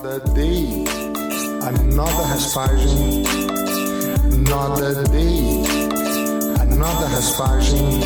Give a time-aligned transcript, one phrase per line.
[0.00, 0.84] Another day,
[1.60, 3.26] another Hespagem,
[4.32, 5.64] another day,
[6.60, 8.00] another Hespagem,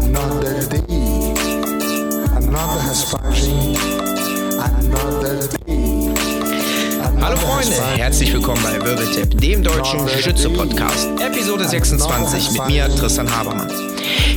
[0.00, 1.34] another day,
[2.36, 3.76] another Hespagem,
[4.56, 6.14] another day.
[7.20, 11.06] Hallo Freunde, herzlich willkommen bei Wirbeltipp, dem deutschen Schütze-Podcast.
[11.20, 13.68] Episode 26 mit mir, Tristan Habermann.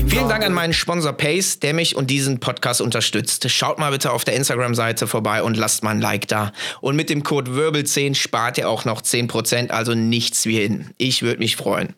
[0.07, 3.49] Vielen Dank an meinen Sponsor Pace, der mich und diesen Podcast unterstützt.
[3.49, 6.51] Schaut mal bitte auf der Instagram-Seite vorbei und lasst mal ein Like da.
[6.81, 10.89] Und mit dem Code Wirbel10 spart ihr auch noch 10%, also nichts wie hin.
[10.97, 11.93] Ich würde mich freuen.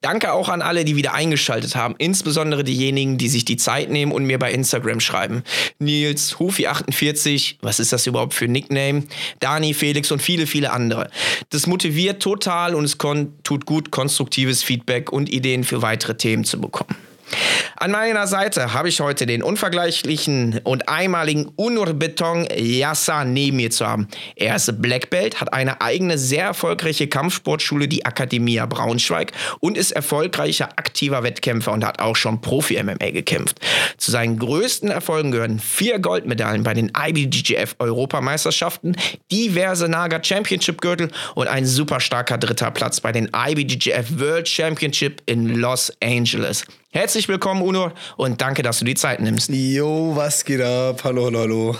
[0.00, 4.12] Danke auch an alle, die wieder eingeschaltet haben, insbesondere diejenigen, die sich die Zeit nehmen
[4.12, 5.42] und mir bei Instagram schreiben.
[5.78, 9.04] Nils, Hufi48, was ist das überhaupt für ein Nickname?
[9.40, 11.10] Dani, Felix und viele, viele andere.
[11.50, 16.60] Das motiviert total und es tut gut, konstruktives Feedback und Ideen für weitere Themen zu
[16.60, 16.96] bekommen.
[17.76, 23.70] An meiner Seite habe ich heute den unvergleichlichen und einmaligen Unur Beton Yassa neben mir
[23.70, 24.06] zu haben.
[24.36, 29.90] Er ist Black Belt, hat eine eigene sehr erfolgreiche Kampfsportschule, die Akademia Braunschweig und ist
[29.90, 33.58] erfolgreicher aktiver Wettkämpfer und hat auch schon Profi-MMA gekämpft.
[33.96, 38.96] Zu seinen größten Erfolgen gehören vier Goldmedaillen bei den IBGGF Europameisterschaften,
[39.30, 45.22] diverse Naga Championship Gürtel und ein super starker dritter Platz bei den IBGGF World Championship
[45.26, 46.64] in Los Angeles.
[46.94, 49.48] Herzlich willkommen, Uno, und danke, dass du die Zeit nimmst.
[49.48, 51.00] Jo, was geht ab?
[51.04, 51.76] Hallo, hallo, hallo.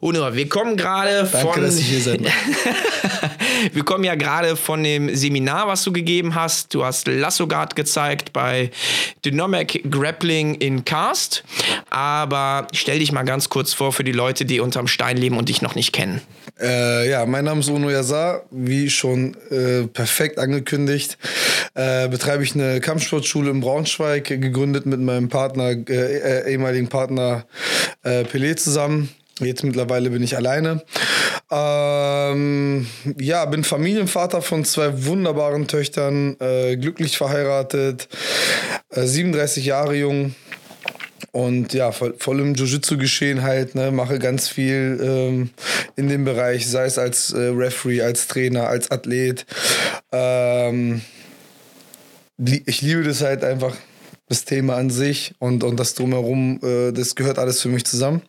[0.00, 1.40] Uno, wir kommen gerade von.
[1.42, 2.20] Danke, dass ich hier seid.
[3.72, 6.74] wir kommen ja gerade von dem Seminar, was du gegeben hast.
[6.74, 8.70] Du hast Lassogard gezeigt bei
[9.24, 11.44] Dynamic Grappling in Cast.
[11.90, 15.48] Aber stell dich mal ganz kurz vor für die Leute, die unterm Stein leben und
[15.48, 16.20] dich noch nicht kennen.
[16.60, 21.18] Äh, ja, mein Name ist Uno Yazar, wie schon äh, perfekt angekündigt.
[21.74, 27.44] Äh, betreibe ich eine Kampfsportschule in Braunschweig, gegründet mit meinem Partner, äh, äh, ehemaligen Partner
[28.02, 29.08] äh, Pelé zusammen.
[29.40, 30.82] Jetzt mittlerweile bin ich alleine.
[31.50, 32.86] Ähm,
[33.18, 38.08] ja, bin Familienvater von zwei wunderbaren Töchtern, äh, glücklich verheiratet,
[38.90, 40.34] äh, 37 Jahre jung
[41.32, 45.50] und ja, voll, voll im Jiu-Jitsu-Geschehen halt, ne, mache ganz viel ähm,
[45.96, 49.46] in dem Bereich, sei es als äh, Referee, als Trainer, als Athlet.
[50.12, 51.00] Ähm,
[52.38, 53.74] ich liebe das halt einfach,
[54.28, 58.22] das Thema an sich und, und das Drumherum, äh, das gehört alles für mich zusammen.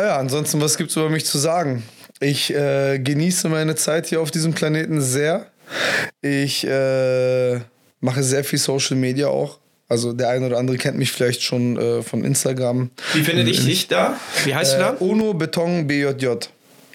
[0.00, 1.82] Ah ja, ansonsten, was gibt es über mich zu sagen?
[2.20, 5.48] Ich äh, genieße meine Zeit hier auf diesem Planeten sehr.
[6.22, 7.56] Ich äh,
[8.00, 9.58] mache sehr viel Social Media auch.
[9.88, 12.88] Also der eine oder andere kennt mich vielleicht schon äh, von Instagram.
[13.12, 14.18] Wie findet ich dich da?
[14.44, 14.92] Wie heißt du da?
[14.94, 16.28] Äh, Uno Beton BJJ.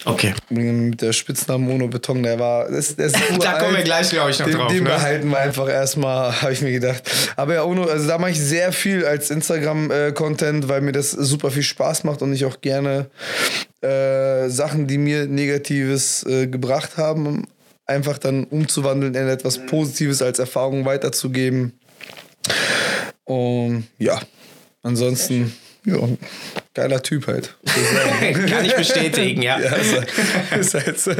[0.04, 0.34] Okay.
[0.50, 2.70] Mit der Spitznamen Mono Beton, der war.
[2.70, 4.72] Das, das da kommen wir gleich, glaube ich, noch den, drauf.
[4.72, 4.90] Den ne?
[4.90, 7.02] behalten wir einfach erstmal, habe ich mir gedacht.
[7.36, 11.50] Aber ja, Uno, also da mache ich sehr viel als Instagram-Content, weil mir das super
[11.50, 13.10] viel Spaß macht und ich auch gerne
[13.80, 17.46] äh, Sachen, die mir Negatives äh, gebracht haben,
[17.86, 21.72] einfach dann umzuwandeln in etwas Positives als Erfahrung weiterzugeben.
[23.24, 24.20] Und ja,
[24.82, 25.52] ansonsten.
[25.84, 25.98] Ja,
[26.76, 27.54] geiler Typ halt.
[28.48, 29.58] Kann ich bestätigen, ja.
[29.58, 31.18] ja ist, ist halt.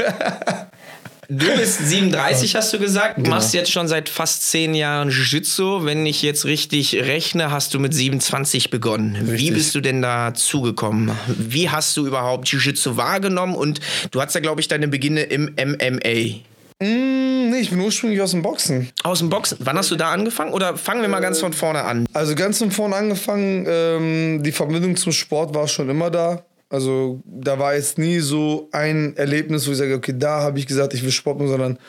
[1.29, 3.17] Du bist 37, hast du gesagt.
[3.17, 3.31] Genau.
[3.31, 5.83] Machst jetzt schon seit fast zehn Jahren Jiu-Jitsu.
[5.83, 9.15] Wenn ich jetzt richtig rechne, hast du mit 27 begonnen.
[9.15, 9.39] Richtig.
[9.39, 11.11] Wie bist du denn da zugekommen?
[11.27, 13.55] Wie hast du überhaupt Jiu-Jitsu wahrgenommen?
[13.55, 13.81] Und
[14.11, 16.39] du hast ja, glaube ich, deine Beginne im MMA.
[16.79, 18.91] Mm, nee, ich bin ursprünglich aus dem Boxen.
[19.03, 19.57] Aus dem Boxen?
[19.61, 20.53] Wann hast du da angefangen?
[20.53, 22.05] Oder fangen wir mal ganz von vorne an?
[22.13, 23.65] Also ganz von vorne angefangen.
[23.67, 26.43] Ähm, die Verbindung zum Sport war schon immer da.
[26.69, 30.67] Also da war jetzt nie so ein Erlebnis, wo ich sage, okay, da habe ich
[30.67, 31.79] gesagt, ich will Sport machen, sondern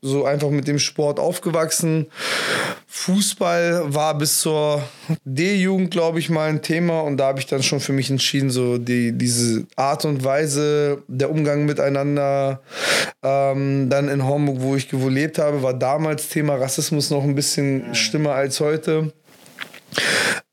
[0.00, 2.06] so einfach mit dem Sport aufgewachsen.
[2.86, 4.82] Fußball war bis zur
[5.24, 8.50] D-Jugend, glaube ich, mal ein Thema und da habe ich dann schon für mich entschieden,
[8.50, 12.60] so die, diese Art und Weise, der Umgang miteinander.
[13.22, 17.94] Ähm, dann in Homburg, wo ich gelebt habe, war damals Thema Rassismus noch ein bisschen
[17.94, 19.12] schlimmer als heute.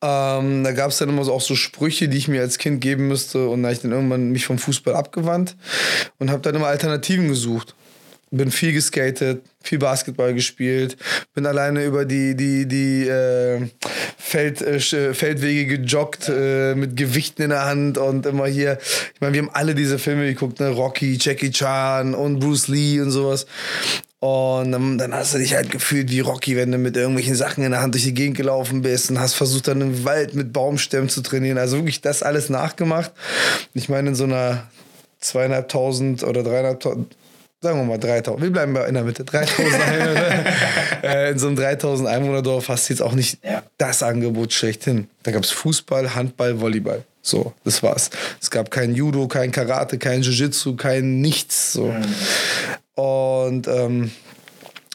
[0.01, 2.81] Ähm, da gab es dann immer so auch so Sprüche, die ich mir als Kind
[2.81, 3.49] geben müsste.
[3.49, 5.55] Und da habe ich dann irgendwann mich vom Fußball abgewandt
[6.19, 7.75] und habe dann immer Alternativen gesucht.
[8.29, 10.97] Bin viel geskatet, viel Basketball gespielt,
[11.33, 13.69] bin alleine über die, die, die äh,
[14.17, 14.79] Feld, äh,
[15.13, 18.79] Feldwege gejoggt äh, mit Gewichten in der Hand und immer hier.
[19.13, 20.71] Ich meine, wir haben alle diese Filme geguckt, ne?
[20.71, 23.45] Rocky, Jackie Chan und Bruce Lee und sowas.
[24.19, 27.63] Und dann, dann, hast du dich halt gefühlt wie Rocky, wenn du mit irgendwelchen Sachen
[27.63, 30.51] in der Hand durch die Gegend gelaufen bist und hast versucht, dann im Wald mit
[30.53, 31.59] Baumstämmen zu trainieren.
[31.59, 33.11] Also wirklich das alles nachgemacht.
[33.75, 34.63] Ich meine, in so einer
[35.19, 37.15] zweieinhalbtausend oder dreieinhalbtausend,
[37.61, 40.45] sagen wir mal 3000, wir bleiben in der Mitte, 3000 Einwohner.
[41.03, 43.61] äh, in so einem 3000 Einwohnerdorf hast du jetzt auch nicht ja.
[43.77, 45.09] das Angebot schlechthin.
[45.21, 47.03] Da gab es Fußball, Handball, Volleyball.
[47.21, 48.09] So, das war's.
[48.41, 51.73] Es gab kein Judo, kein Karate, kein Jiu-Jitsu, kein nichts.
[51.73, 51.87] So.
[51.87, 52.05] Mhm.
[52.97, 54.11] Und ähm,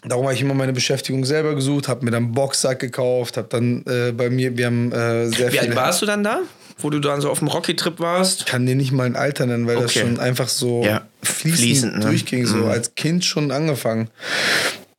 [0.04, 3.84] Darum habe ich immer meine Beschäftigung selber gesucht, habe mir dann Boxsack gekauft, habe dann
[3.86, 6.40] äh, bei mir, wir haben äh, sehr Wie alt warst du dann da,
[6.78, 8.40] wo du dann so auf dem Rocky-Trip warst?
[8.40, 9.84] Ich kann dir nicht mal ein Alter nennen, weil okay.
[9.84, 11.02] das schon einfach so ja.
[11.22, 12.04] fließend, fließend ne?
[12.04, 12.70] durchging, so mhm.
[12.70, 14.08] als Kind schon angefangen.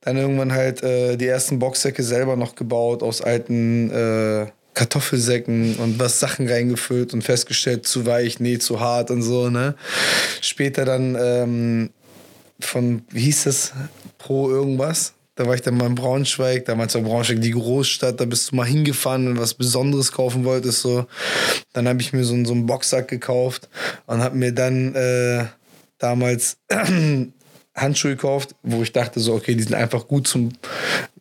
[0.01, 5.99] Dann irgendwann halt äh, die ersten Boxsäcke selber noch gebaut aus alten äh, Kartoffelsäcken und
[5.99, 9.75] was Sachen reingefüllt und festgestellt, zu weich, nee, zu hart und so, ne?
[10.39, 11.89] Später dann ähm,
[12.59, 13.73] von, wie hieß das,
[14.17, 15.13] Pro irgendwas.
[15.35, 18.55] Da war ich dann mal in Braunschweig, damals war Braunschweig die Großstadt, da bist du
[18.55, 20.81] mal hingefahren, du was Besonderes kaufen wolltest.
[20.81, 21.07] So.
[21.73, 23.67] Dann habe ich mir so, so einen Boxsack gekauft
[24.05, 25.45] und habe mir dann äh,
[25.97, 26.57] damals
[27.75, 30.49] Handschuhe gekauft, wo ich dachte so, okay, die sind einfach gut zum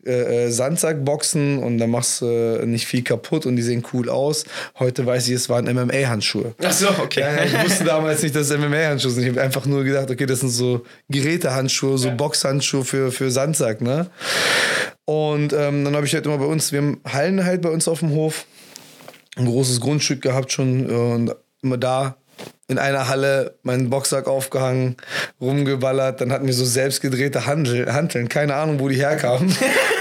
[0.04, 4.08] äh, äh, Sandsackboxen und da machst du äh, nicht viel kaputt und die sehen cool
[4.08, 4.44] aus.
[4.78, 6.54] Heute weiß ich, es waren MMA-Handschuhe.
[6.62, 7.20] Ach so, okay.
[7.20, 9.22] Ja, ich wusste damals nicht, dass es MMA-Handschuhe sind.
[9.22, 12.14] Ich habe einfach nur gedacht, okay, das sind so Gerätehandschuhe, so ja.
[12.14, 14.08] Boxhandschuhe für, für Sandsack, ne?
[15.04, 17.86] Und ähm, dann habe ich halt immer bei uns, wir haben Hallen halt bei uns
[17.86, 18.46] auf dem Hof,
[19.36, 22.16] ein großes Grundstück gehabt schon und immer da
[22.68, 24.96] in einer Halle meinen Boxsack aufgehangen,
[25.40, 26.20] rumgeballert.
[26.20, 28.28] Dann hatten wir so selbstgedrehte Handel, Hanteln.
[28.28, 29.48] Keine Ahnung, wo die herkamen.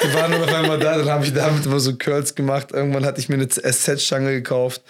[0.03, 0.97] Die waren nur auf einmal da.
[0.97, 2.71] Dann habe ich damit immer so Curls gemacht.
[2.71, 4.81] Irgendwann hatte ich mir eine SZ-Stange gekauft.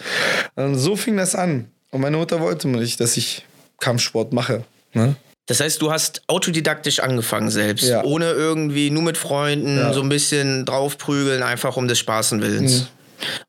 [0.56, 1.72] Und so fing das an.
[1.92, 3.46] Und meine Mutter wollte mir nicht, dass ich
[3.80, 4.64] Kampfsport mache.
[4.94, 5.16] Ne?
[5.48, 8.04] Das heißt, du hast autodidaktisch angefangen selbst, ja.
[8.04, 9.92] ohne irgendwie nur mit Freunden ja.
[9.92, 12.82] so ein bisschen draufprügeln, einfach um des Spaßenwillens.
[12.82, 12.88] Mhm.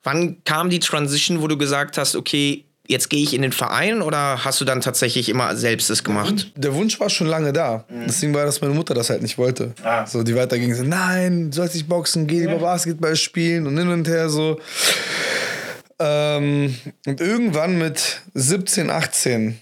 [0.03, 4.03] Wann kam die Transition, wo du gesagt hast, okay, jetzt gehe ich in den Verein
[4.03, 6.53] oder hast du dann tatsächlich immer selbst es gemacht?
[6.57, 7.85] Der Wunsch war schon lange da.
[7.89, 8.05] Mhm.
[8.07, 9.75] Deswegen war das meine Mutter das halt nicht wollte.
[9.83, 10.07] Ah.
[10.07, 13.77] So, die weiter ging so, nein, du sollst nicht boxen, geh lieber Basketball spielen und
[13.77, 14.61] hin und her so.
[15.99, 19.59] Ähm, und irgendwann mit 17, 18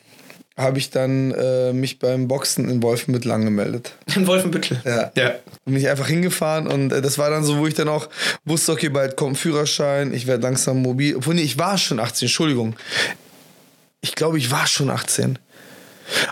[0.61, 3.93] habe ich dann äh, mich beim Boxen in Wolfenbüttel angemeldet.
[4.15, 4.81] In Wolfenbüttel?
[4.85, 5.11] Ja.
[5.17, 5.35] ja.
[5.65, 8.09] Bin ich einfach hingefahren und äh, das war dann so, wo ich dann auch
[8.45, 11.17] wusste, okay, bald kommt ein Führerschein, ich werde langsam mobil.
[11.17, 12.77] Obwohl, nee, ich war schon 18, Entschuldigung.
[14.01, 15.39] Ich glaube, ich war schon 18.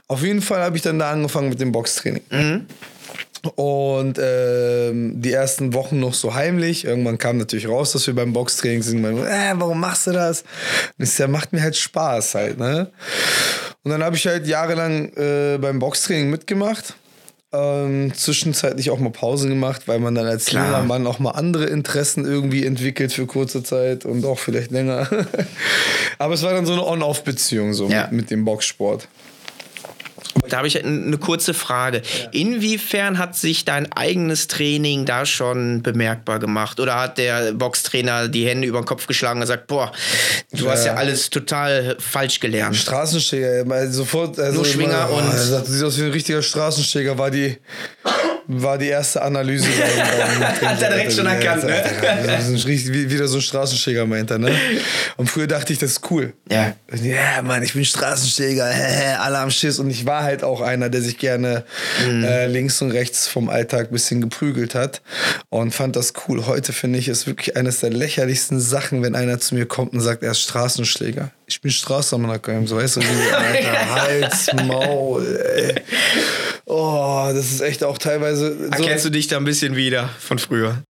[0.09, 2.23] Auf jeden Fall habe ich dann da angefangen mit dem Boxtraining.
[2.31, 2.67] Mhm.
[3.55, 6.85] Und ähm, die ersten Wochen noch so heimlich.
[6.85, 9.01] Irgendwann kam natürlich raus, dass wir beim Boxtraining sind.
[9.01, 10.43] Man, äh, warum machst du das?
[10.99, 12.91] Und ich sag, macht mir halt Spaß halt, ne?
[13.85, 16.95] Und dann habe ich halt jahrelang äh, beim Boxtraining mitgemacht.
[17.51, 20.67] Ähm, zwischenzeitlich auch mal Pause gemacht, weil man dann als Klar.
[20.67, 25.09] junger Mann auch mal andere Interessen irgendwie entwickelt für kurze Zeit und auch vielleicht länger.
[26.19, 28.03] Aber es war dann so eine On-Off-Beziehung so ja.
[28.03, 29.09] mit, mit dem Boxsport.
[30.49, 32.03] Da habe ich eine kurze Frage.
[32.33, 36.81] Inwiefern hat sich dein eigenes Training da schon bemerkbar gemacht?
[36.81, 39.93] Oder hat der Boxtrainer die Hände über den Kopf geschlagen und gesagt, boah,
[40.53, 40.71] du ja.
[40.73, 42.77] hast ja alles total falsch gelernt?
[42.77, 44.39] Straßensteger, sofort.
[44.39, 45.33] Also Nur Schwinger immer, oh, und.
[45.33, 47.59] sagt, du siehst aus wie ein richtiger Straßensteger, war die
[48.49, 49.69] war die erste Analyse.
[50.63, 51.85] Hat er direkt schon erkannt, ne?
[52.27, 54.51] Das ist wieder so ein Straßenschläger, meint er, ne?
[55.19, 56.33] Und früher dachte ich, das ist cool.
[56.51, 56.75] Ja.
[57.03, 58.65] Ja, Mann, ich bin Straßenschläger,
[59.21, 59.79] alle am Schiss.
[59.79, 61.65] Und ich war halt auch einer, der sich gerne
[62.07, 62.23] mhm.
[62.23, 65.01] äh, links und rechts vom Alltag ein bisschen geprügelt hat
[65.49, 66.47] und fand das cool.
[66.47, 70.01] Heute finde ich es wirklich eines der lächerlichsten Sachen, wenn einer zu mir kommt und
[70.01, 71.31] sagt, er ist Straßenschläger.
[71.47, 75.75] Ich bin Straßenmann, so weißt du, wie, Alter, Hals, Maul, ey.
[76.67, 78.55] Oh, das ist echt auch teilweise.
[78.55, 80.83] So Erkennst du dich da ein bisschen wieder von früher?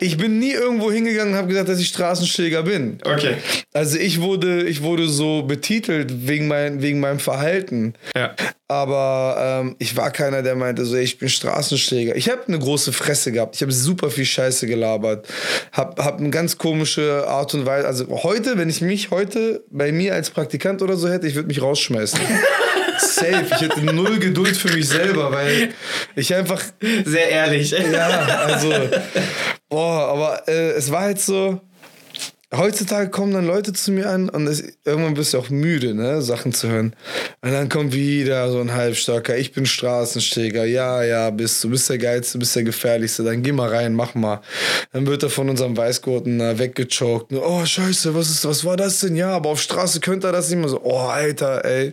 [0.00, 2.98] Ich bin nie irgendwo hingegangen und habe gesagt, dass ich Straßenschläger bin.
[3.04, 3.36] Okay.
[3.72, 7.94] Also ich wurde, ich wurde so betitelt wegen, mein, wegen meinem Verhalten.
[8.16, 8.34] Ja.
[8.68, 12.16] Aber ähm, ich war keiner, der meinte, so, ich bin Straßenschläger.
[12.16, 13.56] Ich habe eine große Fresse gehabt.
[13.56, 15.26] Ich habe super viel Scheiße gelabert.
[15.72, 17.86] Hab, hab eine ganz komische Art und Weise.
[17.86, 21.48] Also heute, wenn ich mich heute bei mir als Praktikant oder so hätte, ich würde
[21.48, 22.20] mich rausschmeißen.
[22.98, 23.46] Safe.
[23.54, 25.70] Ich hätte null Geduld für mich selber, weil
[26.14, 26.62] ich einfach.
[27.04, 27.70] Sehr ehrlich.
[27.70, 28.08] Ja,
[28.46, 28.72] also.
[29.68, 31.60] Boah, aber äh, es war halt so.
[32.56, 36.22] Heutzutage kommen dann Leute zu mir an und es, irgendwann bist du auch müde, ne,
[36.22, 36.96] Sachen zu hören.
[37.42, 41.90] Und dann kommt wieder so ein Halbstarker, ich bin Straßensteger, ja, ja, bist du, bist
[41.90, 44.40] der Geilste, bist der Gefährlichste, dann geh mal rein, mach mal.
[44.94, 47.34] Dann wird er von unserem Weißgurten äh, weggechoked.
[47.34, 49.14] Oh, scheiße, was ist, was war das denn?
[49.14, 50.80] Ja, aber auf Straße könnte er das nicht mehr so.
[50.82, 51.92] Oh, Alter, ey.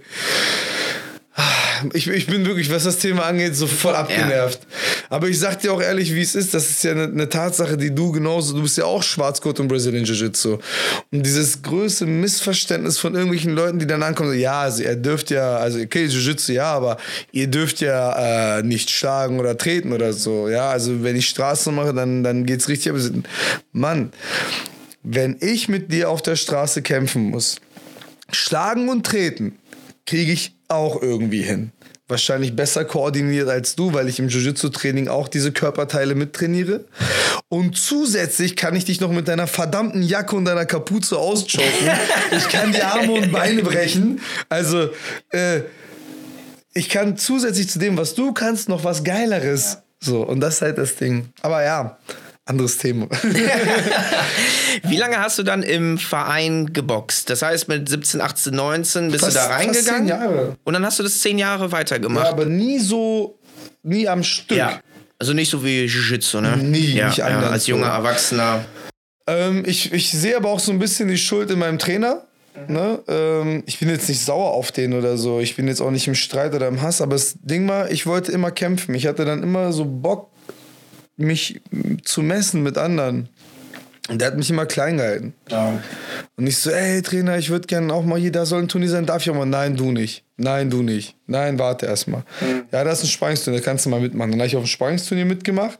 [1.94, 4.60] Ich, ich bin wirklich, was das Thema angeht, so voll abgenervt.
[4.62, 4.68] Ja.
[5.10, 6.54] Aber ich sag dir auch ehrlich, wie es ist.
[6.54, 9.68] Das ist ja eine, eine Tatsache, die du genauso, du bist ja auch Schwarzgurt und
[9.68, 10.58] Brazilian Jiu-Jitsu.
[11.12, 15.30] Und dieses größte Missverständnis von irgendwelchen Leuten, die dann ankommen, so, ja, also ihr dürft
[15.32, 16.98] ja, also okay, Jiu-Jitsu ja, aber
[17.32, 20.50] ihr dürft ja äh, nicht schlagen oder treten oder so.
[20.50, 22.92] Ja, also wenn ich Straßen mache, dann, dann geht's richtig.
[22.92, 23.01] Aber
[23.72, 24.12] Mann,
[25.04, 27.58] wenn ich mit dir auf der Straße kämpfen muss,
[28.32, 29.58] schlagen und treten,
[30.06, 31.72] kriege ich auch irgendwie hin.
[32.08, 36.86] Wahrscheinlich besser koordiniert als du, weil ich im Jiu-Jitsu-Training auch diese Körperteile mittrainiere.
[37.50, 41.90] Und zusätzlich kann ich dich noch mit deiner verdammten Jacke und deiner Kapuze auschoken.
[42.32, 44.22] ich kann die Arme und Beine brechen.
[44.50, 44.90] Also,
[45.32, 45.62] äh,
[46.76, 49.80] ich kann zusätzlich zu dem, was du kannst, noch was Geileres.
[50.00, 51.30] So, und das ist halt das Ding.
[51.42, 51.98] Aber ja,
[52.46, 53.08] anderes Thema.
[54.84, 57.30] Wie lange hast du dann im Verein geboxt?
[57.30, 60.00] Das heißt, mit 17, 18, 19 bist Fast- du da fast reingegangen?
[60.02, 60.56] zehn Jahre.
[60.64, 62.28] Und dann hast du das zehn Jahre Ja, weitergemacht.
[62.28, 63.40] aber nie so,
[63.84, 64.58] nie am Stück.
[64.58, 64.80] Ja.
[65.18, 66.58] Also nicht so wie Jiu-Jitsu, ne?
[66.58, 68.66] Nie, ja, nicht ja, Als junger Erwachsener.
[69.28, 72.25] Ähm, ich, ich sehe aber auch so ein bisschen die Schuld in meinem Trainer.
[72.68, 73.00] Ne?
[73.08, 75.40] Ähm, ich bin jetzt nicht sauer auf den oder so.
[75.40, 77.02] Ich bin jetzt auch nicht im Streit oder im Hass.
[77.02, 78.94] Aber das Ding war, ich wollte immer kämpfen.
[78.94, 80.32] Ich hatte dann immer so Bock,
[81.18, 81.62] mich
[82.04, 83.30] zu messen mit anderen.
[84.08, 85.34] Und der hat mich immer klein gehalten.
[86.36, 88.90] Und ich so, ey Trainer, ich würde gerne auch mal hier, da soll ein Turnier
[88.90, 89.48] sein, darf ich auch mal?
[89.48, 90.24] Nein, du nicht.
[90.38, 91.16] Nein, du nicht.
[91.26, 92.24] Nein, warte erst mal.
[92.72, 94.32] Ja, das ist ein Sparringsturnier, da kannst du mal mitmachen.
[94.32, 95.80] Dann habe ich auf dem Sparringsturnier mitgemacht.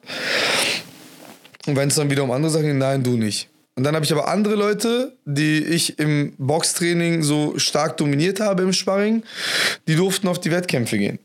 [1.68, 3.50] Und wenn es dann wieder um andere Sachen ging, nein, du nicht.
[3.76, 8.64] Und dann habe ich aber andere Leute, die ich im Boxtraining so stark dominiert habe
[8.64, 9.24] im Sparring,
[9.88, 11.20] die durften auf die Wettkämpfe gehen.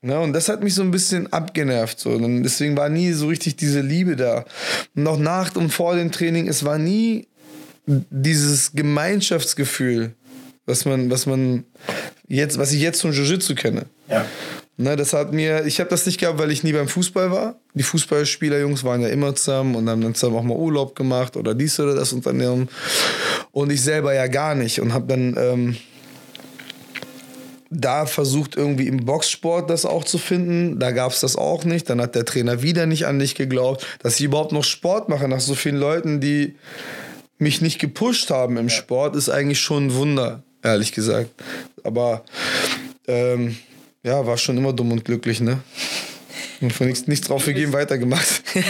[0.00, 2.00] Ne, und das hat mich so ein bisschen abgenervt.
[2.00, 2.10] So.
[2.10, 4.44] Und deswegen war nie so richtig diese Liebe da.
[4.94, 7.28] Und noch nach und vor dem Training, es war nie
[7.86, 10.14] dieses Gemeinschaftsgefühl,
[10.64, 11.64] was man, was man
[12.26, 13.84] jetzt, was ich jetzt von Jiu-Jitsu kenne.
[14.08, 14.24] Ja.
[14.78, 17.56] Ne, das hat mir, ich habe das nicht gehabt, weil ich nie beim Fußball war.
[17.72, 21.54] Die Fußballspielerjungs waren ja immer zusammen und haben dann zusammen auch mal Urlaub gemacht oder
[21.54, 22.68] dies oder das unternehmen.
[23.52, 25.76] Und ich selber ja gar nicht und habe dann ähm,
[27.70, 30.78] da versucht, irgendwie im Boxsport das auch zu finden.
[30.78, 31.88] Da gab es das auch nicht.
[31.88, 35.26] Dann hat der Trainer wieder nicht an dich geglaubt, dass ich überhaupt noch Sport mache
[35.26, 36.54] nach so vielen Leuten, die
[37.38, 41.30] mich nicht gepusht haben im Sport, ist eigentlich schon ein Wunder, ehrlich gesagt.
[41.82, 42.24] Aber
[43.06, 43.56] ähm,
[44.06, 45.58] ja, war schon immer dumm und glücklich, ne?
[46.60, 48.42] Und von nichts, nichts drauf gegeben, weitergemacht.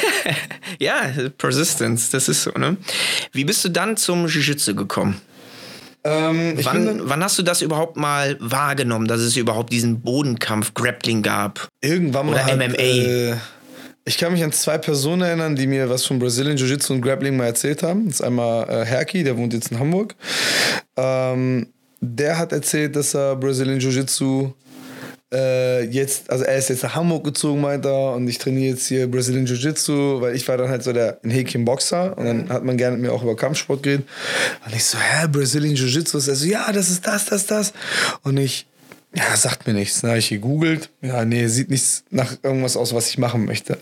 [0.78, 2.76] Ja, Persistence, das ist so, ne?
[3.32, 5.20] Wie bist du dann zum Jiu-Jitsu gekommen?
[6.04, 11.22] ähm, Wann, wann hast du das überhaupt mal wahrgenommen, dass es überhaupt diesen Bodenkampf, Grappling
[11.22, 11.68] gab?
[11.80, 12.32] irgendwann mal.
[12.32, 12.76] Oder hat, MMA.
[12.76, 13.34] Äh,
[14.04, 17.36] ich kann mich an zwei Personen erinnern, die mir was von Brazilian Jiu-Jitsu und Grappling
[17.36, 18.06] mal erzählt haben.
[18.06, 20.14] Das ist einmal äh, Herki, der wohnt jetzt in Hamburg.
[20.96, 21.68] Ähm,
[22.00, 24.52] der hat erzählt, dass er Brazilian Jiu-Jitsu
[25.36, 28.86] äh, jetzt, also er ist jetzt nach Hamburg gezogen, meint er, und ich trainiere jetzt
[28.86, 32.48] hier Brazilian Jiu-Jitsu, weil ich war dann halt so der in Häkchen Boxer und dann
[32.48, 34.06] hat man gerne mit mir auch über Kampfsport geredet.
[34.64, 36.16] Und ich so, hä, Brazilian Jiu-Jitsu?
[36.16, 37.72] Er so, ja, das ist das, das, das.
[38.22, 38.66] Und ich,
[39.14, 40.00] ja, sagt mir nichts.
[40.00, 40.90] Dann habe ich gegoogelt.
[41.02, 43.78] Ja, nee, sieht nicht nach irgendwas aus, was ich machen möchte.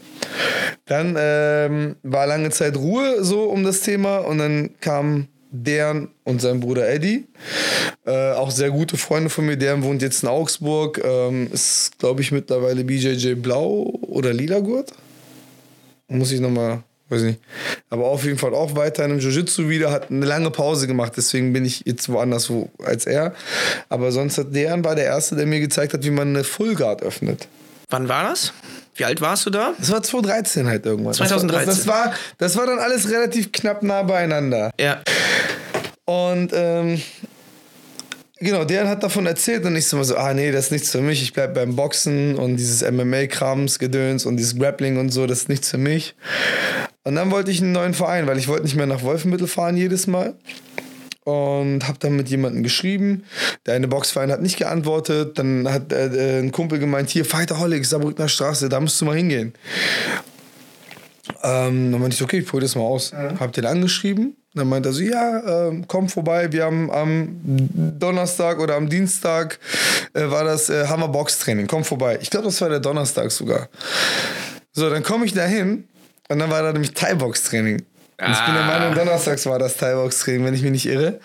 [0.86, 6.40] Dann ähm, war lange Zeit Ruhe so um das Thema und dann kam deren und
[6.40, 7.26] sein Bruder Eddie.
[8.04, 9.56] Äh, auch sehr gute Freunde von mir.
[9.56, 11.00] Deren wohnt jetzt in Augsburg.
[11.02, 14.92] Ähm, ist, glaube ich, mittlerweile BJJ Blau oder Lila Gurt.
[16.08, 17.40] Muss ich nochmal, weiß nicht.
[17.88, 19.90] Aber auf jeden Fall auch weiter in einem Jiu-Jitsu wieder.
[19.90, 21.12] Hat eine lange Pause gemacht.
[21.16, 23.34] Deswegen bin ich jetzt woanders wo, als er.
[23.88, 26.74] Aber sonst hat deren war der Erste, der mir gezeigt hat, wie man eine Full
[26.74, 27.48] Guard öffnet.
[27.90, 28.52] Wann war das?
[28.96, 29.74] Wie alt warst du da?
[29.78, 31.14] Das war 2013 halt irgendwann.
[31.14, 31.66] 2013.
[31.66, 34.70] Das, war, das, war, das war dann alles relativ knapp nah beieinander.
[34.78, 35.00] Ja.
[36.06, 37.00] Und ähm,
[38.38, 41.00] genau, der hat davon erzählt und ich so, so, ah nee, das ist nichts für
[41.00, 41.22] mich.
[41.22, 45.48] Ich bleib beim Boxen und dieses MMA-Krams, Gedöns und dieses Grappling und so, das ist
[45.48, 46.14] nichts für mich.
[47.04, 49.76] Und dann wollte ich einen neuen Verein, weil ich wollte nicht mehr nach Wolfenbüttel fahren
[49.76, 50.34] jedes Mal.
[51.24, 53.24] Und habe dann mit jemandem geschrieben.
[53.64, 55.38] Der eine Boxverein hat nicht geantwortet.
[55.38, 59.54] Dann hat äh, ein Kumpel gemeint, hier, Fighterholics, Saarbrückner Straße, da musst du mal hingehen.
[61.42, 63.14] Ähm, dann meinte ich, okay, ich probiere das mal aus.
[63.14, 64.36] Hab den angeschrieben.
[64.54, 66.52] Dann meinte er so, ja, ähm, komm vorbei.
[66.52, 67.40] Wir haben am
[67.98, 69.58] Donnerstag oder am Dienstag
[70.12, 71.66] äh, war das äh, Hammer Box-Training.
[71.66, 72.18] Komm vorbei.
[72.22, 73.68] Ich glaube, das war der Donnerstag sogar.
[74.72, 75.84] So, dann komme ich da hin
[76.28, 77.82] und dann war da nämlich Thai-Box-Training.
[78.16, 81.18] Und Ich bin der Meinung, donnerstags war das Thai-Box-Training, wenn ich mich nicht irre.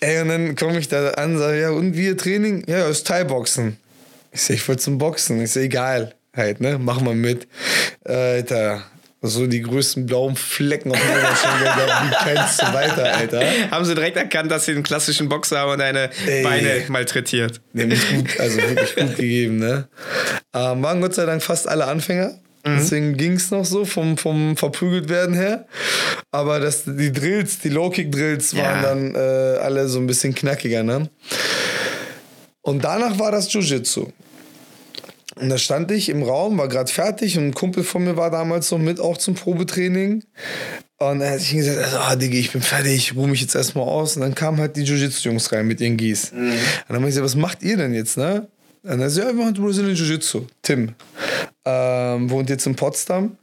[0.00, 2.64] Ey, und dann komme ich da an und sage, ja, und wie Training?
[2.66, 3.78] Ja, ist Thai-Boxen.
[4.30, 5.40] Ich sag, ich wollte zum Boxen.
[5.40, 7.48] Ich sag, egal, halt, ne, mach mal mit.
[8.04, 8.82] Alter,
[9.22, 11.68] so die größten blauen Flecken auf meinem Oberschenkel,
[12.10, 13.42] wie kennst du weiter, Alter?
[13.70, 16.42] Haben sie direkt erkannt, dass sie einen klassischen Boxer haben und deine Ey.
[16.42, 17.60] Beine malträtiert.
[17.72, 19.86] Nämlich gut, also wirklich gut gegeben, ne?
[20.52, 22.34] Ähm, waren Gott sei Dank fast alle Anfänger.
[22.64, 25.66] Deswegen ging es noch so vom, vom verprügelt werden her.
[26.30, 28.82] Aber das, die Drills, die Low-Kick-Drills waren Ja.
[28.82, 31.08] dann äh, alle so ein bisschen knackiger, ne?
[32.60, 34.06] Und danach war das Jiu-Jitsu.
[35.36, 38.30] Und da stand ich im Raum, war gerade fertig und ein Kumpel von mir war
[38.30, 40.24] damals so mit auch zum Probetraining.
[40.98, 43.54] Und dann hat ich gesagt, also, ah, Digga, ich bin fertig, ich ruhe mich jetzt
[43.54, 44.16] erstmal aus.
[44.16, 46.30] Und dann kamen halt die Jiu-Jitsu-Jungs rein mit ihren Gis.
[46.30, 46.52] Und
[46.88, 48.46] dann habe ich gesagt, was macht ihr denn jetzt, ne?
[48.84, 50.46] Und dann sagt, ja, wir machen Brazilian Jiu-Jitsu.
[50.62, 50.94] Tim.
[51.64, 53.36] Ähm, wohnt jetzt in Potsdam.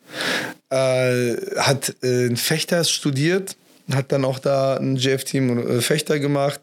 [0.69, 3.55] Äh, hat äh, ein Fechter studiert.
[3.91, 6.61] Hat dann auch da ein JF-Team äh, Fechter gemacht.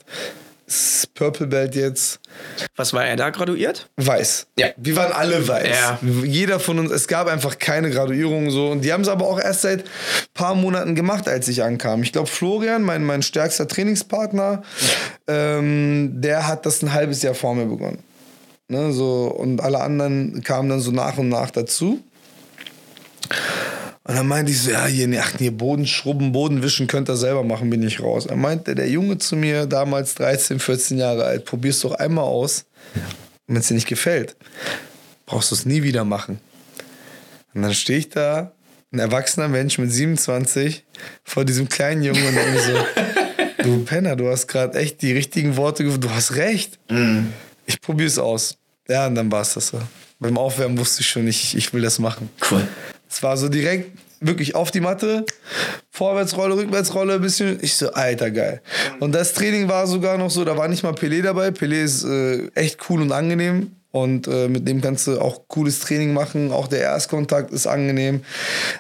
[1.15, 2.19] Purple Belt jetzt.
[2.75, 3.89] Was war er da graduiert?
[3.97, 4.49] Weiß.
[4.59, 4.69] Ja.
[4.77, 5.69] Wir waren alle weiß.
[5.69, 5.99] Ja.
[6.25, 8.69] Jeder von uns, es gab einfach keine Graduierung so.
[8.69, 9.85] Und die haben es aber auch erst seit
[10.35, 12.03] paar Monaten gemacht, als ich ankam.
[12.03, 14.63] Ich glaube, Florian, mein, mein stärkster Trainingspartner,
[15.29, 17.99] ähm, der hat das ein halbes Jahr vor mir begonnen.
[18.69, 22.03] Ne, so, und alle anderen kamen dann so nach und nach dazu.
[24.09, 27.17] Und dann meinte ich so, ja, hier, ach, nee, Boden schrubben, Boden wischen könnt ihr
[27.17, 28.27] selber machen, bin ich raus.
[28.29, 32.67] Dann meinte der Junge zu mir, damals 13, 14 Jahre alt, probier's doch einmal aus.
[33.49, 34.37] Und wenn es dir nicht gefällt,
[35.27, 36.39] brauchst du es nie wieder machen.
[37.53, 38.53] Und dann stehe ich da,
[38.93, 40.85] ein erwachsener Mensch mit 27,
[41.25, 45.57] vor diesem kleinen Jungen und denke so, du Penner, du hast gerade echt die richtigen
[45.57, 46.79] Worte, ge- du hast recht.
[47.67, 48.57] Ich probier's aus.
[48.89, 49.81] Ja, und dann war es das so.
[50.21, 52.31] Beim Aufwärmen wusste ich schon, ich, ich will das machen.
[52.49, 52.67] Cool.
[53.09, 55.25] Es war so direkt wirklich auf die Matte,
[55.91, 57.59] Vorwärtsrolle, Rückwärtsrolle, ein bisschen.
[57.63, 58.63] Ich so, alter, geil.
[59.01, 61.49] Und das Training war sogar noch so, da war nicht mal Pelé dabei.
[61.49, 63.73] Pelé ist äh, echt cool und angenehm.
[63.93, 66.53] Und äh, mit dem kannst du auch cooles Training machen.
[66.53, 68.23] Auch der Erstkontakt ist angenehm.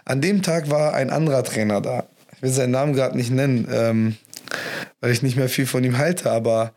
[0.05, 2.05] An dem Tag war ein anderer Trainer da.
[2.35, 4.17] Ich will seinen Namen gerade nicht nennen, ähm,
[5.01, 6.75] weil ich nicht mehr viel von ihm halte, aber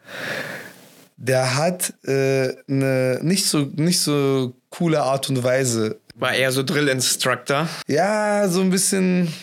[1.17, 6.63] der hat äh, eine nicht so, nicht so coole Art und Weise War eher so
[6.63, 7.67] Drill-Instructor.
[7.87, 9.33] ja, so ein bisschen.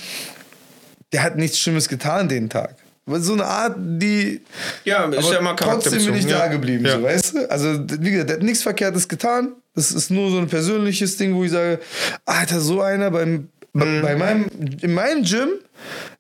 [1.13, 2.77] Der hat nichts Schlimmes getan den Tag.
[3.09, 4.41] So eine Art, die.
[4.85, 6.47] Ja, ist ja immer trotzdem bin ich charakterbezogen, da ja.
[6.49, 6.97] geblieben, Ja.
[6.97, 7.51] so, weißt du?
[7.51, 9.53] Also, wie gesagt, der hat nichts Verkehrtes getan.
[9.75, 11.79] Das ist nur so ein persönliches Ding, wo ich sage,
[12.25, 14.01] Alter, so einer beim, Mhm.
[14.03, 14.47] bei meinem,
[14.81, 15.51] in meinem Gym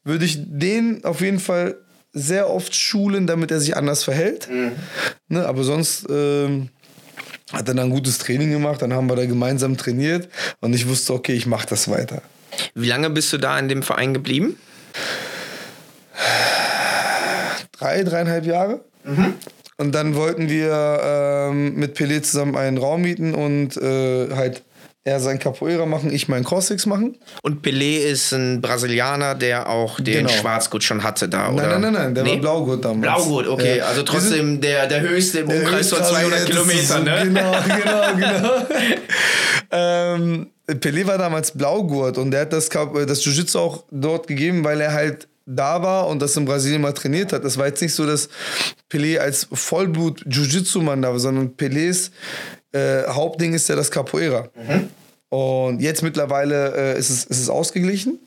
[0.04, 1.76] würde ich den auf jeden Fall
[2.12, 4.48] sehr oft schulen, damit er sich anders verhält.
[4.50, 4.72] Mhm.
[5.28, 6.68] Ne, aber sonst ähm,
[7.52, 10.28] hat dann ein gutes Training gemacht, dann haben wir da gemeinsam trainiert
[10.60, 12.22] und ich wusste, okay, ich mache das weiter.
[12.74, 14.56] Wie lange bist du da in dem Verein geblieben?
[17.72, 18.80] drei, dreieinhalb Jahre.
[19.76, 24.62] Und dann wollten wir ähm, mit Pelé zusammen einen Raum mieten und äh, halt
[25.06, 27.16] er sein Capoeira machen, ich meinen Crossix machen.
[27.42, 30.28] Und Pelé ist ein Brasilianer, der auch den Genau.
[30.28, 31.68] Schwarzgurt schon hatte da, oder?
[31.68, 32.30] Nein, nein, nein, nein, der Nee?
[32.32, 33.00] war Blaugurt damals.
[33.22, 33.78] Blaugurt, okay.
[33.78, 33.84] Ja.
[33.86, 37.20] Also trotzdem der, der höchste im Umkreis von 200 Das ist so- Kilometern, ne?
[37.22, 37.52] Genau,
[38.16, 38.66] genau, genau.
[39.70, 44.80] ähm, Pelé war damals Blaugurt und der hat das, das Jiu-Jitsu auch dort gegeben, weil
[44.80, 47.44] er halt da war und das in Brasilien mal trainiert hat.
[47.44, 48.28] Das war jetzt nicht so, dass
[48.90, 52.10] Pelé als Vollblut-Jiu-Jitsu-Mann da war, sondern Pelés
[52.72, 54.48] äh, Hauptding ist ja das Capoeira.
[55.28, 58.20] Und jetzt mittlerweile äh, ist, es, ist es ausgeglichen.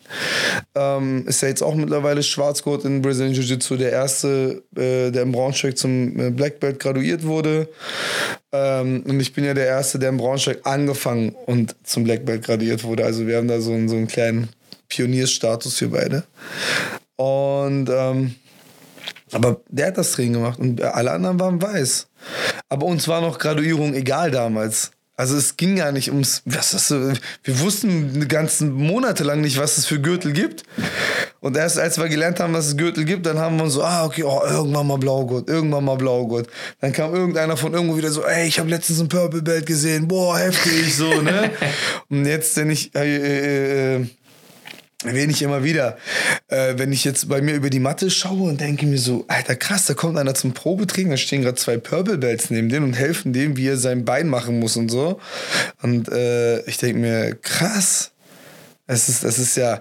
[0.75, 5.31] Ähm, ist ja jetzt auch mittlerweile Schwarzgurt in Brazilian Jiu-Jitsu, der erste, äh, der im
[5.31, 7.69] Braunschweig zum äh, Black Belt graduiert wurde.
[8.51, 12.43] Ähm, und ich bin ja der Erste, der im Braunschweig angefangen und zum Black Belt
[12.43, 13.05] graduiert wurde.
[13.05, 14.49] Also wir haben da so einen, so einen kleinen
[14.89, 16.23] Pionierstatus für beide.
[17.15, 18.35] Und ähm,
[19.31, 22.07] aber der hat das Training gemacht und alle anderen waren weiß.
[22.67, 24.91] Aber uns war noch Graduierung egal damals.
[25.19, 27.11] Also es ging gar nicht ums, was das so,
[27.43, 30.63] wir wussten ganzen Monate lang nicht, was es für Gürtel gibt.
[31.41, 33.83] Und erst als wir gelernt haben, dass es Gürtel gibt, dann haben wir uns so,
[33.83, 36.47] ah, okay, oh, irgendwann mal Blaugurt, irgendwann mal Blaugurt.
[36.79, 40.07] Dann kam irgendeiner von irgendwo wieder so, ey, ich habe letztens ein Purple Belt gesehen,
[40.07, 41.51] boah, heftig, so, ne?
[42.09, 44.05] Und jetzt, wenn ich, äh, äh, äh,
[45.03, 45.97] erwähne ich immer wieder,
[46.47, 49.55] äh, wenn ich jetzt bei mir über die Matte schaue und denke mir so, Alter
[49.55, 52.93] krass, da kommt einer zum Probetraining, da stehen gerade zwei Purple Belts neben dem und
[52.93, 55.19] helfen dem, wie er sein Bein machen muss und so.
[55.81, 58.11] Und äh, ich denke mir, krass,
[58.87, 59.79] es ist, es ist ja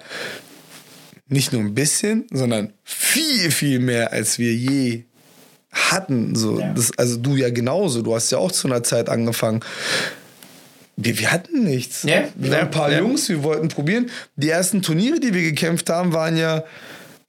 [1.28, 5.04] nicht nur ein bisschen, sondern viel, viel mehr, als wir je
[5.72, 6.34] hatten.
[6.34, 9.60] So, das, also du ja genauso, du hast ja auch zu einer Zeit angefangen.
[11.00, 12.02] Wir, wir hatten nichts.
[12.02, 12.98] Ja, wir waren ein paar ja.
[12.98, 14.10] Jungs, wir wollten probieren.
[14.34, 16.64] Die ersten Turniere, die wir gekämpft haben, waren ja,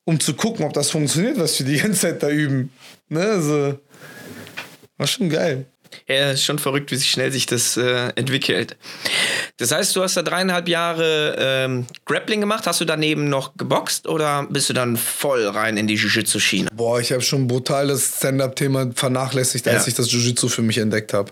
[0.06, 2.72] um zu gucken, ob das funktioniert, was wir die ganze Zeit da üben.
[3.10, 3.80] Ne, also,
[4.98, 5.66] war schon geil.
[6.08, 8.76] Ja, ist schon verrückt, wie sich schnell sich das äh, entwickelt.
[9.58, 12.66] Das heißt, du hast da dreieinhalb Jahre ähm, Grappling gemacht.
[12.68, 16.70] Hast du daneben noch geboxt oder bist du dann voll rein in die Jiu-Jitsu-Schiene?
[16.76, 19.88] Boah, ich habe schon brutal das Stand-Up-Thema vernachlässigt, als Ja.
[19.90, 21.32] ich das Jiu-Jitsu für mich entdeckt habe.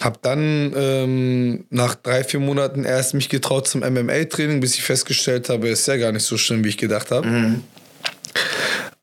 [0.00, 5.48] Hab dann ähm, nach drei, vier Monaten erst mich getraut zum MMA-Training, bis ich festgestellt
[5.48, 7.28] habe, ist ja gar nicht so schlimm, wie ich gedacht habe.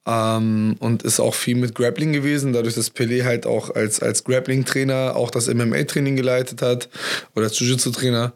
[0.06, 4.24] Ähm, und ist auch viel mit Grappling gewesen, dadurch, dass Pelé halt auch als, als
[4.24, 6.90] Grappling-Trainer auch das MMA-Training geleitet hat
[7.36, 8.34] oder als Jiu-Jitsu-Trainer,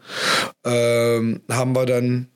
[0.64, 2.28] ähm, haben wir dann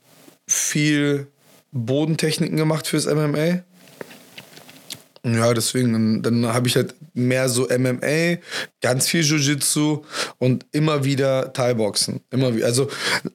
[0.48, 1.28] viel
[1.72, 3.62] Bodentechniken gemacht fürs MMA.
[5.24, 8.38] Ja, deswegen, dann habe ich halt mehr so MMA,
[8.80, 10.02] ganz viel Jiu-Jitsu
[10.38, 12.20] und immer wieder Thai-Boxen.
[12.30, 12.66] Immer wieder.
[12.66, 12.88] Also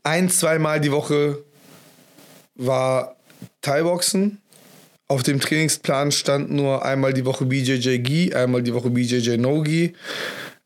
[0.04, 1.44] ein, zweimal die Woche
[2.56, 3.18] war
[3.62, 4.40] Thai-Boxen.
[5.08, 9.62] Auf dem Trainingsplan stand nur einmal die Woche BJJ Gi, einmal die Woche BJJ No
[9.62, 9.94] Gi.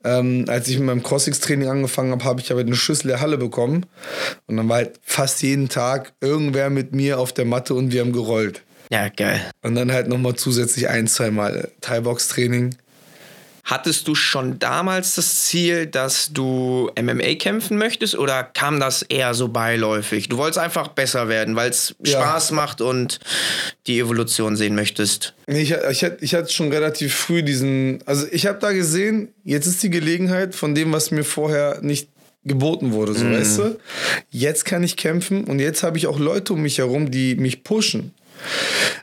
[0.05, 3.37] Ähm, als ich mit meinem Crossings-Training angefangen habe, habe ich aber eine Schüssel der Halle
[3.37, 3.85] bekommen.
[4.47, 7.99] Und dann war halt fast jeden Tag irgendwer mit mir auf der Matte und wir
[7.99, 8.63] haben gerollt.
[8.89, 9.39] Ja, geil.
[9.61, 12.75] Und dann halt nochmal zusätzlich ein, zweimal Thai-Box-Training.
[13.65, 19.35] Hattest du schon damals das Ziel, dass du MMA kämpfen möchtest oder kam das eher
[19.35, 20.27] so beiläufig?
[20.27, 22.13] Du wolltest einfach besser werden, weil es Ja.
[22.19, 23.19] Spaß macht und
[23.85, 25.35] die Evolution sehen möchtest.
[25.45, 27.99] Nee, ich, ich, hatte- ich hatte schon relativ früh diesen.
[28.07, 32.09] Also, ich habe da gesehen, jetzt ist die Gelegenheit von dem, was mir vorher nicht
[32.45, 33.79] geboten wurde, so weißt du?
[34.31, 37.63] Jetzt kann ich kämpfen und jetzt habe ich auch Leute um mich herum, die mich
[37.63, 38.15] pushen.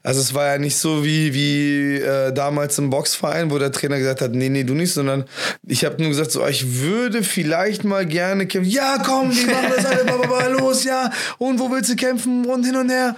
[0.02, 3.98] Also es war ja nicht so wie, wie äh, damals im Boxverein, wo der Trainer
[3.98, 5.24] gesagt hat, nee, nee, du nicht, sondern
[5.66, 8.70] ich habe nur gesagt, so, oh, ich würde vielleicht mal gerne kämpfen.
[8.70, 11.10] Ja, komm, die machen das alle, blablabla, los, ja.
[11.38, 12.46] Und wo willst du kämpfen?
[12.46, 13.16] Und hin und her.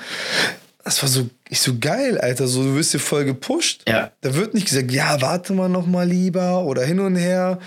[0.85, 2.47] Das war so, ich so geil, Alter.
[2.47, 3.83] So, du wirst dir voll gepusht.
[3.87, 4.11] Ja.
[4.23, 7.59] Da wird nicht gesagt, ja, warte mal noch mal lieber oder hin und her,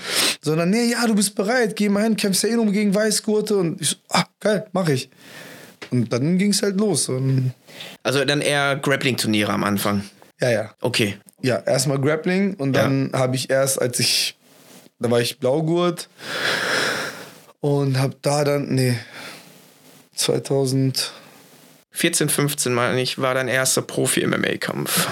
[0.42, 3.58] sondern nee, ja, du bist bereit, geh mal hin, kämpfst ja eh nur gegen Weißgurte
[3.58, 5.10] und ich so, ah, geil, mach ich.
[5.92, 7.10] Und dann ging es halt los.
[7.10, 7.54] Und,
[8.04, 10.04] Also dann eher Grappling-Turniere am Anfang.
[10.40, 10.76] ja, ja.
[10.82, 11.18] Okay.
[11.44, 14.38] Ja, erstmal Grappling und dann habe ich erst, als ich,
[15.00, 16.08] da war ich Blaugurt
[17.62, 18.96] und habe da dann, nee,
[20.16, 21.12] 2000,
[21.92, 25.08] 14, 15 meine ich, war dein erster Profi-MMA-Kampf.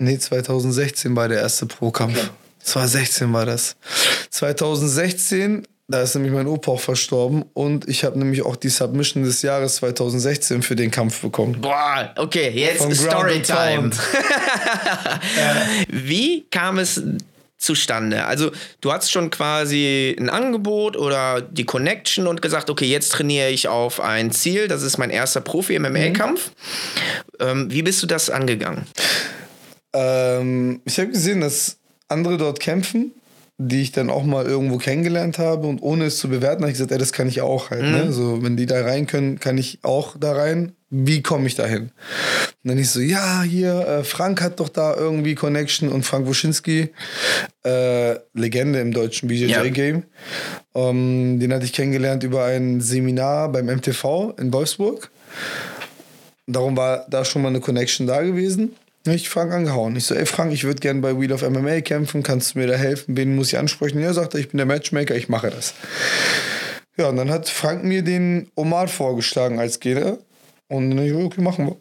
[0.00, 2.30] Nee, 2016 war der erste Pro-Kampf.
[2.62, 3.76] 2016 war das.
[4.30, 9.22] 2016, da ist nämlich mein Opa auch verstorben und ich habe nämlich auch die Submission
[9.24, 11.60] des Jahres 2016 für den Kampf bekommen.
[11.62, 13.90] Boah, okay, jetzt Storytime.
[13.90, 13.98] Pound.
[15.88, 17.02] Wie kam es
[17.56, 18.26] zustande?
[18.26, 18.50] Also,
[18.82, 23.66] du hattest schon quasi ein Angebot oder die Connection und gesagt, okay, jetzt trainiere ich
[23.66, 26.50] auf ein Ziel, das ist mein erster Profi-MMA-Kampf.
[27.40, 28.86] Ähm, wie bist du das angegangen?
[29.94, 33.12] Ähm, ich habe gesehen, dass andere dort kämpfen,
[33.60, 36.78] die ich dann auch mal irgendwo kennengelernt habe und ohne es zu bewerten, habe ich
[36.78, 37.82] gesagt, ey, das kann ich auch halt.
[37.82, 38.12] Ne?
[38.12, 40.72] So, wenn die da rein können, kann ich auch da rein.
[40.90, 41.90] Wie komme ich da hin?
[42.62, 46.26] Und dann ich so, ja, hier, äh, Frank hat doch da irgendwie Connection und Frank
[46.26, 46.90] Wuschinski,
[47.64, 50.04] äh, Legende im deutschen BJJ-Game.
[50.74, 55.10] Ähm, den hatte ich kennengelernt über ein Seminar beim MTV in Wolfsburg.
[56.46, 58.76] Darum war da schon mal eine Connection da gewesen.
[59.06, 59.96] Ich Frank angehauen.
[59.96, 62.22] Ich so, ey Frank, ich würde gerne bei Wheel of MMA kämpfen.
[62.22, 63.16] Kannst du mir da helfen?
[63.16, 64.00] Wen muss ich ansprechen?
[64.00, 65.74] Ja, sagt er, ich bin der Matchmaker, ich mache das.
[66.96, 70.18] Ja, und dann hat Frank mir den Omar vorgeschlagen als Gegner.
[70.68, 71.76] Und dann ich, okay, machen wir.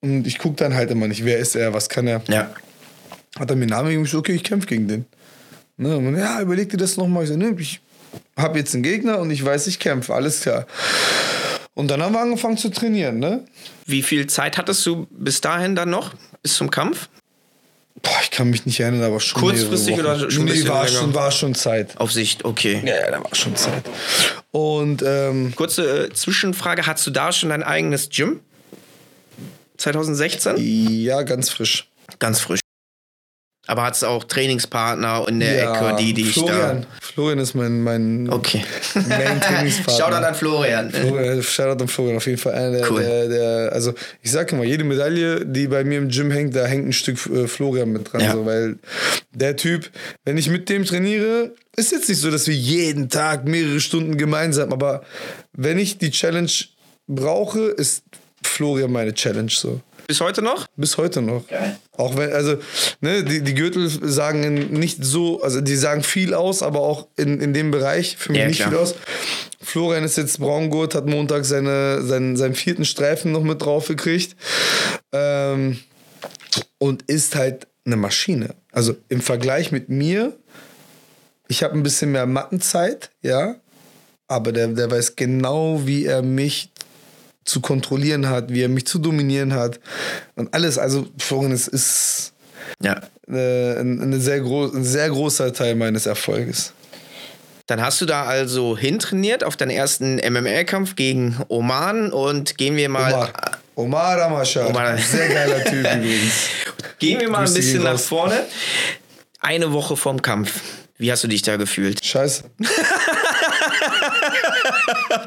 [0.00, 2.22] Und ich gucke dann halt immer nicht, wer ist er, was kann er.
[2.28, 2.50] Ja.
[3.38, 5.04] Hat er mir einen Namen gegeben, ich so, okay, ich kämpfe gegen den.
[5.76, 7.24] Ne, und ja, überleg dir das nochmal.
[7.24, 7.80] Ich so, ne, ich
[8.36, 10.66] habe jetzt einen Gegner und ich weiß, ich kämpfe, alles klar.
[11.80, 13.42] Und dann haben wir angefangen zu trainieren, ne?
[13.86, 16.12] Wie viel Zeit hattest du bis dahin dann noch?
[16.42, 17.08] Bis zum Kampf?
[18.02, 20.98] Boah, ich kann mich nicht erinnern, aber schon Kurzfristig oder schon nee, war länger?
[20.98, 21.98] schon, war schon Zeit.
[21.98, 22.82] Auf Sicht, okay.
[22.84, 23.82] Ja, ja, da war schon Zeit.
[24.50, 28.40] Und ähm, Kurze äh, Zwischenfrage: Hast du da schon dein eigenes Gym?
[29.78, 30.56] 2016?
[30.58, 31.88] ja, ganz frisch.
[32.18, 32.60] Ganz frisch.
[33.66, 36.86] Aber hat es auch Trainingspartner in der ja, Ecke, die dich Florian.
[37.00, 38.32] Florian ist mein, mein da.
[38.32, 38.64] Okay.
[38.94, 40.04] Main-Trainingspartner.
[40.06, 40.90] Shoutout an Florian.
[40.90, 43.02] Florian, Shoutout an Florian, auf jeden Fall einer der, Cool.
[43.02, 43.92] der, der, also
[44.22, 47.18] ich sag immer, jede Medaille, die bei mir im Gym hängt, da hängt ein Stück
[47.26, 48.32] äh, Florian mit dran, Ja.
[48.32, 48.78] so, weil
[49.32, 49.90] der Typ,
[50.24, 54.16] wenn ich mit dem trainiere, ist jetzt nicht so, dass wir jeden Tag mehrere Stunden
[54.16, 55.02] gemeinsam, aber
[55.52, 56.50] wenn ich die Challenge
[57.06, 58.02] brauche, ist
[58.42, 59.80] Florian meine Challenge so.
[60.10, 60.66] Bis heute noch?
[60.74, 61.44] Bis heute noch.
[61.96, 62.56] Auch wenn, also,
[63.00, 67.40] ne, die, die Gürtel sagen nicht so, also die sagen viel aus, aber auch in,
[67.40, 68.70] in dem Bereich für mich Ja, nicht klar.
[68.70, 68.96] viel aus.
[69.62, 74.34] Florian ist jetzt Braungurt, hat Montag seine, seinen, seinen vierten Streifen noch mit drauf gekriegt.
[75.12, 75.78] Ähm,
[76.78, 78.56] und ist halt eine Maschine.
[78.72, 80.32] Also im Vergleich mit mir,
[81.46, 83.54] ich habe ein bisschen mehr Mattenzeit, ja,
[84.26, 86.72] aber der, der weiß genau, wie er mich
[87.44, 89.80] zu kontrollieren hat, wie er mich zu dominieren hat
[90.36, 90.78] und alles.
[90.78, 92.32] Also Florian ist, ist
[92.82, 93.00] Ja.
[93.30, 96.72] äh, ein, eine sehr groß, ein sehr großer Teil meines Erfolges.
[97.66, 102.88] Dann hast du da also hintrainiert auf deinen ersten MMA-Kampf gegen Oman und gehen wir
[102.88, 103.12] mal.
[103.14, 103.32] Omar.
[103.76, 104.68] Omar Ramashar.
[104.68, 104.98] Omar.
[104.98, 106.48] Sehr geiler Typ übrigens.
[106.98, 108.44] Gehen wir mal ein bisschen nach vorne.
[109.40, 110.60] Eine Woche vorm Kampf.
[110.98, 112.04] Wie hast du dich da gefühlt?
[112.04, 112.42] Scheiße.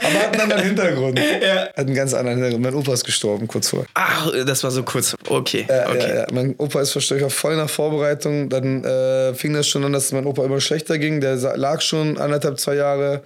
[0.04, 1.20] Aber hat einen anderen Hintergrund.
[1.44, 1.68] Ja.
[1.68, 2.64] Hat einen ganz anderen Hintergrund.
[2.64, 3.86] Mein Opa ist gestorben kurz vor.
[3.96, 5.16] Ach, das war so kurz.
[5.28, 5.66] Okay.
[5.68, 6.10] Ja, okay.
[6.10, 6.26] Ja, ja.
[6.32, 8.50] Mein Opa ist verstorben, voll nach Vorbereitung.
[8.50, 11.22] Dann äh, fing das schon an, dass mein Opa immer schlechter ging.
[11.22, 13.24] Der lag schon anderthalb, zwei Jahre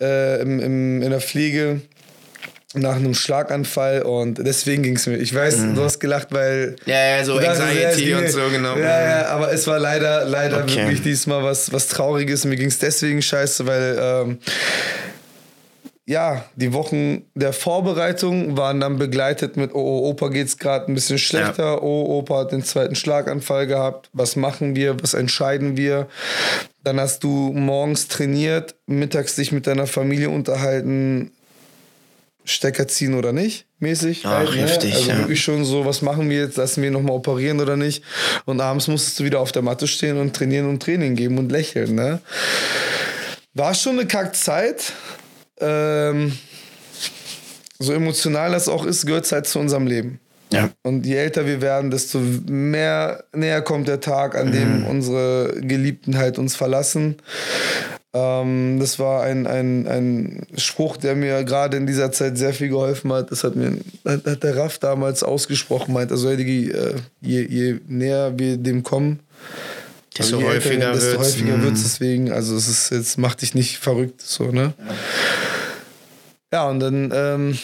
[0.00, 1.80] äh, im, im, in der Pflege
[2.74, 5.16] nach einem Schlaganfall und deswegen ging es mir.
[5.16, 5.74] Ich weiß, mhm.
[5.74, 6.76] du hast gelacht, weil.
[6.86, 8.76] Ja, ja, so Anxiety ja, und so, genau.
[8.76, 10.76] Ja, ja, aber es war leider, leider okay.
[10.76, 12.44] wirklich diesmal was, was Trauriges.
[12.44, 13.98] Mir ging es deswegen scheiße, weil.
[14.00, 14.38] Ähm,
[16.12, 20.94] ja, die Wochen der Vorbereitung waren dann begleitet mit, oh, oh Opa geht's gerade ein
[20.94, 21.80] bisschen schlechter, ja.
[21.80, 26.06] oh, Opa hat den zweiten Schlaganfall gehabt, was machen wir, was entscheiden wir?
[26.84, 31.32] Dann hast du morgens trainiert, mittags dich mit deiner Familie unterhalten,
[32.44, 34.22] Stecker ziehen oder nicht, mäßig.
[34.26, 34.62] Ach, halt, ne?
[34.62, 35.18] heftig, Also ja.
[35.18, 38.04] wirklich schon so, was machen wir jetzt, lassen wir nochmal operieren oder nicht.
[38.44, 41.50] Und abends musstest du wieder auf der Matte stehen und trainieren und Training geben und
[41.50, 41.94] lächeln.
[41.94, 42.20] Ne?
[43.54, 44.92] War schon eine Kackzeit.
[45.62, 46.32] Ähm,
[47.78, 50.20] so emotional das auch ist, gehört es halt zu unserem Leben.
[50.52, 50.70] Ja.
[50.82, 54.86] Und je älter wir werden, desto mehr näher kommt der Tag, an dem mhm.
[54.86, 57.16] unsere Geliebten halt uns verlassen.
[58.12, 62.68] Ähm, das war ein, ein, ein Spruch, der mir gerade in dieser Zeit sehr viel
[62.68, 63.30] geholfen hat.
[63.30, 68.38] Das hat mir hat, hat der Raff damals ausgesprochen, meint, also je, je, je näher
[68.38, 69.20] wir dem kommen,
[70.18, 72.30] desto also häufiger wird es deswegen.
[72.30, 74.74] Also es ist jetzt macht dich nicht verrückt so ne.
[74.78, 74.94] Ja,
[76.52, 77.58] ja und dann ähm,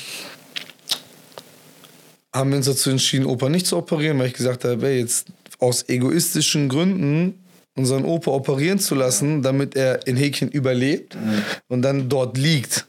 [2.34, 5.26] haben wir uns dazu entschieden, Opa nicht zu operieren, weil ich gesagt habe, ey, jetzt
[5.58, 7.44] aus egoistischen Gründen
[7.76, 11.42] unseren Opa operieren zu lassen, damit er in Häkchen überlebt mhm.
[11.68, 12.86] und dann dort liegt.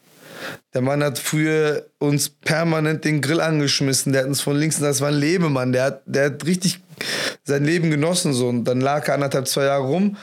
[0.74, 4.14] Der Mann hat früher uns permanent den Grill angeschmissen.
[4.14, 5.72] Der hat uns von links, das war ein Lebemann.
[5.72, 6.80] Der hat, der hat richtig
[7.44, 8.34] sein Leben genossen.
[8.34, 8.48] So.
[8.48, 10.18] Und dann lag er anderthalb, zwei Jahre rum.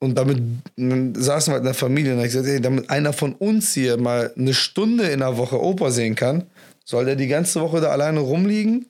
[0.00, 0.42] Und damit
[0.76, 2.14] dann saßen wir halt in der Familie.
[2.14, 5.62] Und ich gesagt, ey, damit einer von uns hier mal eine Stunde in der Woche
[5.62, 6.44] Opa sehen kann,
[6.84, 8.86] soll der die ganze Woche da alleine rumliegen?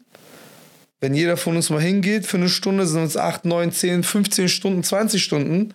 [1.01, 4.49] Wenn jeder von uns mal hingeht für eine Stunde, sind es 8, 9, 10, 15
[4.49, 5.75] Stunden, 20 Stunden.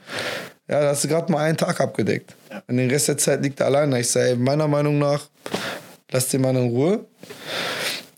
[0.68, 2.34] Ja, da hast du gerade mal einen Tag abgedeckt.
[2.50, 2.64] Ja.
[2.68, 4.00] Und den Rest der Zeit liegt er alleine.
[4.00, 5.28] Ich sage, meiner Meinung nach,
[6.12, 7.06] lass den Mann in Ruhe.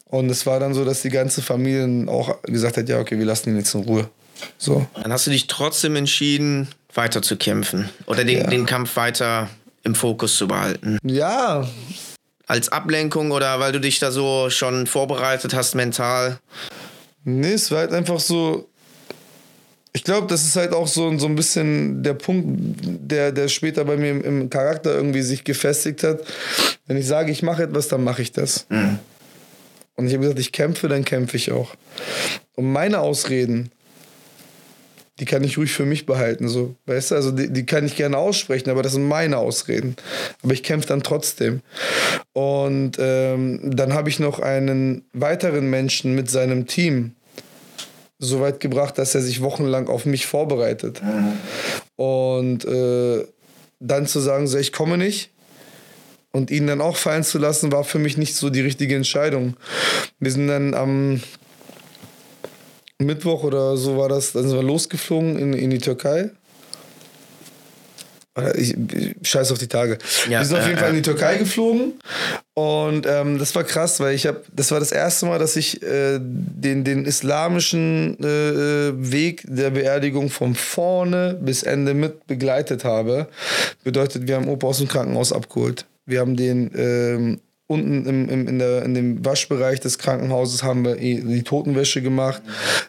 [0.05, 3.25] Und es war dann so, dass die ganze Familie auch gesagt hat, ja, okay, wir
[3.25, 4.09] lassen ihn jetzt in Ruhe.
[4.57, 4.85] So.
[5.01, 8.47] Dann hast du dich trotzdem entschieden, weiter zu kämpfen oder den, ja.
[8.47, 9.49] den Kampf weiter
[9.83, 10.97] im Fokus zu behalten.
[11.03, 11.67] Ja.
[12.45, 16.39] Als Ablenkung oder weil du dich da so schon vorbereitet hast mental?
[17.23, 18.67] Nee, es war halt einfach so.
[19.93, 23.83] Ich glaube, das ist halt auch so, so ein bisschen der Punkt, der, der später
[23.83, 26.21] bei mir im, im Charakter irgendwie sich gefestigt hat.
[26.85, 28.67] Wenn ich sage, ich mache etwas, dann mache ich das.
[28.69, 28.99] Mhm.
[29.95, 31.73] Und ich habe gesagt, ich kämpfe, dann kämpfe ich auch.
[32.55, 33.71] Und meine Ausreden,
[35.19, 37.95] die kann ich ruhig für mich behalten, so, weißt du, also die, die kann ich
[37.95, 39.95] gerne aussprechen, aber das sind meine Ausreden.
[40.43, 41.61] Aber ich kämpfe dann trotzdem.
[42.33, 47.13] Und ähm, dann habe ich noch einen weiteren Menschen mit seinem Team
[48.19, 51.01] so weit gebracht, dass er sich wochenlang auf mich vorbereitet.
[51.95, 53.25] Und äh,
[53.79, 55.31] dann zu sagen, so, ich komme nicht,
[56.31, 59.57] und ihn dann auch fallen zu lassen, war für mich nicht so die richtige Entscheidung.
[60.19, 61.21] Wir sind dann am
[62.99, 66.31] Mittwoch oder so war das, dann sind wir losgeflogen in, in die Türkei.
[68.55, 69.97] Ich, ich scheiß auf die Tage.
[70.29, 71.93] Ja, wir sind auf jeden äh, Fall in die Türkei geflogen
[72.53, 75.81] und ähm, das war krass, weil ich habe, das war das erste Mal, dass ich
[75.81, 83.27] äh, den, den islamischen äh, Weg der Beerdigung von vorne bis Ende mit begleitet habe.
[83.83, 85.85] Bedeutet, wir haben Opa aus dem Krankenhaus abgeholt.
[86.05, 90.85] Wir haben den ähm, unten im, im, in, der, in dem Waschbereich des Krankenhauses haben
[90.85, 92.41] wir die Totenwäsche gemacht,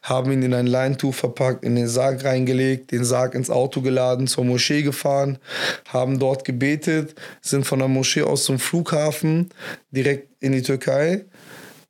[0.02, 4.28] haben ihn in ein Leintuch verpackt, in den Sarg reingelegt, den Sarg ins Auto geladen,
[4.28, 5.38] zur Moschee gefahren,
[5.88, 9.48] haben dort gebetet, sind von der Moschee aus zum Flughafen
[9.90, 11.24] direkt in die Türkei,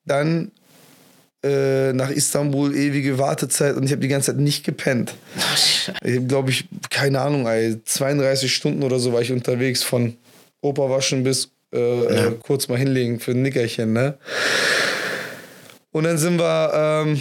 [0.07, 0.51] dann
[1.45, 5.15] äh, nach Istanbul ewige Wartezeit und ich habe die ganze Zeit nicht gepennt.
[6.03, 10.17] Ich glaube ich, keine Ahnung, ey, 32 Stunden oder so war ich unterwegs von
[10.63, 12.27] Opa waschen bis äh, ja.
[12.29, 14.19] äh, kurz mal hinlegen für ein Nickerchen, ne?
[15.91, 16.73] Und dann sind wir
[17.05, 17.21] ähm,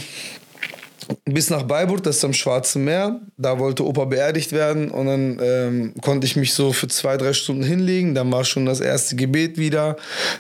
[1.26, 3.20] bis nach Beirut, das ist am Schwarzen Meer.
[3.38, 7.34] Da wollte Opa beerdigt werden und dann ähm, konnte ich mich so für zwei, drei
[7.34, 8.14] Stunden hinlegen.
[8.14, 9.96] Dann war schon das erste Gebet wieder.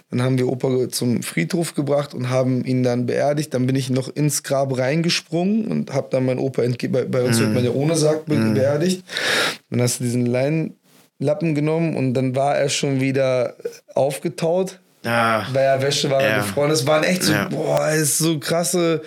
[0.10, 3.54] Dann haben wir Opa zum Friedhof gebracht und haben ihn dann beerdigt.
[3.54, 7.39] Dann bin ich noch ins Grab reingesprungen und habe dann meinen Opa bei, bei uns
[7.39, 8.54] wird man ja ohne Sarg mhm.
[8.54, 9.04] beerdigt.
[9.70, 10.76] Dann hast du diesen Leinen
[11.20, 13.56] Lappen genommen und dann war er schon wieder
[13.96, 14.80] aufgetaut.
[15.06, 15.46] Ah.
[15.54, 16.38] Bei der Wäsche war er Ja.
[16.40, 16.70] gefroren.
[16.70, 17.48] Das waren echt so, Ja.
[17.48, 19.02] boah, es ist so krasse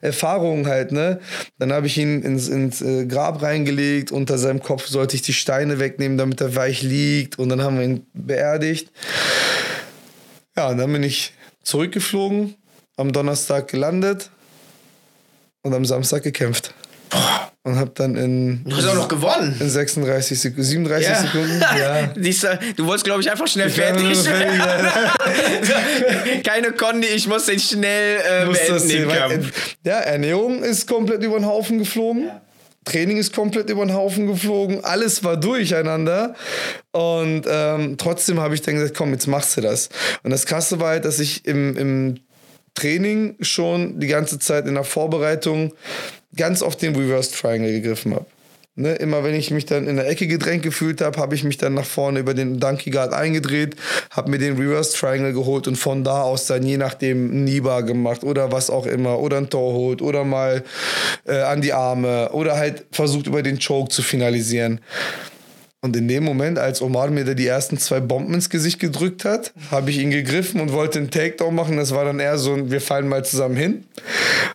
[0.00, 1.20] Erfahrungen halt, ne?
[1.58, 4.10] Dann habe ich ihn ins, ins äh, Grab reingelegt.
[4.10, 7.38] Unter seinem Kopf sollte ich die Steine wegnehmen, damit er weich liegt.
[7.38, 8.90] Und dann haben wir ihn beerdigt.
[10.56, 12.54] Ja, und dann bin ich zurückgeflogen,
[12.96, 14.30] am Donnerstag gelandet
[15.62, 16.74] und am Samstag gekämpft.
[17.66, 19.56] Und habe dann in, Du hast auch noch gewonnen.
[19.58, 21.22] in 36 Sekunden, 37 Ja.
[21.22, 22.06] Sekunden, ja.
[22.76, 24.18] Du, wolltest, glaube ich, einfach schnell Ich fertig.
[24.18, 24.60] fertig,
[26.44, 29.52] Keine Kondi, ich muss den schnell äh, muss beenden, den Kampf.
[29.82, 32.30] Ja, Ernährung ist komplett über den Haufen geflogen.
[32.84, 34.84] Training ist komplett über den Haufen geflogen.
[34.84, 36.34] Alles war durcheinander.
[36.92, 39.88] Und ähm, trotzdem habe ich dann gesagt, komm, jetzt machst du das.
[40.22, 42.20] Und das Krasse war halt, dass ich im, im
[42.74, 45.72] Training schon die ganze Zeit in der Vorbereitung
[46.36, 48.26] ganz oft den Reverse Triangle gegriffen habe.
[48.76, 51.58] Ne, immer wenn ich mich dann in der Ecke gedrängt gefühlt habe, habe ich mich
[51.58, 53.76] dann nach vorne über den Donkey Guard eingedreht,
[54.10, 58.24] habe mir den Reverse Triangle geholt und von da aus dann je nachdem Nibar gemacht
[58.24, 60.64] oder was auch immer oder ein Torhold oder mal
[61.24, 64.80] äh, an die Arme oder halt versucht über den Choke zu finalisieren.
[65.84, 69.26] Und in dem Moment, als Omar mir da die ersten zwei Bomben ins Gesicht gedrückt
[69.26, 71.76] hat, habe ich ihn gegriffen und wollte einen Takedown machen.
[71.76, 73.84] Das war dann eher so ein, wir fallen mal zusammen hin.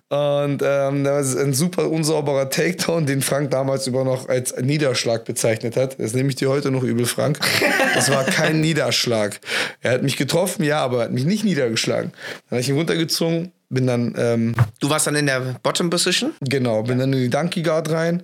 [0.07, 5.23] Und ähm, das ist ein super unsauberer Takedown, den Frank damals über noch als Niederschlag
[5.23, 5.99] bezeichnet hat.
[5.99, 7.37] Das nehme ich dir heute noch übel, Frank.
[7.93, 9.39] Das war kein Niederschlag.
[9.81, 12.09] Er hat mich getroffen, ja, aber er hat mich nicht niedergeschlagen.
[12.09, 16.33] Dann habe ich ihn runtergezogen, bin dann ähm, Du warst dann in der Bottom Position?
[16.41, 18.23] Genau, bin dann in die Donkey Guard rein,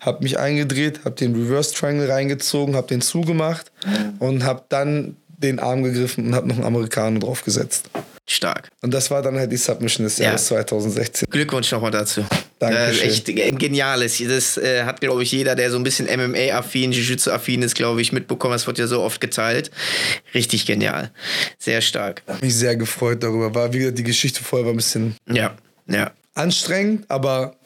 [0.00, 3.70] hab mich eingedreht, hab den Reverse Triangle reingezogen, hab den zugemacht
[4.18, 7.90] und hab dann den Arm gegriffen und hab noch einen Amerikaner draufgesetzt.
[8.26, 8.70] Stark.
[8.80, 10.26] Und das war dann halt die Submission des Ja.
[10.26, 11.28] Jahres 2016.
[11.30, 12.24] Glückwunsch nochmal dazu.
[12.70, 13.08] Dankeschön.
[13.08, 14.22] Das ist echt geniales.
[14.26, 18.12] Das äh, hat, glaube ich, jeder, der so ein bisschen MMA-affin, Jiu-Jitsu-affin ist, glaube ich,
[18.12, 18.52] mitbekommen.
[18.52, 19.70] Das wird ja so oft geteilt.
[20.34, 21.10] Richtig genial.
[21.58, 22.22] Sehr stark.
[22.26, 23.54] Hab mich sehr gefreut darüber.
[23.54, 25.54] War, wie gesagt, die Geschichte vorher war ein bisschen Ja,
[25.88, 26.12] ja.
[26.34, 27.56] anstrengend, aber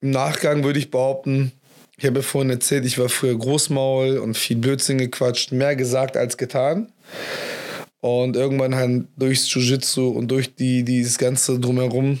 [0.00, 1.52] im Nachgang würde ich behaupten,
[1.96, 6.16] ich habe ja vorhin erzählt, ich war früher Großmaul und viel Blödsinn gequatscht, mehr gesagt
[6.16, 6.92] als getan.
[8.00, 12.20] Und irgendwann halt durchs Jiu-Jitsu und durch die, dieses Ganze drumherum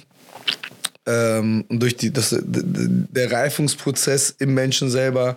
[1.06, 5.36] ähm, und durch die, das, der Reifungsprozess im Menschen selber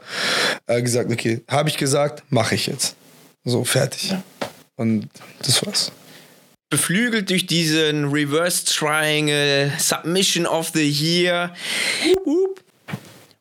[0.66, 2.96] äh, gesagt, okay, habe ich gesagt, mache ich jetzt.
[3.44, 4.14] So, fertig.
[4.76, 5.10] Und
[5.42, 5.92] das war's.
[6.70, 11.54] beflügelt durch diesen Reverse Triangle, Submission of the Year.
[12.26, 12.62] Wup.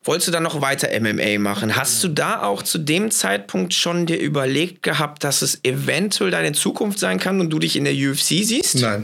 [0.03, 1.75] Wolltest du dann noch weiter MMA machen?
[1.75, 6.53] Hast du da auch zu dem Zeitpunkt schon dir überlegt gehabt, dass es eventuell deine
[6.53, 8.75] Zukunft sein kann und du dich in der UFC siehst?
[8.75, 9.03] Nein.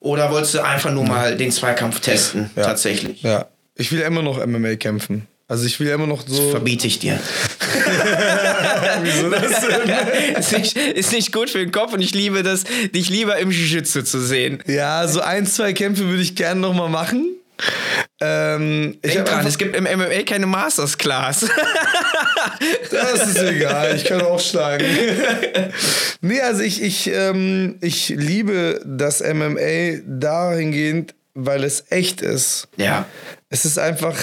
[0.00, 2.50] Oder wolltest du einfach nur mal den Zweikampf testen?
[2.56, 2.64] Ja.
[2.64, 3.22] Tatsächlich.
[3.22, 3.46] Ja.
[3.74, 5.26] Ich will immer noch MMA kämpfen.
[5.48, 6.50] Also ich will immer noch so.
[6.50, 7.20] Verbiete ich dir.
[9.02, 10.34] Wieso das denn?
[10.38, 13.50] ist, nicht, ist nicht gut für den Kopf und ich liebe das, dich lieber im
[13.50, 14.62] Jiu-Jitsu zu sehen.
[14.66, 17.35] Ja, so ein, zwei Kämpfe würde ich gerne noch mal machen.
[18.20, 21.46] Ähm, ich Denk dran, einfach- es gibt im MMA keine Masters Class.
[22.90, 24.84] Das ist egal, ich kann auch schlagen.
[26.20, 32.68] nee, also ich, ich, ähm, ich liebe das MMA dahingehend, weil es echt ist.
[32.76, 33.04] ja.
[33.50, 34.16] Es ist einfach,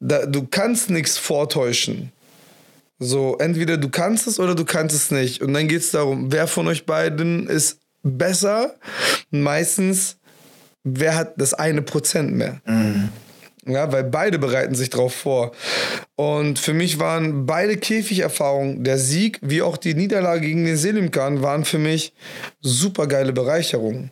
[0.00, 2.12] da, du kannst nichts vortäuschen.
[2.98, 5.40] So, entweder du kannst es oder du kannst es nicht.
[5.42, 8.74] Und dann geht es darum, wer von euch beiden ist besser?
[9.30, 10.16] Meistens,
[10.96, 12.60] wer hat das eine Prozent mehr?
[13.66, 15.52] Ja, weil beide bereiten sich drauf vor.
[16.16, 21.42] Und für mich waren beide Käfigerfahrungen, der Sieg wie auch die Niederlage gegen den Selimkan,
[21.42, 22.14] waren für mich
[22.62, 24.10] super geile Bereicherungen.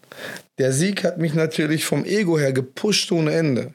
[0.59, 3.73] Der Sieg hat mich natürlich vom Ego her gepusht ohne Ende.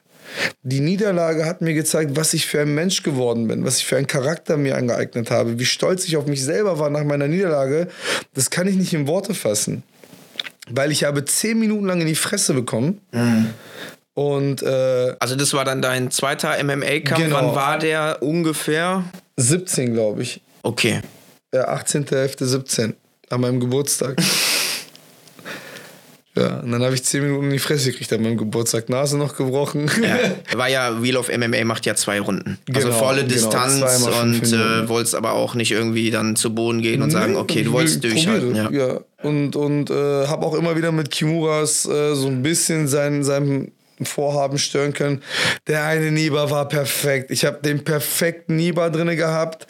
[0.62, 3.96] Die Niederlage hat mir gezeigt, was ich für ein Mensch geworden bin, was ich für
[3.96, 7.88] einen Charakter mir angeeignet habe, wie stolz ich auf mich selber war nach meiner Niederlage.
[8.34, 9.82] Das kann ich nicht in Worte fassen.
[10.70, 13.00] Weil ich habe zehn Minuten lang in die Fresse bekommen.
[14.14, 17.22] Und äh, Also das war dann dein zweiter MMA-Kampf.
[17.22, 17.36] Genau.
[17.36, 19.04] Wann war der ungefähr?
[19.36, 20.40] 17, glaube ich.
[20.62, 21.00] Okay.
[21.54, 22.94] Ja, 18.11.17.
[23.30, 24.16] An meinem Geburtstag.
[26.34, 28.88] ja, und dann habe ich 10 Minuten in die Fresse gekriegt an meinem Geburtstag.
[28.88, 29.90] Nase noch gebrochen.
[30.02, 30.18] Ja,
[30.58, 32.58] war ja, Wheel of MMA macht ja zwei Runden.
[32.74, 36.80] also Genau, volle genau, Distanz und äh, wolltest aber auch nicht irgendwie dann zu Boden
[36.80, 38.56] gehen und sagen, okay, du wolltest durchhalten.
[38.56, 38.70] Ja.
[38.70, 39.00] ja.
[39.22, 43.70] Und, und äh, habe auch immer wieder mit Kimuras äh, so ein bisschen sein, seinem
[44.02, 45.22] Vorhaben stören können.
[45.66, 47.30] Der eine Niba war perfekt.
[47.30, 49.66] Ich habe den perfekten Niba drinne gehabt.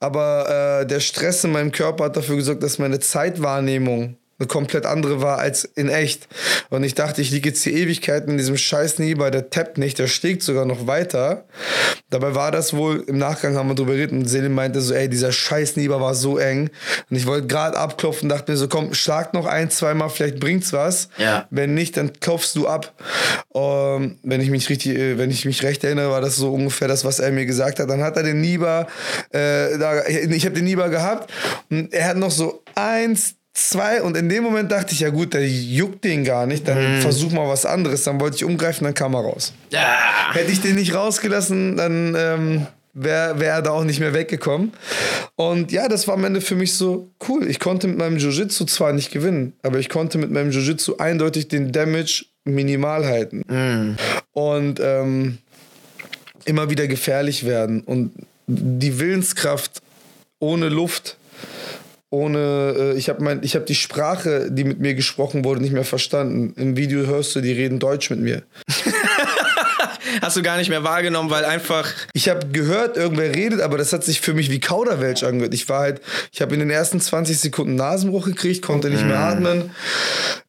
[0.00, 4.86] Aber äh, der Stress in meinem Körper hat dafür gesorgt, dass meine Zeitwahrnehmung eine komplett
[4.86, 6.26] andere war als in echt.
[6.70, 9.98] Und ich dachte, ich liege jetzt die Ewigkeiten in diesem scheiß Nibar, der tappt nicht,
[9.98, 11.44] der schlägt sogar noch weiter.
[12.08, 15.08] Dabei war das wohl, im Nachgang haben wir drüber geredet und Selim meinte so, ey,
[15.08, 16.70] dieser scheiß Nibar war so eng.
[17.10, 20.72] Und ich wollte gerade abklopfen, dachte mir so, komm, schlag noch ein, zweimal, vielleicht bringt's
[20.72, 21.08] was.
[21.18, 21.46] Ja.
[21.50, 22.94] Wenn nicht, dann klopfst du ab.
[23.54, 26.88] Ähm, wenn ich mich richtig, äh, wenn ich mich recht erinnere, war das so ungefähr
[26.88, 27.90] das, was er mir gesagt hat.
[27.90, 28.86] Dann hat er den Nibar,
[29.30, 31.30] äh, da, ich habe den Nibar gehabt
[31.68, 33.34] und er hat noch so eins,
[33.68, 37.00] zwei und in dem Moment dachte ich, ja gut, der juckt den gar nicht, dann
[37.00, 38.04] versuch mal was anderes.
[38.04, 39.52] Dann wollte ich umgreifen, dann kam er raus.
[39.74, 40.34] Ah.
[40.34, 44.72] Hätte ich den nicht rausgelassen, dann ähm, wäre wär er da auch nicht mehr weggekommen.
[45.36, 47.48] Und ja, das war am Ende für mich so cool.
[47.48, 51.48] Ich konnte mit meinem Jiu-Jitsu zwar nicht gewinnen, aber ich konnte mit meinem Jiu-Jitsu eindeutig
[51.48, 53.96] den Damage minimal halten.
[54.32, 55.38] Und ähm,
[56.44, 57.82] immer wieder gefährlich werden.
[57.82, 58.12] Und
[58.46, 59.82] die Willenskraft
[60.40, 61.16] ohne Luft,
[62.10, 65.72] ohne, äh, ich habe mein, ich habe die Sprache, die mit mir gesprochen wurde, nicht
[65.72, 66.52] mehr verstanden.
[66.60, 68.42] Im Video hörst du, die reden Deutsch mit mir.
[70.20, 71.88] Hast du gar nicht mehr wahrgenommen, weil einfach.
[72.12, 75.54] Ich habe gehört, irgendwer redet, aber das hat sich für mich wie Kauderwelsch angehört.
[75.54, 76.00] Ich war halt,
[76.32, 79.70] ich habe in den ersten 20 Sekunden Nasenbruch gekriegt, konnte nicht mehr atmen,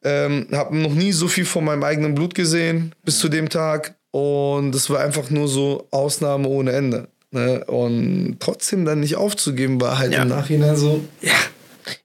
[0.02, 3.94] ähm, habe noch nie so viel von meinem eigenen Blut gesehen bis zu dem Tag
[4.10, 7.08] und es war einfach nur so Ausnahme ohne Ende.
[7.32, 7.64] Ne?
[7.64, 10.22] Und trotzdem dann nicht aufzugeben, war halt Ja.
[10.22, 11.32] im Nachhinein so, ja,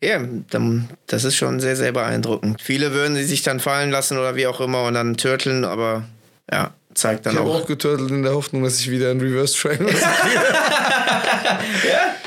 [0.02, 0.20] Ja,
[0.50, 2.62] dann, das ist schon sehr, sehr beeindruckend.
[2.62, 6.04] Viele würden sie sich dann fallen lassen oder wie auch immer und dann turteln, aber
[6.52, 7.62] ja, zeigt dann Ich habe auch.
[7.62, 9.78] auch geturtelt in der Hoffnung, dass ich wieder in Reverse Train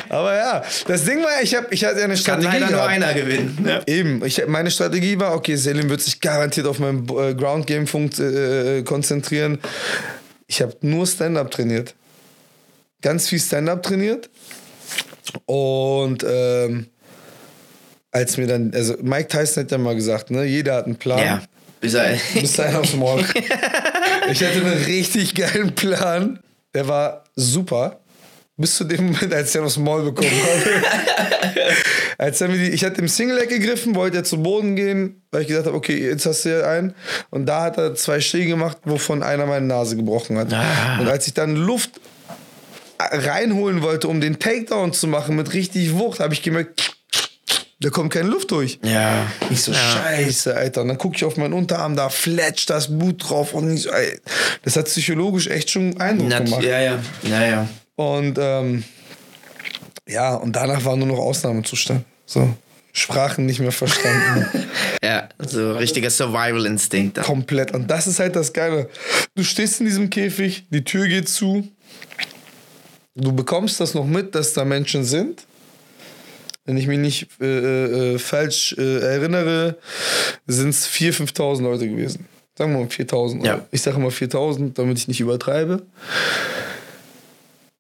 [0.09, 2.82] Aber ja, das Ding war, ich, hab, ich hatte ja eine Kann Strategie leider nur
[2.86, 3.59] einer gewinnen.
[3.62, 3.82] Ne?
[3.86, 7.86] Eben, ich, meine Strategie war, okay, Selim wird sich garantiert auf mein äh, Ground Game
[7.86, 9.59] funkt, äh, konzentrieren.
[10.48, 11.94] Ich habe nur Stand-up trainiert.
[13.03, 14.30] Ganz viel Stand-up trainiert.
[15.46, 16.86] Und ähm,
[18.11, 21.18] als mir dann, also Mike Tyson hat ja mal gesagt, ne, jeder hat einen Plan.
[21.18, 21.42] Ja,
[21.80, 22.18] bis er.
[22.34, 23.24] Bis dahin aufs Maul.
[24.30, 26.40] Ich hatte einen richtig geilen Plan.
[26.74, 28.01] Der war super.
[28.57, 31.55] Bis zu dem Moment, als er aufs Maul bekommen hat.
[32.18, 35.42] als er mir die, ich hatte im Single-Leg gegriffen, wollte er zu Boden gehen, weil
[35.42, 36.94] ich gesagt habe, okay, jetzt hast du ja einen.
[37.30, 40.53] Und da hat er zwei Schläge gemacht, wovon einer meine Nase gebrochen hat.
[40.53, 40.98] Ah.
[41.01, 42.01] Und als ich dann Luft
[43.11, 46.96] reinholen wollte, um den Takedown zu machen mit richtig Wucht, habe ich gemerkt,
[47.80, 48.78] da kommt keine Luft durch.
[48.82, 49.26] Ja.
[49.51, 50.82] Ich so, scheiße, Alter.
[50.82, 53.55] Und dann gucke ich auf meinen Unterarm, da fletscht das Blut drauf.
[53.55, 54.20] Und ich so, ey,
[54.62, 56.62] das hat psychologisch echt schon Eindruck Nat gemacht.
[56.62, 56.98] ja, ja.
[57.22, 57.68] Ja, ja.
[57.96, 58.84] Und ähm,
[60.07, 62.05] ja, und danach war nur noch Ausnahmezustand.
[62.26, 62.55] So,
[62.92, 64.46] Sprachen nicht mehr verstanden.
[65.03, 67.22] Ja, so richtiger Survival-Instinkt.
[67.22, 67.72] Komplett.
[67.72, 68.90] Und das ist halt das Geile.
[69.34, 71.66] Du stehst in diesem Käfig, die Tür geht zu.
[73.15, 75.45] Du bekommst das noch mit, dass da Menschen sind.
[76.65, 79.79] Wenn ich mich nicht äh, äh, falsch äh, erinnere,
[80.47, 82.27] sind es 4.000, 5.000 Leute gewesen.
[82.57, 83.45] Sagen wir mal 4.000.
[83.45, 83.67] Ja.
[83.71, 85.83] Ich sage immer 4.000, damit ich nicht übertreibe.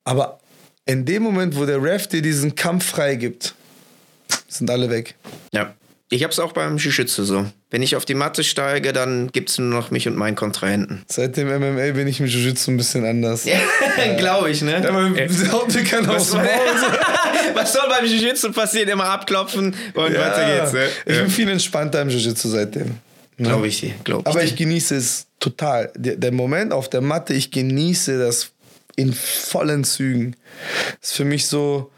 [0.04, 0.40] Aber
[0.86, 3.54] in dem Moment, wo der Ref dir diesen Kampf freigibt,
[4.48, 5.14] sind alle weg.
[5.52, 5.74] Ja.
[6.12, 7.46] Ich hab's auch beim Jiu-Jitsu so.
[7.70, 11.02] Wenn ich auf die Matte steige, dann gibt's nur noch mich und meinen Kontrahenten.
[11.06, 13.46] Seit dem MMA bin ich mit Jiu-Jitsu ein bisschen anders.
[14.18, 14.82] Glaube ich, ne?
[14.82, 15.04] Ja, aber
[15.52, 16.16] haut mir keiner Maul.
[17.54, 18.88] Was soll beim Jiu-Jitsu passieren?
[18.88, 20.88] Immer abklopfen und weiter geht's, ne?
[21.06, 21.22] Ich Ja.
[21.22, 22.96] bin viel entspannter im Jiu-Jitsu seitdem.
[23.38, 24.26] Glaube ich dir, glaube ich.
[24.26, 24.46] Aber dir.
[24.46, 25.92] ich genieße es total.
[25.96, 28.50] Der, der Moment auf der Matte, ich genieße das
[28.96, 30.34] in vollen Zügen.
[31.00, 31.90] ist für mich so,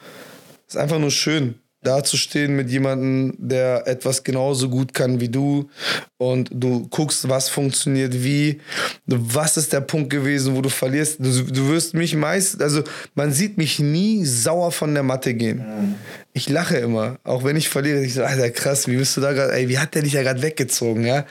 [0.68, 5.28] ist einfach nur schön, da zu stehen mit jemandem, der etwas genauso gut kann wie
[5.28, 5.68] du
[6.16, 8.60] und du guckst, was funktioniert wie,
[9.06, 11.18] was ist der Punkt gewesen, wo du verlierst.
[11.18, 12.82] Du, du wirst mich meist, also
[13.14, 15.96] man sieht mich nie sauer von der Matte gehen.
[16.34, 18.00] Ich lache immer, auch wenn ich verliere.
[18.00, 20.22] Ich so, Alter, krass, wie bist du da gerade, ey, wie hat der dich ja
[20.22, 21.26] gerade weggezogen, ja?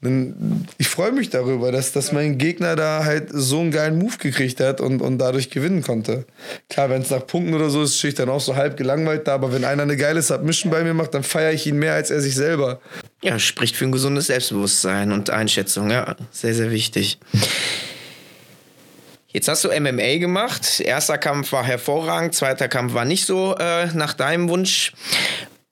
[0.00, 4.16] Dann, ich freue mich darüber, dass, dass mein Gegner da halt so einen geilen Move
[4.18, 6.26] gekriegt hat und, und dadurch gewinnen konnte.
[6.68, 9.28] Klar, wenn es nach Punkten oder so ist, stehe ich dann auch so halb gelangweilt
[9.28, 11.94] da, aber wenn einer eine geile Submission bei mir macht, dann feiere ich ihn mehr
[11.94, 12.80] als er sich selber.
[13.22, 15.88] Ja, spricht für ein gesundes Selbstbewusstsein und Einschätzung.
[15.90, 17.20] Ja, sehr, sehr wichtig.
[19.32, 20.80] Jetzt hast du MMA gemacht.
[20.80, 24.92] Erster Kampf war hervorragend, zweiter Kampf war nicht so äh, nach deinem Wunsch.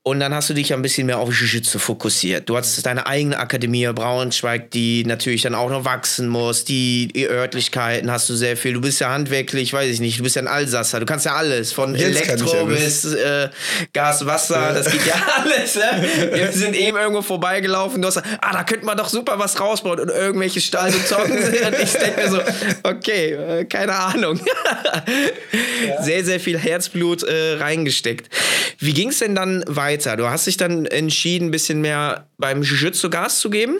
[0.03, 2.49] Und dann hast du dich ja ein bisschen mehr auf Jiu-Jitsu fokussiert.
[2.49, 6.65] Du hattest deine eigene Akademie Braunschweig, die natürlich dann auch noch wachsen muss.
[6.65, 8.73] Die, Örtlichkeiten hast du sehr viel.
[8.73, 11.01] Du bist ja handwerklich, weiß ich nicht, du bist ja ein Allsasser.
[11.01, 11.75] Du kannst ja alles.
[11.75, 13.03] Von Jetzt Elektro alles.
[13.03, 13.51] bis äh,
[13.93, 15.75] Gas, Wasser, das geht ja alles.
[15.75, 16.31] Ne?
[16.33, 18.01] Wir sind eben irgendwo vorbeigelaufen.
[18.01, 21.61] Du hast gesagt, ah, da könnte man doch super was rausbauen und irgendwelche Stahlbeton sind.
[21.61, 22.41] Und ich denke mir so,
[22.85, 24.41] okay, äh, keine Ahnung.
[26.01, 28.33] Sehr, sehr viel Herzblut äh, reingesteckt.
[28.79, 29.90] Wie ging es denn dann weiter?
[29.99, 33.79] Du hast dich dann entschieden, ein bisschen mehr beim Jiu-Jitsu Gas zu geben,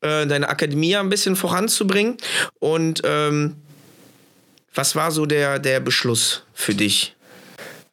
[0.00, 2.16] äh, deine Akademie ein bisschen voranzubringen.
[2.58, 3.56] Und ähm,
[4.74, 7.16] was war so der, der Beschluss für dich?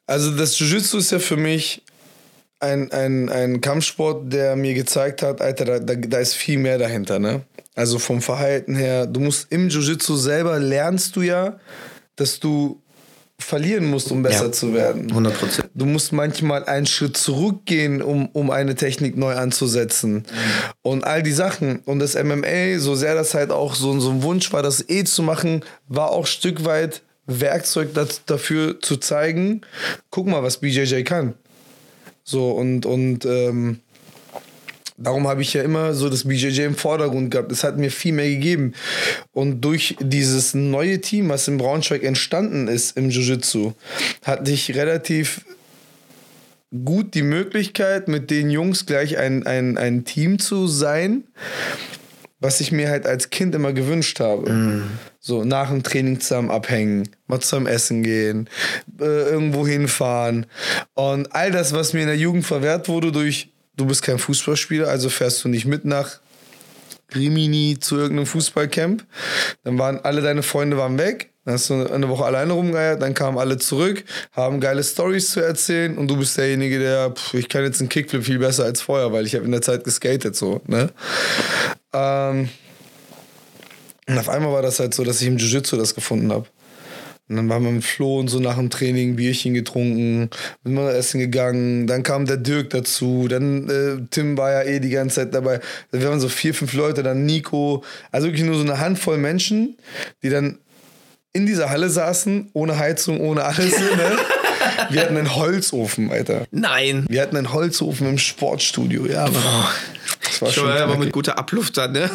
[0.06, 1.82] Also das Jiu-Jitsu ist ja für mich
[2.60, 7.18] ein, ein, ein Kampfsport, der mir gezeigt hat, Alter, da, da ist viel mehr dahinter,
[7.18, 7.42] ne?
[7.74, 11.58] Also vom Verhalten her, du musst im Jiu-Jitsu selber lernst du ja,
[12.16, 12.80] dass du
[13.38, 14.52] verlieren musst, um besser Ja.
[14.52, 15.10] zu werden.
[15.10, 15.68] 100 Prozent.
[15.74, 20.24] Du musst manchmal einen Schritt zurückgehen, um, um eine Technik neu anzusetzen.
[20.82, 21.80] Und all die Sachen.
[21.84, 25.04] Und das MMA, so sehr das halt auch so, so ein Wunsch war, das eh
[25.04, 29.60] zu machen, war auch ein Stück weit Werkzeug das, dafür zu zeigen,
[30.10, 31.34] guck mal, was BJJ kann.
[32.24, 33.80] So, und, und ähm,
[34.98, 37.52] darum habe ich ja immer so das BJJ im Vordergrund gehabt.
[37.52, 38.72] Es hat mir viel mehr gegeben.
[39.32, 43.72] Und durch dieses neue Team, was in Braunschweig entstanden ist im Jiu-Jitsu,
[44.24, 45.44] hatte ich relativ
[46.84, 51.24] gut die Möglichkeit, mit den Jungs gleich ein, ein, ein Team zu sein,
[52.40, 54.50] was ich mir halt als Kind immer gewünscht habe.
[55.20, 58.48] So nach dem Training zusammen abhängen, mal zusammen essen gehen,
[59.00, 60.46] äh, irgendwo hinfahren.
[60.94, 64.88] Und all das, was mir in der Jugend verwehrt wurde durch, du bist kein Fußballspieler,
[64.88, 66.20] also fährst du nicht mit nach
[67.14, 69.04] Rimini zu irgendeinem Fußballcamp.
[69.64, 71.30] Dann waren alle deine Freunde waren weg.
[71.44, 74.02] Dann hast du eine Woche alleine rumgeeiert, dann kamen alle zurück,
[74.32, 77.88] haben geile Stories zu erzählen und du bist derjenige, der, pff, ich kann jetzt einen
[77.88, 80.90] Kickflip viel besser als vorher, weil ich habe in der Zeit geskatet so, ne?
[81.92, 82.48] Ähm,
[84.08, 86.46] und auf einmal war das halt so, dass ich im Jiu-Jitsu das gefunden habe.
[87.28, 90.30] Und dann waren wir mit Flo und so nach dem Training Bierchen getrunken,
[90.62, 94.78] sind mal essen gegangen, dann kam der Dirk dazu, dann äh, Tim war ja eh
[94.78, 95.60] die ganze Zeit dabei.
[95.90, 99.76] Wir waren so vier, fünf Leute, dann Nico, also wirklich nur so eine Handvoll Menschen,
[100.22, 100.58] die dann
[101.32, 103.72] in dieser Halle saßen, ohne Heizung, ohne alles.
[103.78, 104.12] ne?
[104.90, 106.46] Wir hatten einen Holzofen, Alter.
[106.50, 107.06] Nein.
[107.08, 109.24] Wir hatten einen Holzofen im Sportstudio, ja.
[109.24, 109.34] Mann.
[110.24, 110.98] Das war Schon schon aber knackig.
[111.04, 112.10] mit guter Abluft dann, ne?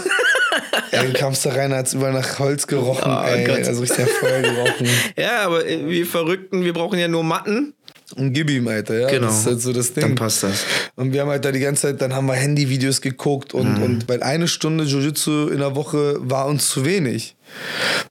[0.92, 3.44] Ja, du kamst da rein, hat es überall nach Holz gerochen, Oh ey.
[3.46, 3.66] Gott.
[3.68, 4.88] Also richtig nach Feuer gerochen.
[5.18, 7.74] Ja, aber wir Verrückten, wir brauchen ja nur Matten.
[8.16, 9.08] Und gib ihm, Alter, ja.
[9.10, 9.28] Genau.
[9.28, 10.02] Das ist halt so das Ding.
[10.04, 10.66] Dann passt das.
[10.96, 13.84] Und wir haben halt da die ganze Zeit, dann haben wir Handyvideos geguckt und, Mhm.
[13.84, 17.36] und weil eine Stunde Jiu-Jitsu in der Woche war uns zu wenig.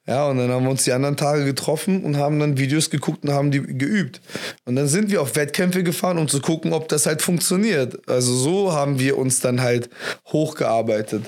[0.07, 3.24] Ja, und dann haben wir uns die anderen Tage getroffen und haben dann Videos geguckt
[3.24, 4.20] und haben die geübt.
[4.64, 8.09] Und dann sind wir auf Wettkämpfe gefahren, um zu gucken, ob das halt funktioniert.
[8.09, 9.91] Also so haben wir uns dann halt
[10.26, 11.24] hochgearbeitet.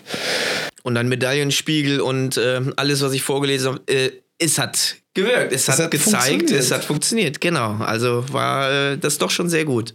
[0.82, 5.68] Und dann Medaillenspiegel und äh, alles, was ich vorgelesen habe, äh, es hat gewirkt, es,
[5.68, 7.76] hat, hat gezeigt, es hat funktioniert, genau.
[7.76, 9.94] Also war äh, das doch schon sehr gut.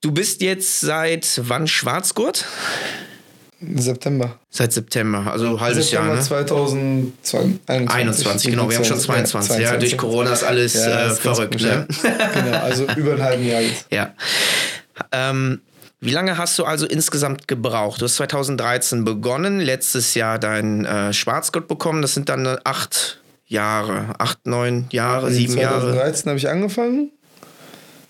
[0.00, 2.44] Du bist jetzt seit wann Schwarzgurt?
[3.60, 4.38] September.
[4.50, 6.22] Seit September, also ein halbes September Jahr, ne?
[6.22, 7.90] 2021.
[7.90, 9.58] 21, genau, wir haben schon 22.
[9.58, 11.86] Ja, durch Corona ist alles äh, ist verrückt, ne?
[12.34, 13.86] genau, also über ein halben Jahr jetzt.
[13.90, 14.14] Ja.
[15.12, 15.60] Ähm,
[16.00, 18.00] wie lange hast du also insgesamt gebraucht?
[18.00, 22.02] Du hast 2013 begonnen, letztes Jahr dein äh, Schwarzgurt bekommen.
[22.02, 27.10] Das sind dann äh, acht Jahre, acht, neun Jahre, sieben Jahre 2013 habe ich angefangen.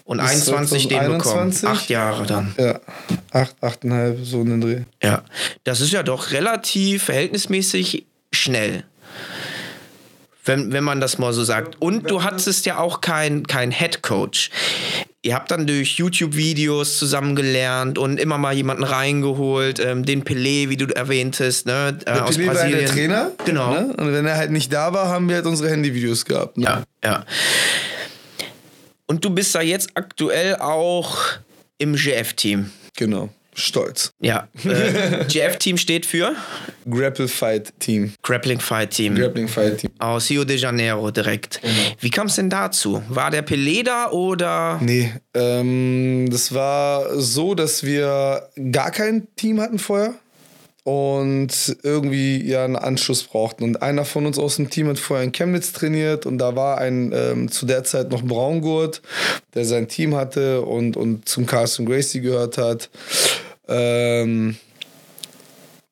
[0.08, 1.52] Und bis 21 den bekommen.
[1.52, 1.68] 2021.
[1.68, 2.54] Acht Jahre dann.
[2.58, 2.80] Ja,
[3.30, 4.80] acht, achteinhalb, so in den Dreh.
[5.02, 5.22] Ja,
[5.64, 8.84] das ist ja doch relativ verhältnismäßig schnell.
[10.46, 11.76] Wenn, wenn man das mal so sagt.
[11.78, 14.48] Und du hattest ja auch kein, kein Head Coach.
[15.20, 20.70] Ihr habt dann durch YouTube-Videos zusammen gelernt und immer mal jemanden reingeholt, ähm, den Pelé,
[20.70, 22.78] wie du erwähntest, ne, äh, aus Pelé war Brasilien.
[22.78, 23.30] der Trainer.
[23.44, 23.72] Genau.
[23.72, 23.94] Ne?
[23.98, 26.56] Und wenn er halt nicht da war, haben wir halt unsere Handyvideos gehabt.
[26.56, 26.64] Ne?
[26.64, 27.26] Ja, ja.
[29.08, 31.18] Und du bist da jetzt aktuell auch
[31.78, 32.70] im GF-Team.
[32.96, 33.30] Genau.
[33.54, 34.12] Stolz.
[34.20, 34.48] Ja.
[34.64, 36.36] Äh, GF-Team steht für
[36.88, 38.12] Grapple Fight Team.
[38.22, 39.16] Grappling Fight Team.
[39.16, 39.90] Grappling Fight Team.
[39.98, 41.60] Aus Rio de Janeiro direkt.
[41.60, 41.72] Genau.
[42.00, 43.02] Wie kam es denn dazu?
[43.08, 44.78] War der Pelé da oder?
[44.80, 50.14] Nee, ähm, das war so, dass wir gar kein Team hatten vorher
[50.88, 53.62] und irgendwie ja einen Anschluss brauchten.
[53.62, 56.78] Und einer von uns aus dem Team hat vorher in Chemnitz trainiert und da war
[56.78, 59.02] ein ähm, zu der Zeit noch Braungurt,
[59.52, 62.88] der sein Team hatte und, und zum Carson Gracie gehört hat.
[63.68, 64.56] Ähm,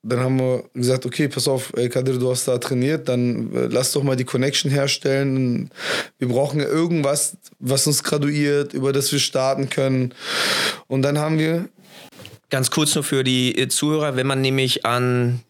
[0.03, 3.67] dann haben wir gesagt, okay, pass auf, ey, Kadir, du hast da trainiert, dann äh,
[3.67, 5.71] lass doch mal die Connection herstellen.
[6.19, 10.15] Wir brauchen ja irgendwas, was uns graduiert, über das wir starten können.
[10.87, 11.69] Und dann haben wir,
[12.49, 15.41] Ganz kurz nur für die äh, Zuhörer, wenn man nämlich an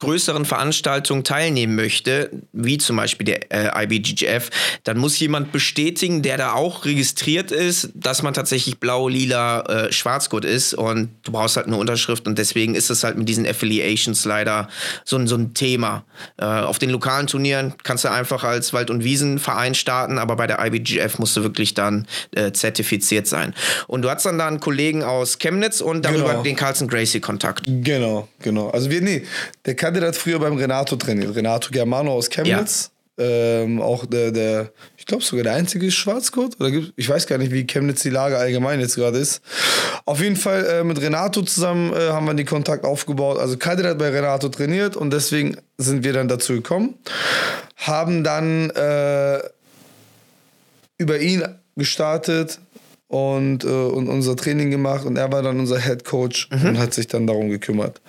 [0.00, 4.50] größeren Veranstaltungen teilnehmen möchte, wie zum Beispiel der äh, IBGF,
[4.84, 9.92] dann muss jemand bestätigen, der da auch registriert ist, dass man tatsächlich blau, lila, äh,
[9.92, 13.46] schwarzgurt ist und du brauchst halt eine Unterschrift und deswegen ist es halt mit diesen
[13.46, 14.68] Affiliations leider
[15.04, 16.04] so, so ein Thema.
[16.36, 20.46] Äh, auf den lokalen Turnieren kannst du einfach als Wald- und Wiesenverein starten, aber bei
[20.46, 23.54] der IBGF musst du wirklich dann äh, zertifiziert sein.
[23.86, 26.42] Und du hast dann da einen Kollegen aus Chemnitz und darüber Genau.
[26.42, 27.64] den Carlson Gracie Kontakt.
[27.66, 28.68] Genau, genau.
[28.70, 29.22] Also wir, nee,
[29.64, 31.36] der Kandidat hat früher beim Renato trainiert.
[31.36, 32.90] Renato Germano aus Chemnitz.
[33.18, 36.60] Ähm, auch der, der, ich glaube sogar der einzige Schwarzgurt.
[36.60, 39.40] Oder gibt, ich weiß gar nicht, wie Chemnitz die Lage allgemein jetzt gerade ist.
[40.04, 43.38] Auf jeden Fall äh, mit Renato zusammen äh, haben wir den Kontakt aufgebaut.
[43.38, 46.94] Also Kadir hat bei Renato trainiert und deswegen sind wir dann dazu gekommen.
[47.76, 49.38] Haben dann äh,
[50.98, 51.44] über ihn
[51.76, 52.58] gestartet
[53.08, 56.94] und, äh, und unser Training gemacht und er war dann unser Head Coach und hat
[56.94, 58.00] sich dann darum gekümmert.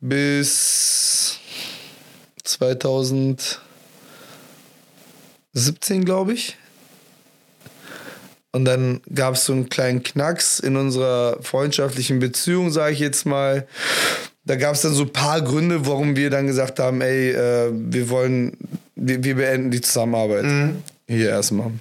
[0.00, 1.38] Bis
[2.44, 3.58] 2017,
[6.04, 6.56] glaube ich.
[8.52, 13.26] Und dann gab es so einen kleinen Knacks in unserer freundschaftlichen Beziehung, sage ich jetzt
[13.26, 13.66] mal.
[14.44, 17.72] Da gab es dann so ein paar Gründe, warum wir dann gesagt haben, ey, äh,
[17.72, 18.56] wir wollen,
[18.94, 20.44] wir, wir beenden die Zusammenarbeit.
[21.08, 21.72] Hier erstmal.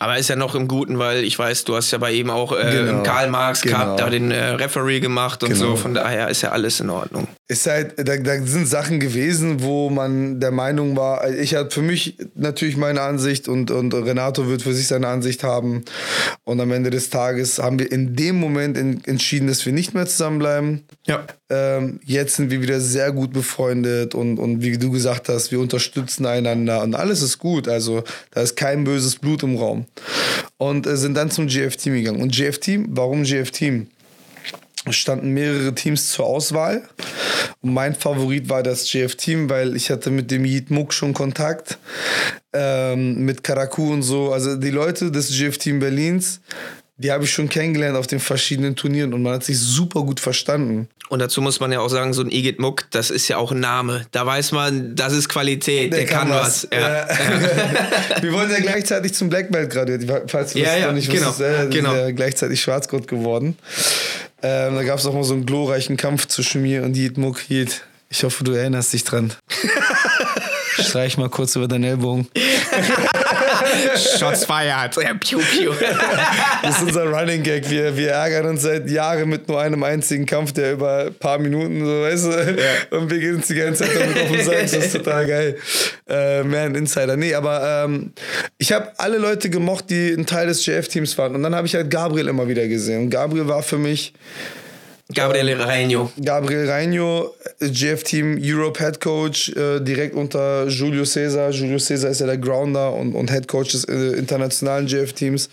[0.00, 2.52] Aber ist ja noch im Guten, weil ich weiß, du hast ja bei ihm auch
[2.52, 3.02] äh, Genau.
[3.02, 3.76] Karl Marx Genau.
[3.78, 5.70] Cup da den äh, Referee gemacht und Genau.
[5.70, 5.76] so.
[5.76, 7.26] Von daher ist ja alles in Ordnung.
[7.48, 11.70] ist halt, da, da sind Sachen gewesen, wo man der Meinung war, also ich hatte
[11.70, 15.84] für mich natürlich meine Ansicht und, und Renato wird für sich seine Ansicht haben.
[16.44, 19.94] Und am Ende des Tages haben wir in dem Moment en- entschieden, dass wir nicht
[19.94, 20.84] mehr zusammenbleiben.
[21.06, 21.24] Ja.
[21.50, 25.58] Ähm, jetzt sind wir wieder sehr gut befreundet und, und wie du gesagt hast, wir
[25.60, 27.66] unterstützen einander und alles ist gut.
[27.68, 29.86] Also da ist kein böses Blut im Raum.
[30.56, 32.20] Und äh, sind dann zum GF-Team gegangen.
[32.20, 33.88] Und GF-Team, warum GF-Team?
[34.90, 36.88] Standen mehrere Teams zur Auswahl.
[37.60, 41.78] Und mein Favorit war das GF-Team, weil ich hatte mit dem Yid Muk schon Kontakt,
[42.52, 44.32] ähm, mit Karaku und so.
[44.32, 46.40] Also die Leute des GF-Team Berlins,
[46.98, 50.20] die habe ich schon kennengelernt auf den verschiedenen Turnieren und man hat sich super gut
[50.20, 50.88] verstanden.
[51.08, 53.52] Und dazu muss man ja auch sagen, so ein Igit Muck, das ist ja auch
[53.52, 54.04] ein Name.
[54.10, 56.68] Da weiß man, das ist Qualität, der, kann, was.
[56.70, 57.08] Ja.
[58.20, 61.10] Wir wurden ja gleichzeitig zum Black Belt graduiert, falls du Ja, das ja, noch nicht
[61.10, 61.66] genau, wusstest.
[61.66, 61.94] Äh, genau.
[61.94, 63.56] Ja gleichzeitig Schwarzgurt geworden.
[64.42, 67.48] Ähm, da gab es auch mal so einen glorreichen Kampf zwischen mir und Yid Muk.
[67.48, 69.32] Yid, ich hoffe, du erinnerst dich dran.
[70.78, 72.28] Streich mal kurz über deinen Ellbogen.
[74.18, 74.96] Shots fired.
[74.96, 75.72] Ja, piu, piu.
[76.62, 77.68] Das ist unser Running Gag.
[77.70, 81.38] Wir, wir ärgern uns seit Jahren mit nur einem einzigen Kampf, der über ein paar
[81.38, 84.60] Minuten so, weißt du, und wir gehen uns die ganze Zeit damit auf den Sack.
[84.60, 85.56] Das ist total geil.
[86.08, 87.16] Äh, mehr ein Insider.
[87.16, 88.12] Nee, aber ähm,
[88.58, 91.34] ich habe alle Leute gemocht, die ein Teil des GF-Teams waren.
[91.34, 93.04] Und dann habe ich halt Gabriel immer wieder gesehen.
[93.04, 94.12] Und Gabriel war für mich
[95.14, 96.12] Gabriel Reino.
[96.22, 101.50] Gabriel Reino, GF-Team Europe Head Coach, äh, direkt unter Julio Cesar.
[101.50, 105.48] Julio Cesar ist ja der Grounder und, und Head Coach des äh, internationalen GF-Teams.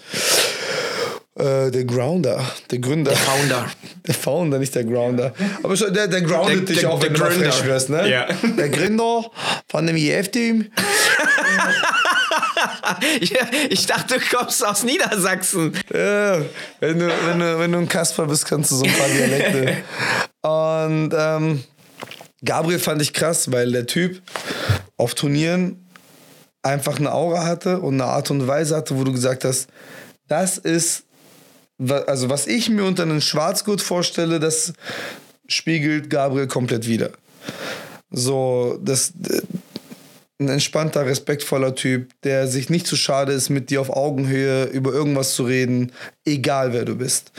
[1.38, 2.42] Äh, der Grounder,
[2.72, 3.12] der Gründer.
[3.12, 3.66] Der Founder.
[4.08, 5.34] Der Founder, nicht der Grounder.
[5.64, 8.10] Aber schon, der, der groundet Der- dich der- auch, wenn du mal frech wirst, ne?
[8.10, 8.28] Ja.
[8.58, 9.26] Der Gründer
[9.70, 10.66] von dem GF-Team.
[13.70, 15.74] Ich dachte, du kommst aus Niedersachsen.
[15.94, 16.42] Ja,
[16.80, 19.78] wenn du, wenn, du, wenn du ein Kasper bist, kannst du so ein paar Dialekte.
[20.42, 21.64] Und ähm,
[22.44, 24.22] Gabriel fand ich krass, weil der Typ
[24.98, 25.86] auf Turnieren
[26.62, 29.68] einfach eine Aura hatte und eine Art und Weise hatte, wo du gesagt hast,
[30.28, 31.04] das ist,
[32.08, 34.74] also was ich mir unter einem Schwarzgurt vorstelle, das
[35.48, 37.12] spiegelt Gabriel komplett wieder.
[38.10, 39.14] So, das,
[40.40, 44.92] ein entspannter, respektvoller Typ, der sich nicht zu schade ist, mit dir auf Augenhöhe über
[44.92, 45.94] irgendwas zu reden,
[46.26, 47.32] egal wer du bist.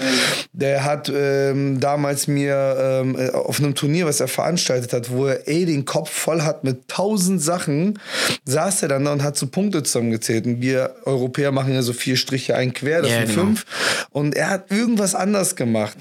[0.52, 5.26] Der hat ähm, damals mir ähm, äh, auf einem Turnier, was er veranstaltet hat, wo
[5.26, 7.98] er eh den Kopf voll hat mit tausend Sachen,
[8.44, 10.46] saß er dann da und hat so Punkte zusammengezählt.
[10.46, 13.40] Und wir Europäer machen ja so vier Striche ein quer, das Ja, sind genau.
[13.42, 13.66] fünf.
[14.10, 15.96] Und er hat irgendwas anders gemacht.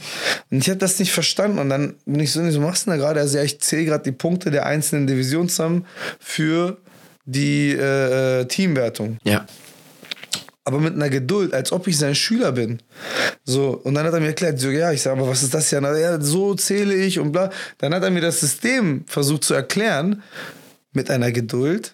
[0.52, 1.60] Und ich habe das nicht verstanden.
[1.60, 3.20] Und dann bin ich so, so machst du denn da gerade?
[3.20, 5.86] Also ja, ich zähle gerade die Punkte der einzelnen Divisionen zusammen
[6.20, 6.78] für
[7.26, 9.18] die äh, äh, Teamwertung.
[9.24, 9.46] Ja.
[10.66, 12.82] Aber mit einer Geduld, als ob ich sein Schüler bin.
[13.44, 15.70] So, und dann hat er mir erklärt, so, ja, ich sage, aber was ist das
[15.72, 15.80] ja?
[15.80, 16.20] Na, ja?
[16.20, 17.52] So zähle ich und bla.
[17.78, 20.24] Dann hat er mir das System versucht zu erklären,
[20.92, 21.94] mit einer Geduld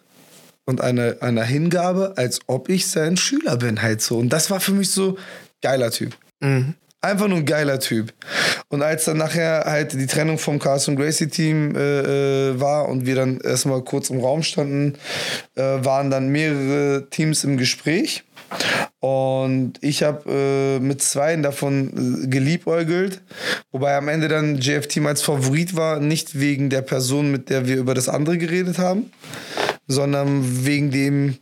[0.65, 4.17] und einer, einer Hingabe, als ob ich sein Schüler bin, halt so.
[4.17, 5.17] Und das war für mich so
[5.61, 6.15] geiler Typ.
[7.01, 8.13] Einfach nur ein geiler Typ.
[8.69, 13.07] Und als dann nachher halt die Trennung vom Carson Gracie Team äh, äh, war und
[13.07, 14.93] wir dann erstmal kurz im Raum standen,
[15.55, 18.24] äh, waren dann mehrere Teams im Gespräch.
[18.99, 23.22] Und ich habe äh, mit zwei davon äh, geliebäugelt,
[23.72, 27.78] wobei am Ende dann JF-Team als Favorit war, nicht wegen der Person, mit der wir
[27.78, 29.12] über das andere geredet haben,
[29.88, 31.38] sondern wegen dem,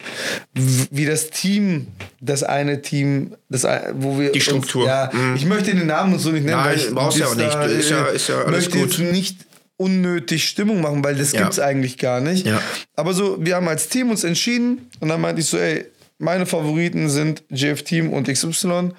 [0.54, 1.88] wie das Team,
[2.22, 4.32] das eine Team, das, wo wir.
[4.32, 4.84] Die Struktur.
[4.84, 5.36] Uns, ja, mhm.
[5.36, 7.54] Ich möchte den Namen und so nicht nennen, Nein, weil ich brauchst ja auch nicht.
[7.54, 9.12] Da, ist ja, ist ja alles möchte gut.
[9.12, 9.46] Nicht
[9.78, 11.42] unnötig Stimmung machen, weil das Ja.
[11.42, 12.46] gibt's eigentlich gar nicht.
[12.46, 12.62] Ja.
[12.96, 15.86] Aber so, wir haben als Team uns entschieden und dann meinte ich so, ey,
[16.20, 18.92] meine Favoriten sind JF Team und XY.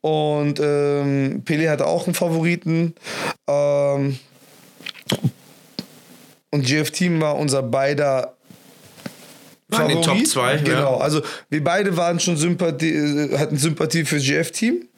[0.00, 2.94] Und ähm, Pele hatte auch einen Favoriten.
[3.48, 4.18] Ähm,
[6.50, 8.36] und JF Team war unser beider
[9.88, 10.62] den Top zwei, ja.
[10.62, 14.88] Genau, also wir beide waren schon Sympathie, äh, hatten Sympathie für GF Team.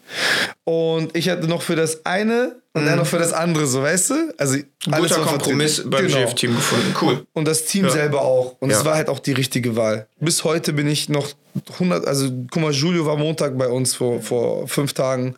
[0.64, 4.10] Und ich hatte noch für das eine und er noch für das andere, so weißt
[4.10, 4.34] du?
[4.38, 4.64] Also Mhm.
[4.96, 5.90] Guter Kompromiss vertreten.
[5.90, 6.18] beim Genau.
[6.18, 6.94] GF-Team gefunden.
[7.00, 7.26] Cool.
[7.32, 7.90] Und das Team Ja.
[7.90, 8.56] selber auch.
[8.60, 8.84] Und es Ja.
[8.84, 10.06] war halt auch die richtige Wahl.
[10.20, 11.28] Bis heute bin ich noch
[11.78, 15.34] 100, also guck mal, Julio war Montag bei uns vor, vor fünf Tagen.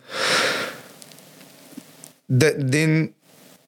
[2.29, 3.15] De, den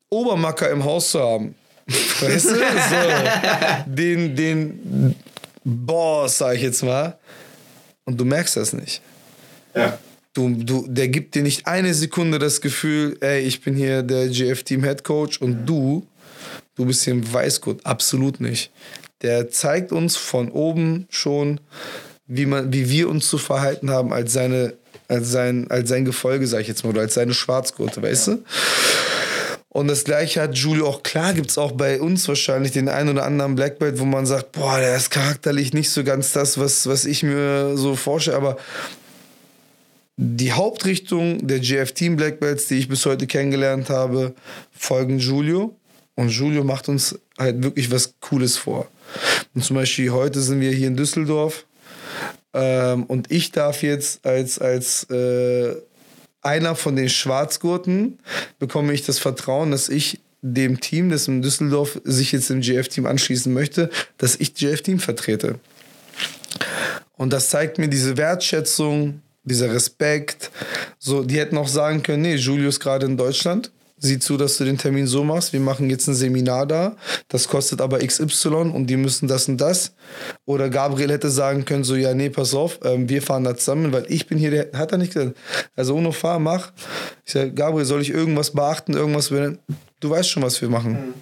[0.08, 1.54] Obermacker im Haus zu haben,
[2.20, 2.54] weißt du?
[2.54, 5.14] So, den, den
[5.64, 7.18] Boss, sag ich jetzt mal.
[8.04, 9.02] Und du merkst das nicht.
[9.74, 9.98] Ja.
[10.36, 14.28] Du, du, der gibt dir nicht eine Sekunde das Gefühl, ey, ich bin hier der
[14.28, 16.06] GF-Team Head Coach und du,
[16.74, 17.86] du bist hier im Weißgurt.
[17.86, 18.70] Absolut nicht.
[19.22, 21.58] Der zeigt uns von oben schon,
[22.26, 24.74] wie, man, wie wir uns zu verhalten haben als, seine,
[25.08, 28.44] als, sein, als sein Gefolge, sag ich jetzt mal, oder als seine Schwarzgurte, weißt du?
[29.70, 31.02] Und das gleiche hat Julio auch.
[31.02, 34.26] Klar gibt es auch bei uns wahrscheinlich den einen oder anderen Black Belt, wo man
[34.26, 38.36] sagt, boah, der ist charakterlich nicht so ganz das, was, was ich mir so vorstelle.
[38.36, 38.58] Aber
[40.16, 44.34] die Hauptrichtung der GF Team Black Belts, die ich bis heute kennengelernt habe,
[44.72, 45.76] folgen Julio.
[46.14, 48.88] Und Julio macht uns halt wirklich was Cooles vor.
[49.54, 51.66] Und zum Beispiel heute sind wir hier in Düsseldorf.
[52.54, 55.76] Ähm, und ich darf jetzt als, als äh,
[56.40, 58.18] einer von den Schwarzgurten
[58.58, 63.04] bekomme ich das Vertrauen, dass ich dem Team, das in Düsseldorf sich jetzt im GF-Team
[63.04, 65.58] anschließen möchte, dass ich GF-Team vertrete.
[67.16, 70.50] Und das zeigt mir diese Wertschätzung, dieser Respekt.
[70.98, 73.70] So, die hätten auch sagen können, nee, Julio ist gerade in Deutschland.
[73.98, 75.54] Sieh zu, dass du den Termin so machst.
[75.54, 76.96] Wir machen jetzt ein Seminar da.
[77.28, 79.92] Das kostet aber XY und die müssen das und das.
[80.44, 83.92] Oder Gabriel hätte sagen können, so, ja, nee, pass auf, ähm, wir fahren da zusammen,
[83.94, 85.34] weil ich bin hier, der hat er nicht gesagt.
[85.76, 86.72] Also, ohne fahr, mach.
[87.24, 89.58] Ich sage, Gabriel, soll ich irgendwas beachten, irgendwas, wenn-
[90.00, 91.14] du weißt schon, was wir machen.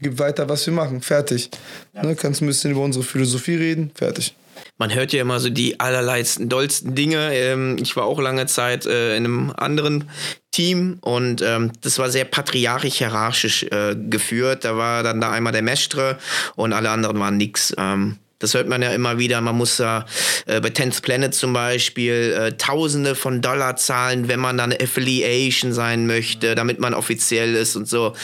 [0.00, 1.00] Gib weiter, was wir machen.
[1.00, 1.48] Fertig.
[1.92, 3.92] Ne, kannst ein bisschen über unsere Philosophie reden.
[3.94, 4.34] Fertig.
[4.78, 7.34] Man hört ja immer so die allerleidsten, dollsten Dinge.
[7.34, 10.08] Ähm, ich war auch lange Zeit äh, in einem anderen
[10.52, 14.64] Team und ähm, das war sehr patriarchisch-hierarchisch äh, geführt.
[14.64, 16.18] Da war dann da einmal der Mestre
[16.54, 17.74] und alle anderen waren nix.
[17.76, 19.40] Ähm, das hört man ja immer wieder.
[19.40, 20.06] Man muss da
[20.46, 24.80] äh, bei Tenth Planet zum Beispiel äh, Tausende von Dollar zahlen, wenn man da eine
[24.80, 28.14] Affiliation sein möchte, damit man offiziell ist und so.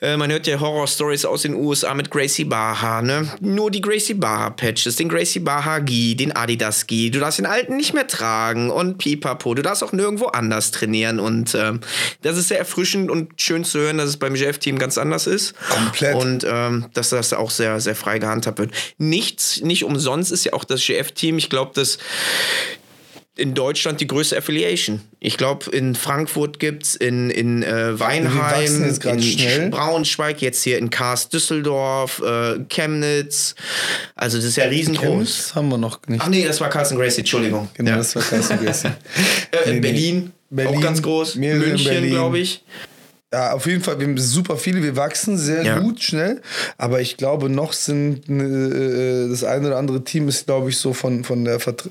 [0.00, 3.28] Äh, man hört ja Horror-Stories aus den USA mit Gracie Baha, ne?
[3.40, 7.10] Nur die Gracie Baha-Patches, den Gracie Baha-Gi, den Adidas-Gi.
[7.10, 9.54] Du darfst den alten nicht mehr tragen und pipapo.
[9.54, 11.80] Du darfst auch nirgendwo anders trainieren und ähm,
[12.22, 15.54] das ist sehr erfrischend und schön zu hören, dass es beim GF-Team ganz anders ist.
[15.68, 16.14] Komplett.
[16.16, 18.72] Und ähm, dass das auch sehr, sehr frei gehandhabt wird.
[19.34, 21.98] Nichts, nicht umsonst ist ja auch das GF-Team, ich glaube, dass
[23.36, 25.00] in Deutschland die größte Affiliation.
[25.18, 29.70] Ich glaube, in Frankfurt gibt's in, in äh, Weinheim, jetzt in schnell.
[29.70, 33.56] Braunschweig, jetzt hier in Karst Düsseldorf, äh, Chemnitz.
[34.14, 35.02] Also das ist ja riesengroß.
[35.02, 36.22] Chemnitz haben wir noch nicht.
[36.22, 37.68] Ach nee, das war Carsten Gracie, Entschuldigung.
[37.74, 37.96] Genau, ja.
[37.96, 38.86] das war Carsten Gracie.
[39.50, 39.80] äh, in Nee, nee.
[39.80, 41.34] Berlin, Berlin, auch ganz groß.
[41.34, 42.62] München, glaube ich.
[43.34, 45.78] Ja, auf jeden Fall, wir haben super viele, wir wachsen sehr Ja.
[45.80, 46.40] gut, schnell.
[46.78, 50.92] Aber ich glaube, noch sind äh, das eine oder andere Team ist, glaube ich, so
[50.92, 51.90] von, von der Vertre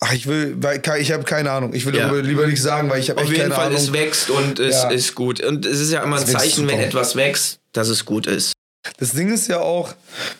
[0.00, 1.72] Ach, ich will, weil ich habe keine Ahnung.
[1.72, 2.08] Ich will Ja.
[2.08, 3.78] darüber lieber nicht sagen, weil ich habe Auf echt jeden keine Fall, Ahnung.
[3.80, 4.90] es wächst und es Ja.
[4.90, 5.40] ist gut.
[5.44, 8.52] Und es ist ja immer ein wächst Zeichen, wenn etwas wächst, dass es gut ist.
[8.98, 9.94] Das Ding ist ja auch,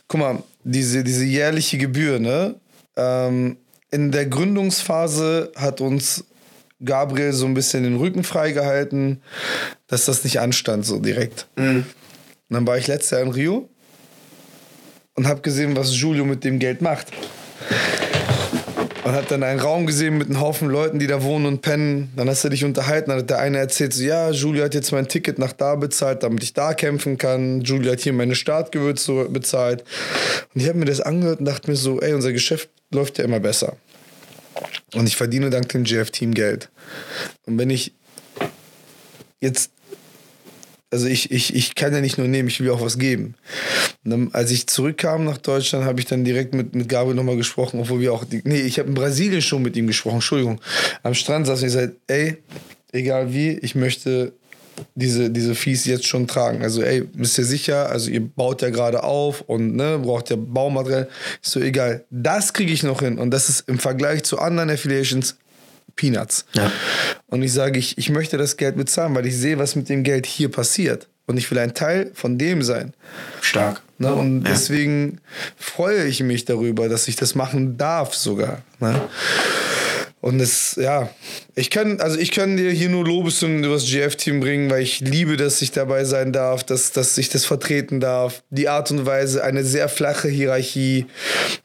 [0.08, 2.56] guck mal, diese, diese jährliche Gebühr, ne?
[2.96, 3.58] Ähm,
[3.92, 6.24] in der Gründungsphase hat uns
[6.82, 9.20] Gabriel so ein bisschen den Rücken freigehalten,
[9.91, 11.47] dass das nicht anstand so direkt.
[11.57, 11.84] Und
[12.49, 13.68] dann war ich letztes Jahr in Rio
[15.14, 17.09] und habe gesehen, was Julio mit dem Geld macht.
[19.03, 22.12] Und hat dann einen Raum gesehen mit einem Haufen Leuten, die da wohnen und pennen.
[22.16, 24.93] Dann hast du dich unterhalten, dann hat der eine erzählt, so, ja, Julio hat jetzt
[24.93, 27.62] mein Ticket nach da bezahlt, damit ich da kämpfen kann.
[27.62, 29.84] Julio hat hier meine Startgewürze bezahlt.
[30.55, 33.24] Und ich habe mir das angehört und dachte mir so, ey, unser Geschäft läuft ja
[33.24, 33.76] immer besser.
[34.95, 36.68] Und ich verdiene dank dem GF-Team Geld.
[37.47, 37.95] Und wenn ich
[39.41, 39.72] jetzt
[40.91, 43.34] also ich, ich, ich kann ja nicht nur nehmen, ich will auch was geben.
[44.05, 47.36] Und dann, als ich zurückkam nach Deutschland, habe ich dann direkt mit, mit Gabriel nochmal
[47.36, 50.61] gesprochen, obwohl wir auch, die, nee, ich habe in Brasilien schon mit ihm gesprochen, Entschuldigung.
[51.03, 52.38] Am Strand saß ich gesagt, ey,
[52.93, 54.32] egal wie, ich möchte
[54.95, 56.62] diese, diese Fees jetzt schon tragen.
[56.62, 57.91] Also, ey, bist ihr sicher?
[57.91, 61.09] Also, ihr baut ja gerade auf und ne, braucht ja Baumaterial.
[61.43, 62.05] Ist so egal.
[62.11, 63.18] Das kriege ich noch hin.
[63.18, 65.36] Und das ist im Vergleich zu anderen Affiliations
[66.01, 66.46] Peanuts.
[66.55, 66.72] Ja.
[67.26, 70.03] Und ich sage, ich, ich möchte das Geld bezahlen, weil ich sehe, was mit dem
[70.03, 71.09] Geld hier passiert.
[71.26, 72.94] Und ich will ein Teil von dem sein.
[73.42, 73.82] Stark.
[73.98, 74.14] Ne?
[74.14, 74.51] Und ja.
[74.51, 75.20] deswegen
[75.59, 78.62] freue ich mich darüber, dass ich das machen darf sogar.
[78.80, 78.98] Ne?
[80.20, 81.08] Und es, ja,
[81.54, 85.00] ich kann, also ich kann dir hier nur Lobeshymnen über das GF-Team bringen, weil ich
[85.00, 88.42] liebe, dass ich dabei sein darf, dass, dass ich das vertreten darf.
[88.50, 91.06] Die Art und Weise, eine sehr flache Hierarchie.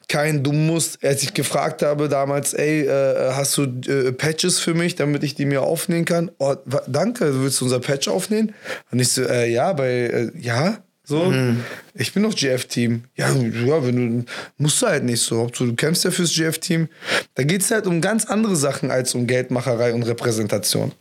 [0.08, 4.72] Kein, du musst, als ich gefragt habe damals, ey, äh, hast du äh, Patches für
[4.72, 6.30] mich, damit ich die mir aufnehmen kann?
[6.38, 6.54] Oh,
[6.86, 8.54] danke, willst du unser Patch aufnehmen?
[8.90, 10.78] Und ich so, äh, ja, bei, äh, ja,
[11.08, 11.64] so, mhm.
[11.94, 13.04] ich bin doch GF-Team.
[13.16, 14.24] Ja, ja, wenn du
[14.58, 15.46] musst du halt nicht so.
[15.56, 16.88] Du kämpfst ja fürs GF-Team.
[17.36, 20.92] Da geht es halt um ganz andere Sachen als um Geldmacherei und Repräsentation.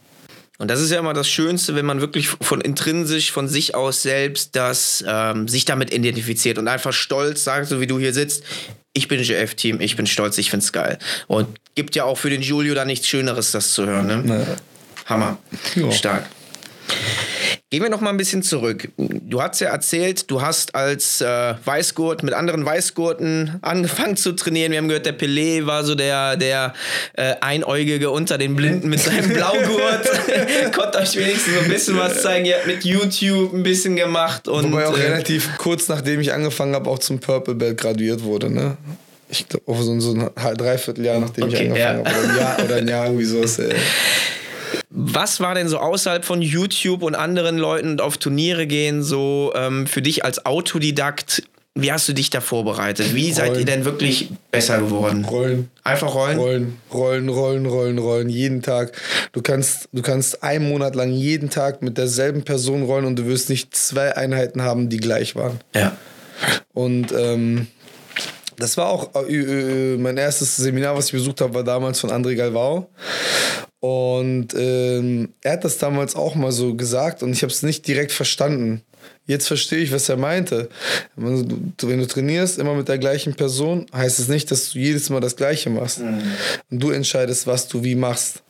[0.57, 4.03] Und das ist ja immer das Schönste, wenn man wirklich von intrinsisch, von sich aus
[4.03, 8.43] selbst, das ähm, sich damit identifiziert und einfach stolz sagt, so wie du hier sitzt,
[8.93, 10.99] ich bin GF-Team, ich bin stolz, ich find's geil.
[11.27, 14.07] Und gibt ja auch für den Julio da nichts Schöneres, das zu hören.
[14.07, 14.21] Ne?
[14.23, 14.43] Nee.
[15.07, 15.39] Hammer.
[15.75, 15.91] Ja.
[15.91, 16.25] Stark.
[17.69, 18.89] Gehen wir noch mal ein bisschen zurück.
[18.97, 24.71] Du hast ja erzählt, du hast als äh, Weißgurt mit anderen Weißgurten angefangen zu trainieren.
[24.71, 26.73] Wir haben gehört, der Pelé war so der, der
[27.13, 30.09] äh, Einäugige unter den Blinden mit seinem Blaugurt.
[30.75, 32.45] Konnte euch wenigstens so ein bisschen was zeigen.
[32.45, 34.47] Ihr habt mit YouTube ein bisschen gemacht.
[34.47, 38.23] Und, Wobei auch äh, relativ kurz nachdem ich angefangen habe, auch zum Purple Belt graduiert
[38.23, 38.77] wurde, ne?
[39.27, 42.11] Ich glaube, so, so ein Dreivierteljahr, nachdem okay, ich angefangen ja.
[42.11, 42.19] habe.
[42.19, 43.41] Oder ein Jahr, oder ein Jahr irgendwie so.
[44.89, 49.53] Was war denn so außerhalb von YouTube und anderen Leuten und auf Turniere gehen so
[49.55, 51.43] ähm, für dich als Autodidakt?
[51.77, 53.13] Wie hast du dich da vorbereitet?
[53.13, 53.33] Wie rollen.
[53.33, 55.25] seid ihr denn wirklich besser geworden?
[55.25, 55.69] Rollen.
[55.83, 56.37] Einfach rollen?
[56.39, 58.29] Rollen, rollen, rollen, rollen, rollen.
[58.29, 58.93] Jeden Tag.
[59.33, 63.25] Du kannst, du kannst einen Monat lang jeden Tag mit derselben Person rollen und du
[63.25, 65.59] wirst nicht zwei Einheiten haben, die gleich waren.
[65.75, 65.97] Ja.
[66.73, 67.67] Und ähm,
[68.57, 72.09] das war auch äh, äh mein erstes Seminar, was ich besucht habe, war damals von
[72.09, 72.89] André Galvao.
[73.85, 77.87] Und ähm, er hat das damals auch mal so gesagt und ich habe es nicht
[77.87, 78.81] direkt verstanden.
[79.27, 80.69] Jetzt verstehe ich, was er meinte.
[81.15, 84.79] Wenn du, wenn du, trainierst immer mit der gleichen Person, heißt es nicht, dass du
[84.79, 85.99] jedes Mal das Gleiche machst.
[85.99, 86.23] Mhm.
[86.71, 88.41] Und du entscheidest, was du wie machst.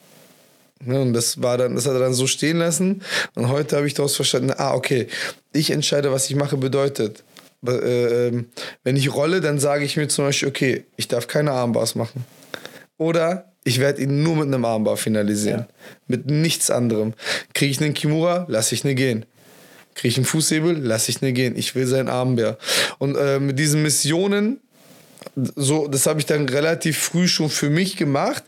[0.85, 3.01] Ne, und das war dann, das hat er dann so stehen lassen.
[3.33, 5.07] Und heute habe ich daraus verstanden, ah, okay,
[5.51, 7.25] ich entscheide, was ich mache, bedeutet.
[7.67, 8.47] Äh, ähm,
[8.85, 12.23] wenn ich rolle, dann sage ich mir zum Beispiel, okay, ich darf keine Armbars machen.
[12.97, 15.61] Oder ich werde ihn nur mit einem Armbar finalisieren.
[15.61, 15.67] Ja.
[16.07, 17.13] Mit nichts anderem.
[17.53, 19.25] Kriege ich einen Kimura, lasse ich eine gehen.
[19.95, 21.57] Kriege ich einen Fußhebel, lasse ich eine gehen.
[21.57, 22.57] Ich will seinen Armbär.
[22.99, 24.59] Und äh, mit diesen Missionen,
[25.55, 28.43] so, das habe ich dann relativ früh schon für mich gemacht.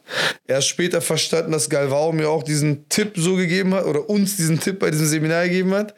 [0.45, 4.59] Erst später verstanden, dass Galvao mir auch diesen Tipp so gegeben hat oder uns diesen
[4.59, 5.95] Tipp bei diesem Seminar gegeben hat.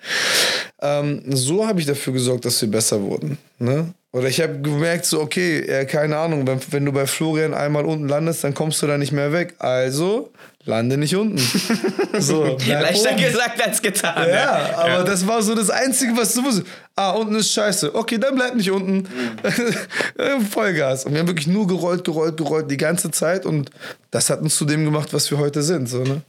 [0.82, 3.38] Ähm, so habe ich dafür gesorgt, dass wir besser wurden.
[3.58, 3.94] Ne?
[4.12, 7.86] Oder ich habe gemerkt, so, okay, ja, keine Ahnung, wenn, wenn du bei Florian einmal
[7.86, 9.54] unten landest, dann kommst du da nicht mehr weg.
[9.60, 10.32] Also
[10.66, 11.40] lande nicht unten.
[12.18, 13.22] So, Leichter oben.
[13.22, 14.28] gesagt als getan.
[14.28, 15.04] Ja, ja, aber ja.
[15.04, 16.68] das war so das Einzige, was du wusstest.
[16.96, 17.96] Ah, unten ist scheiße.
[17.96, 19.08] Okay, dann bleib nicht unten.
[20.18, 20.46] Mhm.
[20.52, 21.06] Vollgas.
[21.06, 23.46] Und wir haben wirklich nur gerollt, gerollt, gerollt die ganze Zeit.
[23.46, 23.70] Und
[24.12, 25.88] das hat uns zu dem gemacht, was wir heute sind.
[25.88, 26.22] So, ne?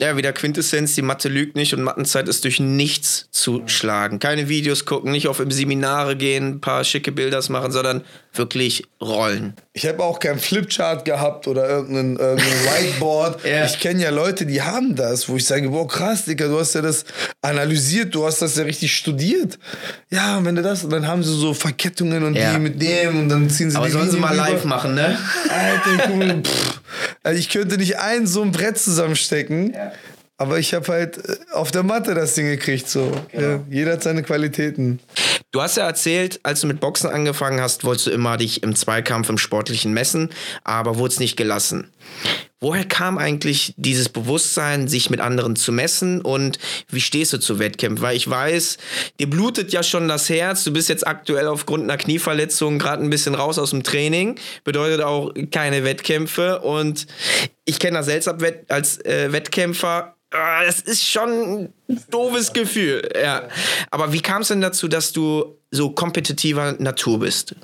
[0.00, 4.18] Ja, wieder Quintessenz, die Mathe lügt nicht und Mattenzeit ist durch nichts zu schlagen.
[4.18, 9.54] Keine Videos gucken, nicht auf Seminare gehen, ein paar schicke Bilder machen, sondern wirklich rollen.
[9.74, 13.42] Ich habe auch kein Flipchart gehabt oder irgendein, irgendein Whiteboard.
[13.44, 13.64] ja.
[13.64, 16.74] Ich kenne ja Leute, die haben das, wo ich sage, boah, krass, Digga, du hast
[16.74, 17.06] ja das
[17.40, 19.58] analysiert, du hast das ja richtig studiert.
[20.10, 22.52] Ja, und wenn du das, dann haben sie so Verkettungen und ja.
[22.52, 24.50] die mit dem und dann ziehen sie Aber die sollen sie mal rüber.
[24.50, 25.16] live machen, ne?
[25.48, 26.80] Alter, guck pff.
[27.22, 29.72] Also ich könnte nicht ein so ein Brett zusammenstecken.
[29.72, 29.92] Ja.
[30.38, 32.88] Aber ich habe halt äh, auf der Matte das Ding gekriegt.
[32.88, 33.12] So.
[33.30, 33.46] Genau.
[33.46, 34.98] Ja, jeder hat seine Qualitäten.
[35.52, 38.74] Du hast ja erzählt, als du mit Boxen angefangen hast, wolltest du immer dich im
[38.74, 40.30] Zweikampf, im Sportlichen messen,
[40.64, 41.90] aber wurde es nicht gelassen.
[42.60, 47.58] Woher kam eigentlich dieses Bewusstsein, sich mit anderen zu messen und wie stehst du zu
[47.58, 48.00] Wettkämpfen?
[48.04, 48.78] Weil ich weiß,
[49.18, 50.62] dir blutet ja schon das Herz.
[50.62, 54.38] Du bist jetzt aktuell aufgrund einer Knieverletzung gerade ein bisschen raus aus dem Training.
[54.62, 56.60] Bedeutet auch keine Wettkämpfe.
[56.60, 57.08] Und
[57.64, 58.28] ich kenne das selbst
[58.68, 61.28] als äh, Wettkämpfer Ah, das ist schon
[61.88, 63.06] ein doofes Gefühl.
[63.20, 63.48] Ja.
[63.90, 67.54] Aber wie kam es denn dazu, dass du so kompetitiver Natur bist?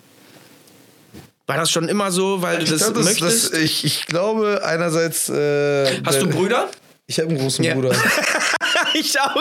[1.48, 3.54] War das schon immer so, weil du das, das möchtest?
[3.54, 5.30] Das, ich, ich glaube einerseits.
[5.30, 6.68] Äh, Hast du Brüder?
[7.06, 7.72] Ich habe einen großen Ja.
[7.74, 7.96] Bruder.
[8.94, 9.34] ich auch.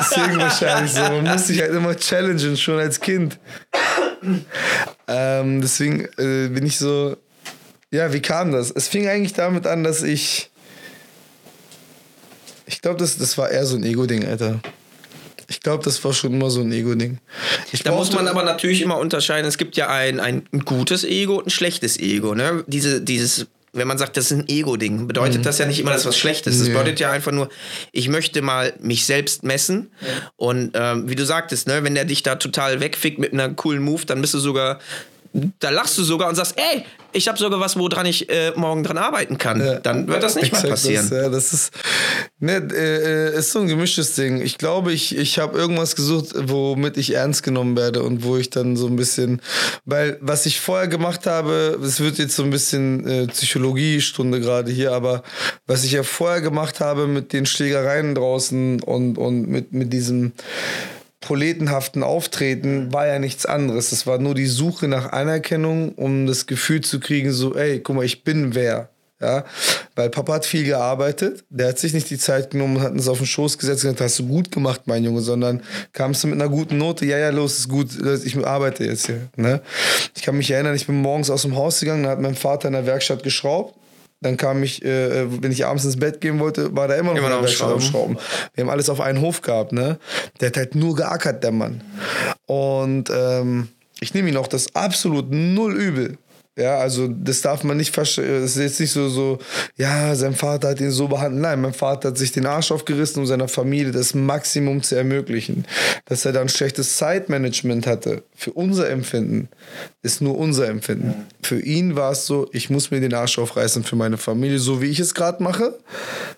[0.00, 1.02] Deswegen wahrscheinlich so.
[1.02, 3.38] Man muss sich halt immer challengen, schon als Kind.
[5.06, 7.14] Ähm, deswegen äh, bin ich so.
[7.90, 8.70] Ja, wie kam das?
[8.70, 10.50] Es fing eigentlich damit an, dass ich.
[12.64, 14.60] Ich glaube, das, das war eher so ein Ego-Ding, Alter.
[15.52, 17.18] Ich glaube, das war schon immer so ein Ego-Ding.
[17.84, 19.46] Da muss man aber natürlich immer unterscheiden.
[19.46, 22.34] Es gibt ja ein, ein gutes Ego und ein schlechtes Ego.
[22.34, 22.64] Ne?
[22.66, 26.06] Diese, dieses, wenn man sagt, das ist ein Ego-Ding, bedeutet das ja nicht immer, dass
[26.06, 26.60] was Schlechtes ist.
[26.62, 27.50] Das bedeutet ja einfach nur,
[27.92, 29.90] ich möchte mal mich selbst messen.
[30.36, 33.82] Und ähm, wie du sagtest, ne, wenn der dich da total wegfickt mit einem coolen
[33.82, 34.78] Move, dann bist du sogar.
[35.60, 38.82] Da lachst du sogar und sagst, ey, ich habe sogar was, woran ich äh, morgen
[38.82, 39.60] dran arbeiten kann.
[39.60, 39.80] Ja.
[39.80, 41.08] Dann wird das nicht mehr Exakt passieren.
[41.10, 41.72] Das, ja, das ist,
[42.38, 44.40] ne, äh, ist so ein gemischtes Ding.
[44.40, 48.50] Ich glaube, ich, ich habe irgendwas gesucht, womit ich ernst genommen werde und wo ich
[48.50, 49.40] dann so ein bisschen,
[49.84, 54.70] weil was ich vorher gemacht habe, es wird jetzt so ein bisschen äh, Psychologiestunde gerade
[54.70, 55.22] hier, aber
[55.66, 60.32] was ich ja vorher gemacht habe mit den Schlägereien draußen und, und mit, mit diesem
[61.22, 63.92] proletenhaften Auftreten war ja nichts anderes.
[63.92, 67.96] Es war nur die Suche nach Anerkennung, um das Gefühl zu kriegen, so, ey, guck
[67.96, 68.90] mal, ich bin wer.
[69.22, 69.44] Ja,
[69.94, 73.06] weil Papa hat viel gearbeitet, der hat sich nicht die Zeit genommen und hat uns
[73.06, 75.62] auf den Schoß gesetzt und gesagt, hast du gut gemacht, mein Junge, sondern
[75.92, 77.90] kamst du mit einer guten Note, ja, ja, los, ist gut,
[78.24, 79.28] ich arbeite jetzt hier.
[79.36, 79.62] Ne?
[80.16, 82.66] Ich kann mich erinnern, ich bin morgens aus dem Haus gegangen, da hat mein Vater
[82.66, 83.78] in der Werkstatt geschraubt,
[84.22, 87.18] dann kam ich, äh, wenn ich abends ins Bett gehen wollte, war da immer noch
[87.18, 88.14] Immer noch am Werkstatt am Schrauben.
[88.14, 88.50] Schrauben.
[88.54, 89.98] Wir haben alles auf einen Hof gehabt, ne?
[90.40, 91.82] Der hat halt nur geackert, der Mann.
[92.46, 93.68] Und ähm,
[94.00, 96.18] ich nehme ihn auch das absolut null übel.
[96.58, 98.42] Ja, also das darf man nicht verstehen.
[98.42, 99.38] Es ist jetzt nicht so, so,
[99.76, 101.40] ja, sein Vater hat ihn so behandelt.
[101.40, 105.64] Nein, mein Vater hat sich den Arsch aufgerissen, um seiner Familie das Maximum zu ermöglichen.
[106.04, 109.48] Dass er dann schlechtes Zeitmanagement hatte, für unser Empfinden,
[110.02, 111.14] ist nur unser Empfinden.
[111.42, 114.82] Für ihn war es so, ich muss mir den Arsch aufreißen für meine Familie, so
[114.82, 115.78] wie ich es gerade mache.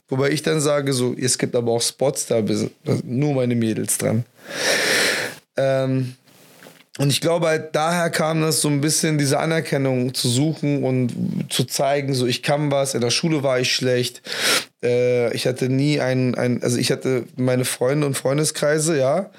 [0.09, 2.71] Wobei ich dann sage, so, es gibt aber auch Spots, da sind
[3.05, 4.25] nur meine Mädels dran.
[5.57, 6.15] Ähm,
[6.99, 11.13] und ich glaube halt, daher kam das so ein bisschen, diese Anerkennung zu suchen und
[11.49, 12.95] zu zeigen, so ich kann was.
[12.95, 14.23] In der Schule war ich schlecht.
[14.81, 19.31] Äh, ich hatte nie einen, ein, also ich hatte meine Freunde und Freundeskreise, ja.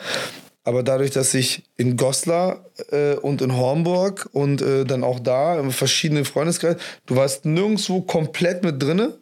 [0.66, 5.64] Aber dadurch, dass ich in Goslar äh, und in Hornburg und äh, dann auch da
[5.70, 9.14] verschiedene Freundeskreise, du warst nirgendwo komplett mit drinne.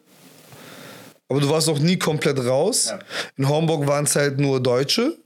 [1.28, 2.92] Aber du warst auch nie komplett raus.
[3.36, 5.16] In Hornburg waren es halt nur Deutsche.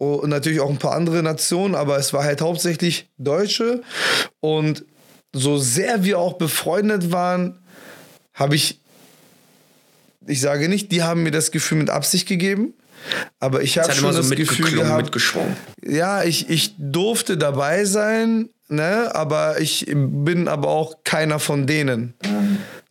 [0.00, 3.82] Und natürlich auch ein paar andere Nationen, aber es war halt hauptsächlich Deutsche.
[4.40, 4.86] Und
[5.34, 7.58] so sehr wir auch befreundet waren,
[8.32, 8.80] habe ich,
[10.26, 12.72] ich sage nicht, die haben mir das Gefühl mit Absicht gegeben,
[13.40, 15.54] aber ich habe schon so das Gefühl gehabt, mitgeschwungen.
[15.84, 22.14] ja, ich, ich durfte dabei sein, ne, aber ich bin aber auch keiner von denen.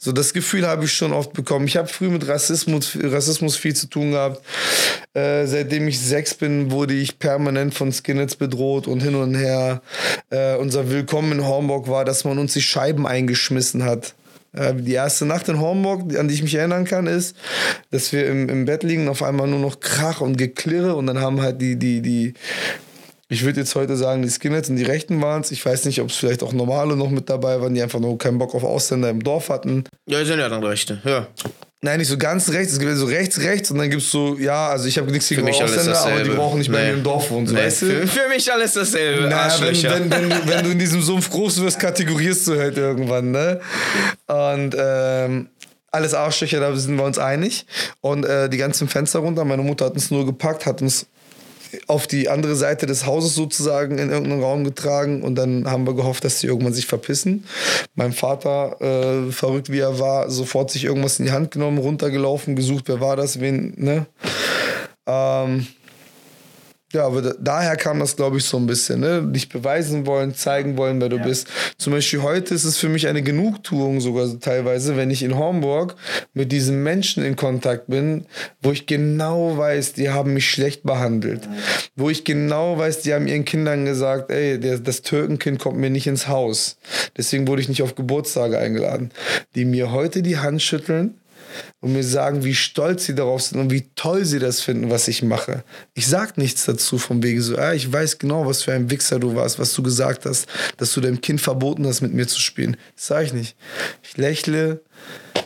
[0.01, 1.67] So das Gefühl habe ich schon oft bekommen.
[1.67, 4.41] Ich habe früh mit Rassismus, Rassismus viel zu tun gehabt.
[5.13, 9.81] Äh, seitdem ich sechs bin, wurde ich permanent von Skinheads bedroht und hin und her.
[10.29, 14.15] Äh, unser Willkommen in Hornburg war, dass man uns die Scheiben eingeschmissen hat.
[14.53, 17.35] Äh, die erste Nacht in Hornburg, an die ich mich erinnern kann, ist,
[17.91, 21.19] dass wir im, im Bett liegen auf einmal nur noch Krach und Geklirre und dann
[21.19, 22.35] haben halt die, die, die,
[23.29, 25.51] ich würde jetzt heute sagen, die Skinheads und die Rechten waren es.
[25.51, 28.17] Ich weiß nicht, ob es vielleicht auch Normale noch mit dabei waren, die einfach nur
[28.17, 29.83] keinen Bock auf Ausländer im Dorf hatten.
[30.07, 30.99] Ja, sind ja dann Rechte.
[31.05, 31.27] Ja.
[31.81, 32.73] Nein, nicht so ganz rechts.
[32.73, 35.29] Es gibt so rechts, rechts und dann gibt es so, ja, also ich habe nichts
[35.29, 36.89] gegen Ausländer, aber die brauchen nicht bei Nee.
[36.91, 37.47] im Dorf wohnen.
[37.47, 38.07] So, Nee, weißt du?
[38.07, 39.29] für, mich alles dasselbe.
[39.29, 42.77] Naja, wenn, wenn, wenn, du- wenn du in diesem Sumpf groß wirst, kategorierst du halt
[42.77, 43.61] irgendwann, ne?
[44.27, 45.47] Und ähm,
[45.91, 47.65] alles Arschlöcher, da sind wir uns einig.
[48.01, 51.05] Und äh, die ganzen Fenster runter, meine Mutter hat uns nur gepackt, hat uns
[51.87, 55.95] auf die andere Seite des Hauses sozusagen in irgendeinen Raum getragen und dann haben wir
[55.95, 57.45] gehofft, dass sie irgendwann sich verpissen.
[57.95, 62.55] Mein Vater, äh, verrückt wie er war, sofort sich irgendwas in die Hand genommen, runtergelaufen,
[62.55, 64.05] gesucht, wer war das, wen, ne?
[65.05, 65.67] Ähm,
[66.91, 69.01] ja, aber da, daher kam das, glaube ich, so ein bisschen.
[69.01, 69.21] Ne?
[69.21, 71.47] Dich beweisen wollen, zeigen wollen, wer du bist.
[71.77, 75.37] Zum Beispiel heute ist es für mich eine Genugtuung sogar so teilweise, wenn ich in
[75.37, 75.95] Homburg
[76.33, 78.25] mit diesen Menschen in Kontakt bin,
[78.63, 81.47] wo ich genau weiß, die haben mich schlecht behandelt.
[81.95, 85.91] Wo ich genau weiß, die haben ihren Kindern gesagt, ey, der, das Türkenkind kommt mir
[85.91, 86.77] nicht ins Haus.
[87.15, 89.11] Deswegen wurde ich nicht auf Geburtstage eingeladen.
[89.53, 91.19] Die mir heute die Hand schütteln
[91.81, 95.07] und mir sagen, wie stolz sie darauf sind und wie toll sie das finden, was
[95.07, 95.63] ich mache.
[95.93, 99.19] Ich sag nichts dazu vom Wege so, ah, ich weiß genau, was für ein Wichser
[99.19, 100.47] du warst, was du gesagt hast,
[100.77, 102.77] dass du deinem Kind verboten hast, mit mir zu spielen.
[102.95, 103.55] Das sage ich nicht.
[104.03, 104.81] Ich lächle,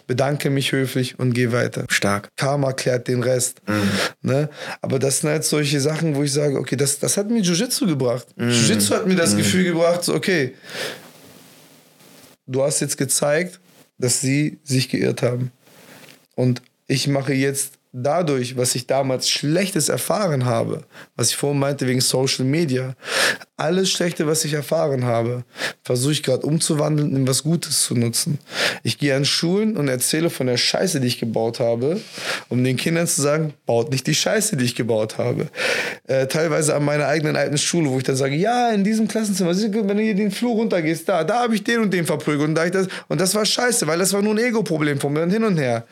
[0.08, 1.86] bedanke mich höflich und gehe weiter.
[1.89, 2.30] Stark.
[2.36, 3.62] Karma klärt den Rest.
[4.22, 4.49] Ne?
[4.82, 7.88] Aber das sind halt solche Sachen, wo ich sage, okay, das, das hat mir Jiu-Jitsu
[7.88, 8.28] gebracht.
[8.38, 10.56] Jiu-Jitsu hat mir das Gefühl gebracht, so, okay,
[12.47, 13.60] du hast jetzt gezeigt,
[13.97, 15.51] dass sie sich geirrt haben.
[16.36, 20.83] Und ich mache jetzt dadurch, was ich damals Schlechtes erfahren habe,
[21.15, 22.95] was ich vorhin meinte wegen Social Media,
[23.55, 25.45] alles Schlechte, was ich erfahren habe,
[25.83, 28.39] versuche ich gerade umzuwandeln, in was Gutes zu nutzen.
[28.81, 32.01] Ich gehe an Schulen und erzähle von der Scheiße, die ich gebaut habe,
[32.49, 35.47] um den Kindern zu sagen, baut nicht die Scheiße, die ich gebaut habe.
[36.07, 39.55] Äh, teilweise an meiner eigenen alten Schule, wo ich dann sage, ja, in diesem Klassenzimmer,
[39.55, 42.55] wenn du hier den Flur runtergehst, da, da habe ich den und den verprügelt und,
[42.55, 45.21] da ich das, und das war scheiße, weil das war nur ein Ego-Problem von mir
[45.21, 45.85] und hin und her.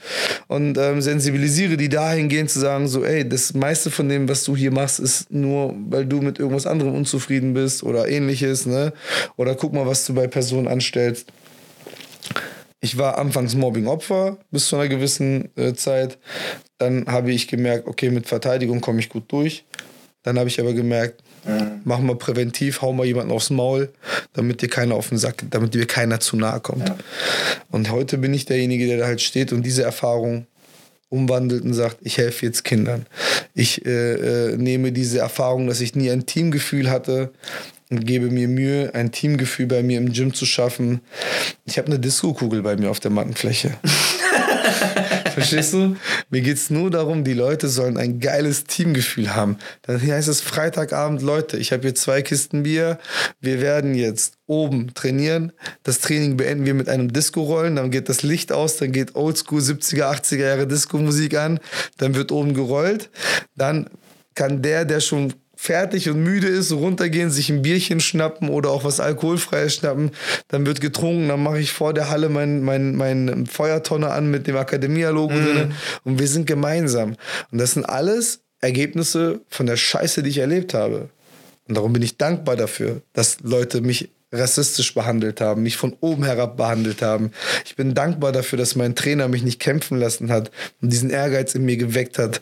[0.47, 4.55] Und ähm, sensibilisiere die dahingehend zu sagen, so, ey, das meiste von dem, was du
[4.55, 8.93] hier machst, ist nur, weil du mit irgendwas anderem unzufrieden bist oder ähnliches, ne?
[9.37, 11.27] Oder guck mal, was du bei Personen anstellst.
[12.79, 16.17] Ich war anfangs Mobbing-Opfer bis zu einer gewissen äh, Zeit.
[16.79, 19.65] Dann habe ich gemerkt, okay, mit Verteidigung komme ich gut durch.
[20.23, 21.81] Dann habe ich aber gemerkt, mhm.
[21.83, 23.91] mach mal präventiv, hau mal jemanden aufs Maul,
[24.33, 26.89] damit dir keiner auf den Sack, damit dir keiner zu nahe kommt.
[26.89, 26.95] Ja.
[27.71, 30.45] Und heute bin ich derjenige, der da halt steht und diese Erfahrung
[31.11, 33.05] umwandelt und sagt, ich helfe jetzt Kindern.
[33.53, 37.31] Ich äh, äh, nehme diese Erfahrung, dass ich nie ein Teamgefühl hatte
[37.89, 41.01] und gebe mir Mühe, ein Teamgefühl bei mir im Gym zu schaffen.
[41.65, 43.73] Ich habe eine Disco-Kugel bei mir auf der Mattenfläche.
[45.33, 45.95] Verstehst du?
[46.29, 49.57] Mir geht es nur darum, die Leute sollen ein geiles Teamgefühl haben.
[49.83, 52.99] Dann heißt es Freitagabend, Leute, ich habe hier zwei Kisten Bier.
[53.39, 55.51] Wir werden jetzt oben trainieren.
[55.83, 57.75] Das Training beenden wir mit einem Disco-Rollen.
[57.77, 61.59] Dann geht das Licht aus, dann geht Oldschool 70er, 80er Jahre Disco-Musik an.
[61.97, 63.09] Dann wird oben gerollt.
[63.55, 63.89] Dann
[64.35, 68.83] kann der, der schon fertig und müde ist, runtergehen, sich ein Bierchen schnappen oder auch
[68.83, 70.09] was Alkoholfreies schnappen.
[70.47, 74.47] Dann wird getrunken, dann mache ich vor der Halle mein, mein, mein Feuertonne an mit
[74.47, 75.45] dem Akademia-Logo mhm.
[75.45, 77.15] drin und wir sind gemeinsam.
[77.51, 81.09] Und das sind alles Ergebnisse von der Scheiße, die ich erlebt habe.
[81.67, 86.23] Und darum bin ich dankbar dafür, dass Leute mich rassistisch behandelt haben, mich von oben
[86.23, 87.33] herab behandelt haben.
[87.65, 90.49] Ich bin dankbar dafür, dass mein Trainer mich nicht kämpfen lassen hat
[90.81, 92.41] und diesen Ehrgeiz in mir geweckt hat,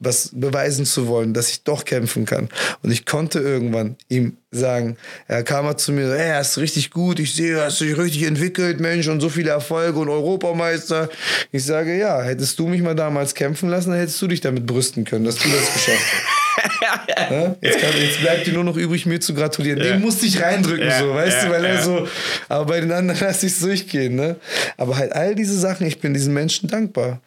[0.00, 2.48] was beweisen zu wollen, dass ich doch kämpfen kann.
[2.82, 4.96] Und ich konnte irgendwann ihm sagen,
[5.26, 8.80] er kam mal zu mir, hey, hast richtig gut, ich sehe, hast dich richtig entwickelt,
[8.80, 11.08] Mensch, und so viele Erfolge und Europameister.
[11.50, 14.66] Ich sage, ja, hättest du mich mal damals kämpfen lassen, dann hättest du dich damit
[14.66, 16.48] brüsten können, dass du das geschafft hast.
[17.18, 17.56] ja?
[17.60, 19.78] jetzt, kann, jetzt, bleibt dir nur noch übrig, mir zu gratulieren.
[19.78, 19.92] Ja.
[19.92, 22.08] Den musste ich reindrücken, ja, so, weißt du, weil er so,
[22.48, 24.36] aber bei den anderen lasse ich es durchgehen, ne?
[24.76, 27.20] Aber halt all diese Sachen, ich bin diesen Menschen dankbar.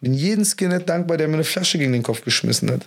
[0.00, 2.86] Bin jeden Skinhead dankbar, der mir eine Flasche gegen den Kopf geschmissen hat.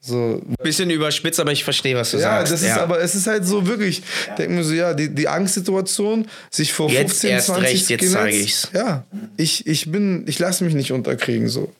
[0.00, 0.40] So.
[0.62, 2.52] Bisschen überspitzt, aber ich verstehe, was du ja, sagst.
[2.52, 4.36] Das ja, aber es ist halt so wirklich, ja.
[4.36, 8.12] denke mir so, ja, die, die Angstsituation, sich vor jetzt 15, erst 20 recht, jetzt
[8.12, 8.68] zeige ich's.
[8.72, 9.04] Ja,
[9.36, 11.72] ich, ich bin, ich lasse mich nicht unterkriegen so.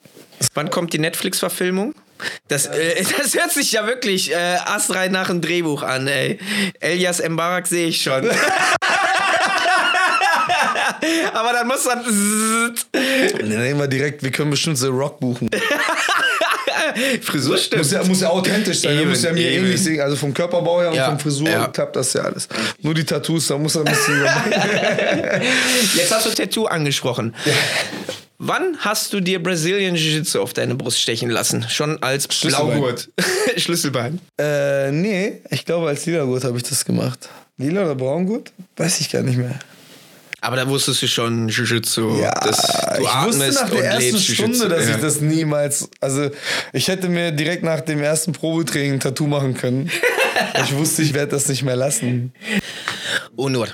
[0.54, 1.94] Wann kommt die Netflix-Verfilmung?
[2.48, 6.38] Das, äh, das hört sich ja wirklich äh, astrein nach einem Drehbuch an, ey.
[6.80, 8.28] Elias Mbarak sehe ich schon.
[11.32, 12.04] Aber dann muss dann.
[12.92, 15.50] Dann nehmen wir direkt, wir können bestimmt The Rock buchen.
[17.22, 17.82] Frisur stimmt.
[17.82, 18.98] Muss ja, muss ja authentisch sein.
[18.98, 20.00] Eben, muss ja mir ähnlich sehen.
[20.00, 21.66] Also vom Körperbau her und ja, vom Frisur ja.
[21.68, 22.48] klappt das ja alles.
[22.80, 24.24] Nur die Tattoos, da muss er ein bisschen.
[25.94, 27.34] Jetzt hast du Tattoo angesprochen.
[27.44, 27.52] Ja.
[28.38, 31.64] Wann hast du dir Brazilian Jiu-Jitsu auf deine Brust stechen lassen?
[31.70, 33.08] Schon als Blaugurt.
[33.56, 34.20] Schlüsselbein.
[34.38, 37.30] Äh, nee, ich glaube als Lila-Gurt habe ich das gemacht.
[37.56, 38.52] Lila oder Braungurt?
[38.76, 39.58] Weiß ich gar nicht mehr.
[40.40, 42.20] Aber da wusstest du schon Jiu-Jitsu.
[42.20, 42.58] Ja, das,
[42.96, 44.94] du ich wusste nach der ersten Stunde, dass ja.
[44.94, 45.88] ich das niemals.
[46.00, 46.30] Also,
[46.72, 49.90] ich hätte mir direkt nach dem ersten Probetraining ein Tattoo machen können.
[50.64, 52.32] ich wusste, ich werde das nicht mehr lassen.
[53.34, 53.68] Unur,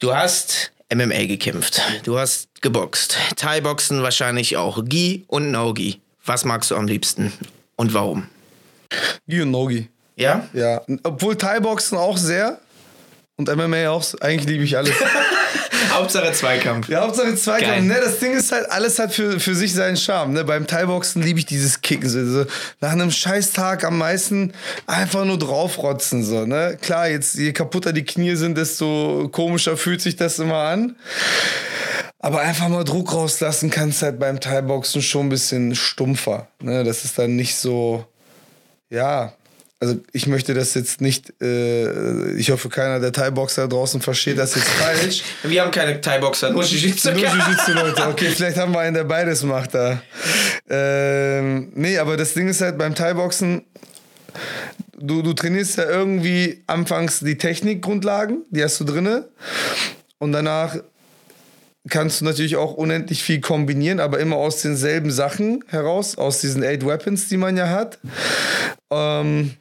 [0.00, 1.80] du hast MMA gekämpft.
[2.04, 3.16] Du hast geboxt.
[3.36, 4.84] Thai-Boxen wahrscheinlich auch.
[4.84, 6.00] Gi und No-Gi.
[6.24, 7.32] Was magst du am liebsten
[7.76, 8.28] und warum?
[9.28, 9.88] Gi und No-Gi.
[10.16, 10.48] Ja?
[10.52, 10.82] Ja.
[11.02, 12.60] Obwohl Thai-Boxen auch sehr
[13.36, 14.04] und MMA auch.
[14.20, 14.94] Eigentlich liebe ich alles.
[15.92, 16.88] Hauptsache Zweikampf.
[16.88, 17.82] Ja, Hauptsache Zweikampf.
[17.82, 20.32] Ne, das Ding ist halt, alles hat für, für sich seinen Charme.
[20.32, 20.44] Ne?
[20.44, 22.08] Beim Thai-Boxen liebe ich dieses Kicken.
[22.08, 22.46] So,
[22.80, 24.52] nach einem Scheißtag am meisten
[24.86, 26.24] einfach nur draufrotzen.
[26.24, 26.78] So, ne?
[26.80, 30.96] Klar, jetzt je kaputter die Knie sind, desto komischer fühlt sich das immer an.
[32.18, 36.48] Aber einfach mal Druck rauslassen kannst halt beim Thai-Boxen schon ein bisschen stumpfer.
[36.62, 36.82] Ne?
[36.82, 38.06] Das ist dann nicht so,
[38.88, 39.34] ja,
[39.84, 44.54] also ich möchte das jetzt nicht, äh, ich hoffe, keiner der Thai-Boxer draußen versteht das
[44.54, 45.22] jetzt falsch.
[45.42, 47.10] Wir haben keine Thai-Boxer, nur Jiu-Jitsu.
[47.10, 50.00] Nur Jiu-Jitsu-Leute, okay, vielleicht haben wir einen, der beides macht da.
[50.70, 53.66] Ähm, nee, aber das Ding ist halt beim Thai-Boxen,
[54.98, 59.28] du, du trainierst ja irgendwie anfangs die Technikgrundlagen, die hast du drinne
[60.18, 60.76] und danach
[61.90, 66.62] kannst du natürlich auch unendlich viel kombinieren, aber immer aus denselben Sachen heraus, aus diesen
[66.62, 67.98] Eight Weapons, die man ja hat.
[68.90, 69.54] Ähm,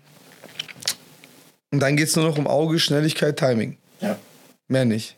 [1.73, 3.77] und dann geht es nur noch um Auge, Schnelligkeit, Timing.
[3.99, 4.15] Ja.
[4.67, 5.15] Mehr nicht.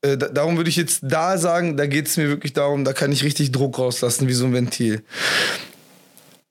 [0.00, 2.94] äh, da, darum würde ich jetzt da sagen, da geht es mir wirklich darum, da
[2.94, 5.04] kann ich richtig Druck rauslassen, wie so ein Ventil.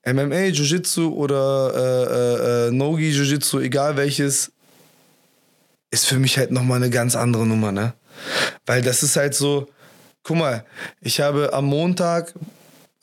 [0.06, 4.52] MMA, Jiu-Jitsu oder äh, äh, äh, Nogi, Jiu-Jitsu, egal welches,
[5.90, 7.94] ist für mich halt nochmal eine ganz andere Nummer, ne?
[8.64, 9.68] Weil das ist halt so,
[10.22, 10.64] guck mal,
[11.00, 12.32] ich habe am Montag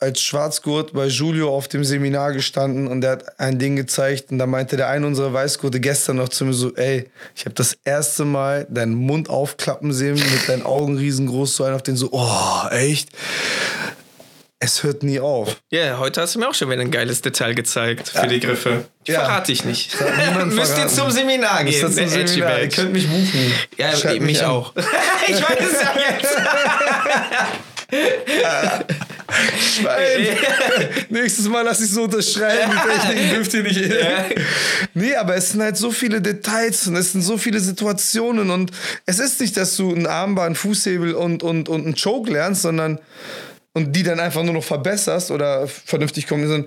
[0.04, 4.38] als Schwarzgurt bei Julio auf dem Seminar gestanden und der hat ein Ding gezeigt und
[4.38, 7.78] da meinte der eine unserer Weißgurte gestern noch zu mir so, ey, ich habe das
[7.84, 12.10] erste Mal deinen Mund aufklappen sehen mit deinen Augen riesengroß so ein auf den so,
[12.12, 13.08] oh, echt?
[14.58, 15.56] Es hört nie auf.
[15.70, 18.26] Ja, yeah, heute hast du mir auch schon wieder ein geiles Detail gezeigt für ja.
[18.26, 18.84] die Griffe.
[19.04, 19.20] Ich ja.
[19.20, 19.96] verrate dich nicht.
[20.46, 21.80] Müsst ihr zum Seminar gehen.
[21.80, 22.60] Zum Seminar.
[22.60, 23.52] Ihr könnt mich buchen.
[23.78, 24.74] Ja, Schreibt mich, mich auch.
[25.28, 26.36] ich weiß es ja jetzt.
[29.58, 30.36] Schwein.
[31.08, 33.80] Nächstes Mal lass ich so unterschreiben, die Techniken dürft ihr nicht.
[33.80, 34.26] Ja.
[34.94, 38.70] Nee, aber es sind halt so viele Details und es sind so viele Situationen und
[39.06, 42.98] es ist nicht, dass du ein Armband, Fußhebel und, und, und einen Choke lernst, sondern
[43.74, 46.66] und die dann einfach nur noch verbesserst oder vernünftig kommen,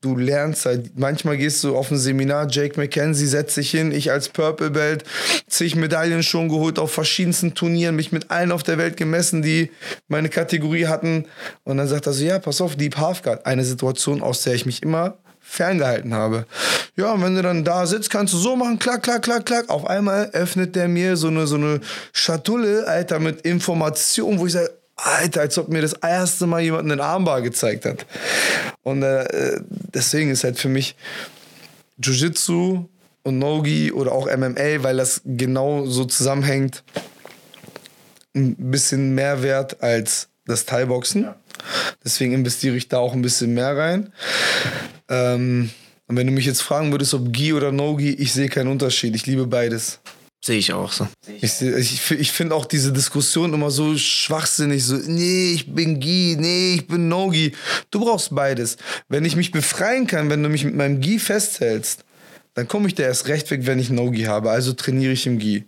[0.00, 0.96] du lernst halt.
[0.96, 5.02] Manchmal gehst du auf ein Seminar, Jake McKenzie setzt sich hin, ich als Purple Belt,
[5.48, 9.72] zig Medaillen schon geholt auf verschiedensten Turnieren, mich mit allen auf der Welt gemessen, die
[10.06, 11.26] meine Kategorie hatten.
[11.64, 14.64] Und dann sagt er so, ja, pass auf, Deep Halfguard, eine Situation, aus der ich
[14.64, 16.46] mich immer ferngehalten habe.
[16.96, 19.68] Ja, und wenn du dann da sitzt, kannst du so machen, klack, klack, klack, klack.
[19.68, 21.80] Auf einmal öffnet der mir so eine, so eine
[22.12, 26.90] Schatulle, Alter, mit Informationen, wo ich sage, Alter, als ob mir das erste Mal jemand
[26.90, 28.06] einen Armbar gezeigt hat.
[28.82, 29.60] Und äh,
[29.92, 30.96] deswegen ist halt für mich
[31.98, 32.88] Jiu-Jitsu
[33.22, 36.84] und Nogi oder auch MMA, weil das genau so zusammenhängt,
[38.34, 41.28] ein bisschen mehr wert als das Thai-Boxen.
[42.04, 44.12] Deswegen investiere ich da auch ein bisschen mehr rein.
[45.08, 45.70] Ähm,
[46.06, 49.14] und wenn du mich jetzt fragen würdest, ob Gi oder No-Gi, ich sehe keinen Unterschied.
[49.14, 50.00] Ich liebe beides.
[50.44, 51.08] Sehe ich auch so.
[51.40, 54.84] Ich, ich, ich finde auch diese Diskussion immer so schwachsinnig.
[54.84, 57.52] So, nee, ich bin Gi, nee, ich bin No-Gi.
[57.90, 58.76] Du brauchst beides.
[59.08, 62.04] Wenn ich mich befreien kann, wenn du mich mit meinem Gi festhältst,
[62.54, 64.50] dann komme ich da erst recht weg, wenn ich No-Gi habe.
[64.50, 65.64] Also trainiere ich im Gi.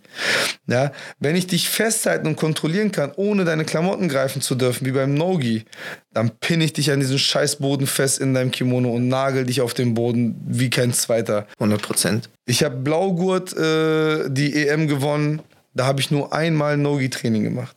[0.67, 0.93] Ja?
[1.19, 5.13] Wenn ich dich festhalten und kontrollieren kann, ohne deine Klamotten greifen zu dürfen, wie beim
[5.13, 5.65] No-Gi,
[6.13, 9.73] dann pinne ich dich an diesen Scheißboden fest in deinem Kimono und nagel dich auf
[9.73, 11.45] den Boden wie kein zweiter.
[11.55, 12.29] 100 Prozent.
[12.45, 15.41] Ich habe Blaugurt äh, die EM gewonnen.
[15.73, 17.75] Da habe ich nur einmal No-Gi-Training gemacht.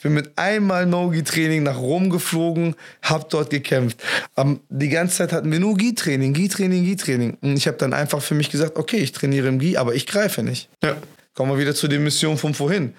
[0.00, 4.02] Bin mit einmal No-Gi-Training nach Rom geflogen, hab dort gekämpft.
[4.34, 7.38] Um, die ganze Zeit hatten wir nur Gi-Training, Gi-Training, Gi-Training.
[7.40, 10.06] Und ich habe dann einfach für mich gesagt, okay, ich trainiere im Gi, aber ich
[10.06, 10.68] greife nicht.
[10.82, 10.96] Ja.
[11.34, 12.94] Kommen wir wieder zu der Mission von vorhin.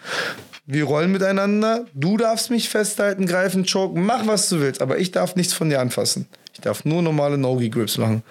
[0.66, 5.12] Wir rollen miteinander, du darfst mich festhalten, greifen, choken, mach was du willst, aber ich
[5.12, 6.28] darf nichts von dir anfassen.
[6.54, 8.24] Ich darf nur normale No-Gi-Grips machen.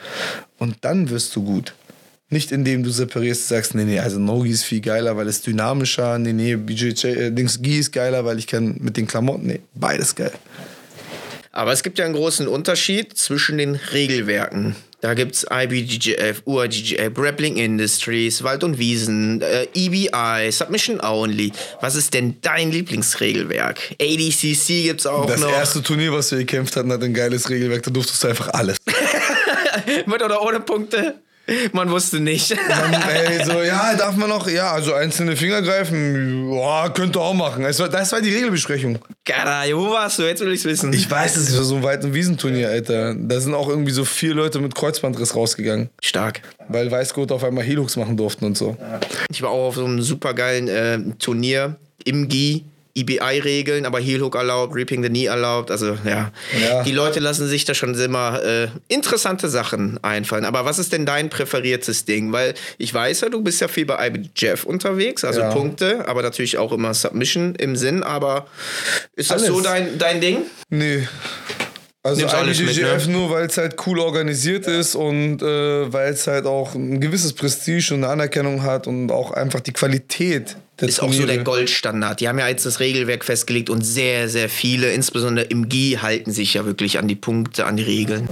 [0.59, 1.75] Und dann wirst du gut.
[2.29, 6.19] Nicht indem du separierst, sagst, nee, nee, also No-Gi ist viel geiler, weil es dynamischer,
[6.19, 9.61] nee, nee, BJJ, äh, Dings Gi ist geiler, weil ich kann mit den Klamotten, nee,
[9.75, 10.33] beides geil.
[11.53, 14.75] Aber es gibt ja einen großen Unterschied zwischen den Regelwerken.
[15.01, 21.53] Da gibt es IBGF, UIGGF, Grappling Industries, Wald und Wiesen, äh, EBI, Submission Only.
[21.81, 23.79] Was ist denn dein Lieblingsregelwerk?
[24.01, 25.49] ADCC gibt es auch das noch.
[25.49, 27.85] Das erste Turnier, was wir gekämpft hatten, hat ein geiles Regelwerk.
[27.85, 28.79] Da durftest du einfach alles.
[30.07, 31.15] Mit oder ohne Punkte?
[31.73, 32.57] Man wusste nicht.
[32.69, 37.35] Man, ey, so, ja, darf man noch, ja, also einzelne Finger greifen, ja, könnte auch
[37.35, 37.63] machen.
[37.63, 38.99] Das war, das war die Regelbesprechung.
[39.25, 40.25] Caray, wo warst du?
[40.25, 40.93] Jetzt will ich's wissen.
[40.93, 43.15] Ich weiß, es war so ein Weit- Wiesenturnier, Alter.
[43.15, 45.91] Da sind auch irgendwie so vier Leute mit Kreuzbandriss rausgegangen.
[46.03, 46.43] Stark.
[46.69, 48.77] Weil Weißgurt auf einmal Helux machen durften und so.
[49.31, 52.65] Ich war auch auf so einem supergeilen äh, Turnier im GI
[52.97, 55.71] EBI-Regeln, aber Heel Hook erlaubt, Reaping the Knee erlaubt.
[55.71, 56.83] Also ja, ja.
[56.83, 60.45] die Leute lassen sich da schon immer äh, interessante Sachen einfallen.
[60.45, 62.33] Aber was ist denn dein präferiertes Ding?
[62.33, 65.51] Weil ich weiß ja, du bist ja viel bei IBJF unterwegs, also ja.
[65.51, 68.03] Punkte, aber natürlich auch immer Submission im Sinn.
[68.03, 68.47] Aber
[69.15, 69.55] ist das Alles.
[69.55, 70.39] so dein, dein Ding?
[70.71, 71.07] Nee.
[72.07, 73.13] Also IBJJF ne?
[73.13, 77.33] nur, weil es halt cool organisiert ist und äh, weil es halt auch ein gewisses
[77.33, 81.39] Prestige und eine Anerkennung hat und auch einfach die Qualität das ist auch so der
[81.39, 82.21] Goldstandard.
[82.21, 86.33] Die haben ja jetzt das Regelwerk festgelegt und sehr, sehr viele, insbesondere im GI, halten
[86.33, 88.29] sich ja wirklich an die Punkte, an die Regeln.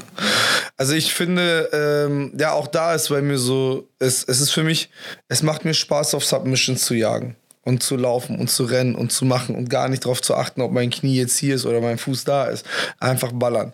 [0.77, 4.63] Also ich finde, ähm, ja, auch da ist bei mir so, es, es ist für
[4.63, 4.91] mich,
[5.29, 7.35] es macht mir Spaß, auf Submissions zu jagen
[7.65, 10.61] und zu laufen und zu rennen und zu machen und gar nicht darauf zu achten,
[10.61, 12.65] ob mein Knie jetzt hier ist oder mein Fuß da ist.
[13.01, 13.73] Einfach ballern.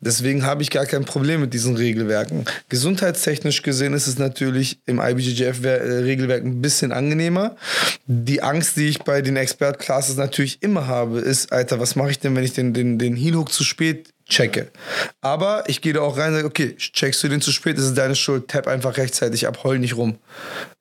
[0.00, 2.44] Deswegen habe ich gar kein Problem mit diesen Regelwerken.
[2.68, 7.56] Gesundheitstechnisch gesehen ist es natürlich im IBJJF-Regelwerk ein bisschen angenehmer.
[8.06, 12.18] Die Angst, die ich bei den Expert-Classes natürlich immer habe, ist, Alter, was mache ich
[12.18, 14.70] denn, wenn ich den, den, den Heel-Hook zu spät checke.
[15.20, 17.84] Aber ich gehe da auch rein und sage, okay, checkst du den zu spät, ist
[17.84, 20.18] es deine Schuld, tap einfach rechtzeitig ab, heul nicht rum.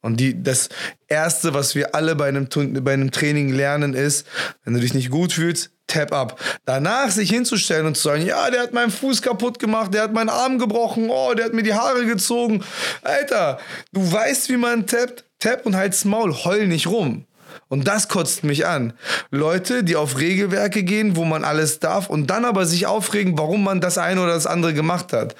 [0.01, 0.69] Und die, das
[1.07, 2.47] Erste, was wir alle bei einem,
[2.83, 4.25] bei einem Training lernen, ist,
[4.63, 6.39] wenn du dich nicht gut fühlst, tap ab.
[6.65, 10.13] Danach sich hinzustellen und zu sagen, ja, der hat meinen Fuß kaputt gemacht, der hat
[10.13, 12.63] meinen Arm gebrochen, oh, der hat mir die Haare gezogen.
[13.03, 13.59] Alter,
[13.91, 17.25] du weißt, wie man tappt, tap und halt's Maul, heul nicht rum.
[17.67, 18.93] Und das kotzt mich an.
[19.29, 23.63] Leute, die auf Regelwerke gehen, wo man alles darf und dann aber sich aufregen, warum
[23.63, 25.35] man das eine oder das andere gemacht hat.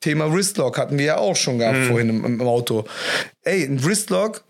[0.00, 1.86] Thema Wristlock hatten wir ja auch schon gehabt mhm.
[1.86, 2.84] vorhin im, im, Auto.
[3.42, 4.42] Ey, ein Wristlock,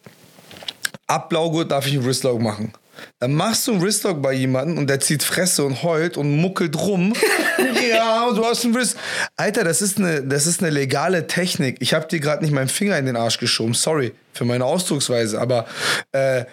[1.06, 2.72] ab Blaugurt darf ich einen Wristlock machen.
[3.18, 6.76] Dann machst du einen Wristlock bei jemandem und der zieht Fresse und heult und muckelt
[6.76, 7.12] rum.
[7.90, 8.96] ja, du hast einen Wrist.
[9.36, 11.76] Alter, das ist eine, das ist eine legale Technik.
[11.80, 13.74] Ich habe dir gerade nicht meinen Finger in den Arsch geschoben.
[13.74, 15.66] Sorry für meine Ausdrucksweise, aber
[16.12, 16.44] äh,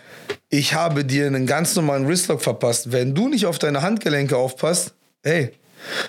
[0.50, 2.92] ich habe dir einen ganz normalen Wristlock verpasst.
[2.92, 4.94] Wenn du nicht auf deine Handgelenke aufpasst,
[5.24, 5.52] hey,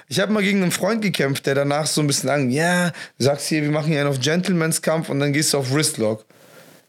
[0.09, 3.49] ich habe mal gegen einen Freund gekämpft, der danach so ein bisschen an, ja, sagst
[3.49, 6.25] hier, wir machen hier einen auf Gentleman's Kampf und dann gehst du auf Wristlock.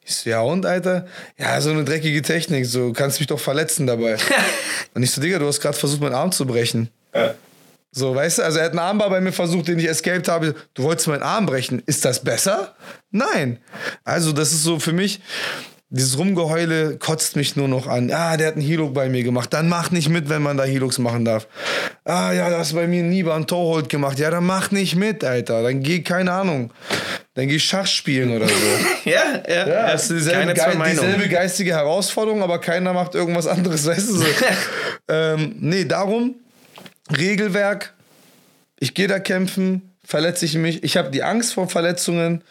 [0.10, 1.06] Ich so, ja und, Alter?
[1.38, 4.18] Ja, so eine dreckige Technik, so kannst mich doch verletzen dabei.
[4.96, 6.90] und ich so, Digga, du hast gerade versucht, meinen Arm zu brechen.
[7.14, 7.36] Ja.
[7.92, 10.56] So, weißt du, also er hat einen Armbar bei mir versucht, den ich escaped habe.
[10.74, 11.82] Du wolltest meinen Arm brechen.
[11.86, 12.76] Ist das besser?
[13.12, 13.60] Nein.
[14.04, 15.22] Also, das ist so für mich,
[15.92, 18.12] dieses Rumgeheule kotzt mich nur noch an.
[18.12, 19.52] Ah, der hat einen Hilux bei mir gemacht.
[19.52, 21.48] Dann mach nicht mit, wenn man da Hilux machen darf.
[22.06, 24.20] Ah, ja, das hast bei mir nie ein Torhold gemacht.
[24.20, 25.64] Ja, dann mach nicht mit, Alter.
[25.64, 26.72] Dann geh, keine Ahnung.
[27.34, 28.54] Dann geh Schach spielen oder so.
[29.10, 29.68] ja, ja.
[29.68, 34.14] ja das ist dieselbe, Ge dieselbe geistige Herausforderung, aber keiner macht irgendwas anderes, weißt du
[34.18, 34.26] so.
[35.08, 36.36] ähm, nee, darum,
[37.18, 37.94] Regelwerk.
[38.80, 40.84] Ich gehe da kämpfen, verletze ich mich.
[40.84, 42.44] Ich habe die Angst vor Verletzungen.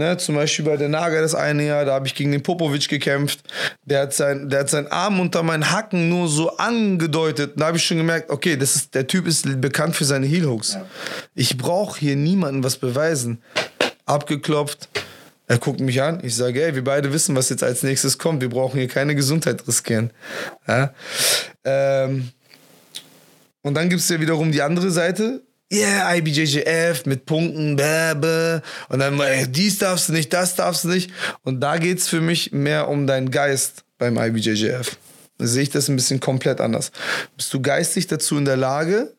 [0.00, 2.88] Ne, zum Beispiel bei der Naga das eine Jahr, da habe ich gegen den Popovic
[2.88, 3.40] gekämpft.
[3.84, 7.52] Der hat, sein, der hat seinen Arm unter meinen Hacken nur so angedeutet.
[7.56, 10.72] Da habe ich schon gemerkt, okay, das ist, der Typ ist bekannt für seine Heelhooks.
[10.72, 10.86] Ja.
[11.34, 13.42] Ich brauche hier niemandem was beweisen.
[14.06, 14.88] Abgeklopft.
[15.46, 16.20] Er guckt mich an.
[16.22, 18.40] Ich sage, ey, wir beide wissen, was jetzt als nächstes kommt.
[18.40, 20.12] Wir brauchen hier keine Gesundheit riskieren.
[20.66, 20.94] Ja?
[21.64, 22.30] Ähm,
[23.60, 28.60] und dann gibt es ja wiederum die andere Seite yeah, IBJJF mit Punkten, bäh, bäh.
[28.88, 31.10] und dann ey, dies darfst du nicht, das darfst du nicht.
[31.44, 34.96] Und da geht es für mich mehr um deinen Geist beim IBJJF.
[35.38, 36.92] Da sehe ich das ein bisschen komplett anders.
[37.36, 39.14] Bist du geistig dazu in der Lage,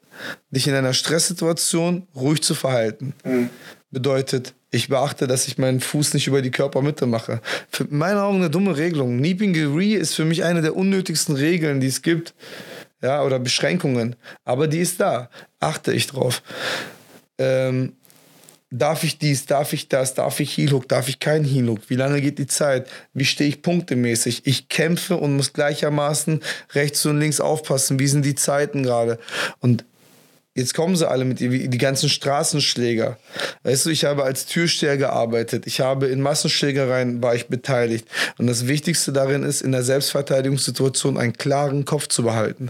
[0.52, 3.14] dich in einer Stresssituation ruhig zu verhalten?
[3.24, 3.50] Mhm.
[3.90, 7.42] Bedeutet, ich beachte, dass ich meinen Fuß nicht über die Körpermitte mache.
[7.70, 9.18] Für meine Augen eine dumme Regelung.
[9.18, 12.34] Niepingeri ist für mich eine der unnötigsten Regeln, die es gibt
[13.02, 14.16] ja, oder Beschränkungen.
[14.46, 15.30] Aber die ist da.
[15.60, 16.42] Achte ich drauf.
[17.38, 17.94] Ähm,
[18.72, 21.90] darf ich dies, darf ich das, darf ich Heelhook, darf ich kein Heelhook?
[21.90, 22.90] Wie lange geht die Zeit?
[23.14, 24.44] Wie stehe ich punktemäßig?
[24.46, 26.42] Ich kämpfe und muss gleichermaßen
[26.74, 28.00] rechts und links aufpassen.
[28.00, 29.20] Wie sind die Zeiten gerade?
[29.60, 29.86] Und
[30.54, 33.18] Jetzt kommen sie alle mit die, die ganzen Straßenschläger.
[33.64, 35.66] Weißt du, ich habe als Türsteher gearbeitet.
[35.66, 38.06] Ich habe in Massenschlägereien war ich beteiligt.
[38.38, 42.70] Und das Wichtigste darin ist, in der Selbstverteidigungssituation einen klaren Kopf zu behalten.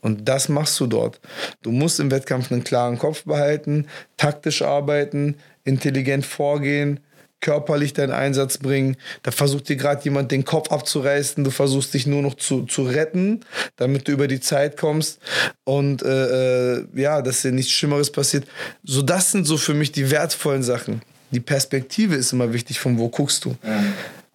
[0.00, 1.20] Und das machst du dort.
[1.62, 7.00] Du musst im Wettkampf einen klaren Kopf behalten, taktisch arbeiten, intelligent vorgehen,
[7.40, 8.96] körperlich deinen Einsatz bringen.
[9.22, 11.44] Da versucht dir gerade jemand den Kopf abzureißen.
[11.44, 13.40] Du versuchst dich nur noch zu, zu retten,
[13.76, 15.20] damit du über die Zeit kommst
[15.64, 18.46] und äh, äh, ja, dass dir nichts Schlimmeres passiert.
[18.84, 21.02] So, das sind so für mich die wertvollen Sachen.
[21.30, 23.54] Die Perspektive ist immer wichtig, von wo guckst du.
[23.62, 23.84] Ja.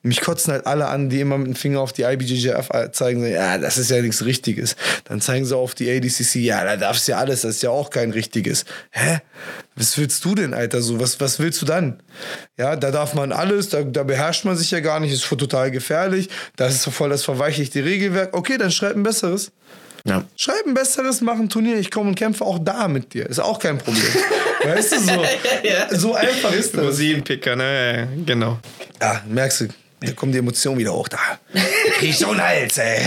[0.06, 3.58] Mich kotzen halt alle an, die immer mit dem Finger auf die IBJJF zeigen, ja,
[3.58, 4.76] das ist ja nichts Richtiges.
[5.06, 7.70] Dann zeigen sie auf die ADCC, ja, da darfst du ja alles, das ist ja
[7.70, 8.66] auch kein Richtiges.
[8.92, 9.20] Hä?
[9.76, 11.00] Was willst du denn, Alter, so?
[11.00, 12.04] Was, was willst du dann?
[12.58, 15.72] Ja, da darf man alles, da, da beherrscht man sich ja gar nicht, ist total
[15.72, 18.36] gefährlich, das ist voll das verweichlichte Regelwerk.
[18.36, 19.54] Okay, dann schreib ein besseres.
[20.06, 20.26] Ja.
[20.36, 23.26] Schreib ein besseres, mach ein Turnier, ich komme und kämpfe auch da mit dir.
[23.30, 24.04] Ist auch kein Problem.
[24.64, 25.24] weißt du, so,
[25.64, 25.96] ja.
[25.98, 26.84] so einfach ist das.
[26.84, 28.10] Rosinenpicker, ne?
[28.26, 28.60] Genau.
[29.02, 29.68] Ja, merkst du,
[30.06, 31.20] da kommen die Emotionen wieder hoch da.
[32.02, 33.00] Ich so ein Hals, ey.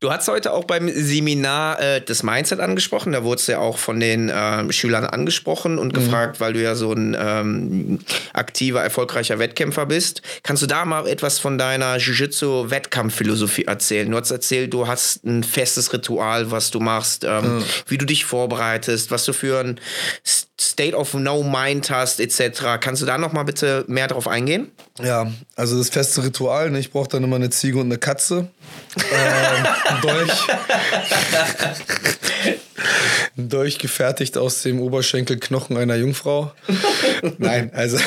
[0.00, 3.12] Du hast heute auch beim Seminar äh, das Mindset angesprochen.
[3.12, 5.92] Da wurdest du ja auch von den äh, Schülern angesprochen und mhm.
[5.92, 7.98] gefragt, weil du ja so ein ähm,
[8.32, 10.22] aktiver, erfolgreicher Wettkämpfer bist.
[10.42, 14.10] Kannst du da mal etwas von deiner Jiu-Jitsu-Wettkampfphilosophie erzählen?
[14.10, 17.64] Du hast erzählt, du hast ein festes Ritual, was du machst, ähm, mhm.
[17.86, 19.80] wie du dich vorbereitest, was du für ein
[20.58, 22.78] State of No Mind hast, etc.
[22.80, 24.70] Kannst du da noch mal bitte mehr drauf eingehen?
[25.02, 26.69] Ja, also das feste Ritual.
[26.70, 26.78] Ne?
[26.78, 28.48] Ich brauche dann immer eine Ziege und eine Katze.
[28.96, 30.48] ähm, ein Dolch.
[33.36, 36.52] ein Dolch gefertigt aus dem Oberschenkelknochen einer Jungfrau.
[37.38, 37.98] Nein, also.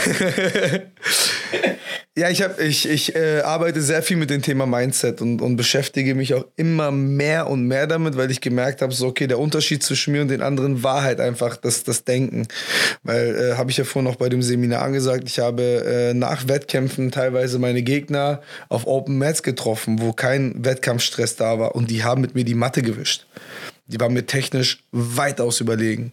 [2.15, 5.56] Ja, ich, hab, ich, ich äh, arbeite sehr viel mit dem Thema Mindset und, und
[5.56, 9.40] beschäftige mich auch immer mehr und mehr damit, weil ich gemerkt habe, so, okay, der
[9.40, 12.48] Unterschied zwischen mir und den anderen war halt einfach das, das Denken.
[13.02, 16.48] Weil, äh, habe ich ja vorhin noch bei dem Seminar gesagt, ich habe äh, nach
[16.48, 22.03] Wettkämpfen teilweise meine Gegner auf Open Mats getroffen, wo kein Wettkampfstress da war und die
[22.03, 23.26] haben mit mir die Matte gewischt.
[23.88, 26.11] Die waren mir technisch weitaus überlegen.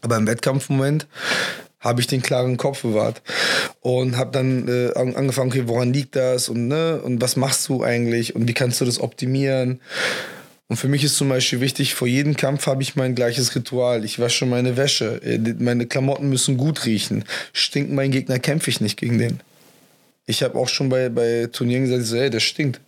[0.00, 1.08] Aber im Wettkampfmoment
[1.80, 3.22] habe ich den klaren Kopf bewahrt
[3.80, 7.82] und habe dann äh, angefangen, okay, woran liegt das und ne und was machst du
[7.84, 9.80] eigentlich und wie kannst du das optimieren?
[10.70, 14.04] Und für mich ist zum Beispiel wichtig, vor jedem Kampf habe ich mein gleiches Ritual.
[14.04, 15.20] Ich wasche meine Wäsche.
[15.22, 17.24] Äh, meine Klamotten müssen gut riechen.
[17.54, 19.40] Stinkt mein Gegner, kämpfe ich nicht gegen den.
[20.26, 22.80] Ich habe auch schon bei, bei Turnieren gesagt, so, hey, der stinkt.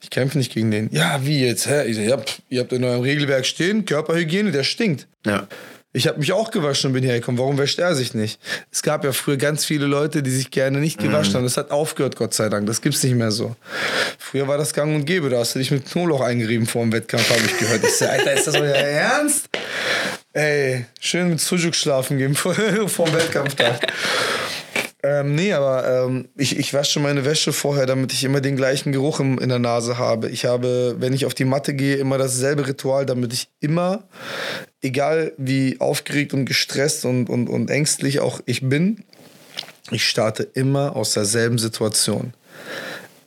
[0.00, 0.88] Ich kämpfe nicht gegen den.
[0.92, 1.66] Ja, wie jetzt?
[1.66, 1.88] Hä?
[1.88, 5.08] Ich so, ja, ihr habt in eurem Regelwerk stehen, Körperhygiene, der stinkt.
[5.26, 5.48] Ja.
[5.96, 7.38] Ich habe mich auch gewaschen und bin hergekommen.
[7.38, 8.38] Warum wäscht er sich nicht?
[8.70, 11.36] Es gab ja früher ganz viele Leute, die sich gerne nicht gewaschen mhm.
[11.36, 11.44] haben.
[11.44, 12.66] Das hat aufgehört, Gott sei Dank.
[12.66, 13.56] Das gibt's nicht mehr so.
[14.18, 15.30] Früher war das gang und gäbe.
[15.30, 17.82] Da hast du dich mit Knoblauch eingerieben vor dem Wettkampf, habe ich gehört.
[17.82, 19.48] Ich so, Alter, ist das euer Ernst?
[20.34, 23.90] Ey, schön mit Sujuk schlafen gehen vor, vor dem Wettkampftag.
[25.02, 28.90] Ähm, nee, aber ähm, ich, ich wasche meine Wäsche vorher, damit ich immer den gleichen
[28.90, 30.28] Geruch im, in der Nase habe.
[30.28, 34.02] Ich habe, wenn ich auf die Matte gehe, immer dasselbe Ritual, damit ich immer,
[34.82, 39.04] egal wie aufgeregt und gestresst und, und, und ängstlich auch ich bin,
[39.90, 42.34] ich starte immer aus derselben Situation.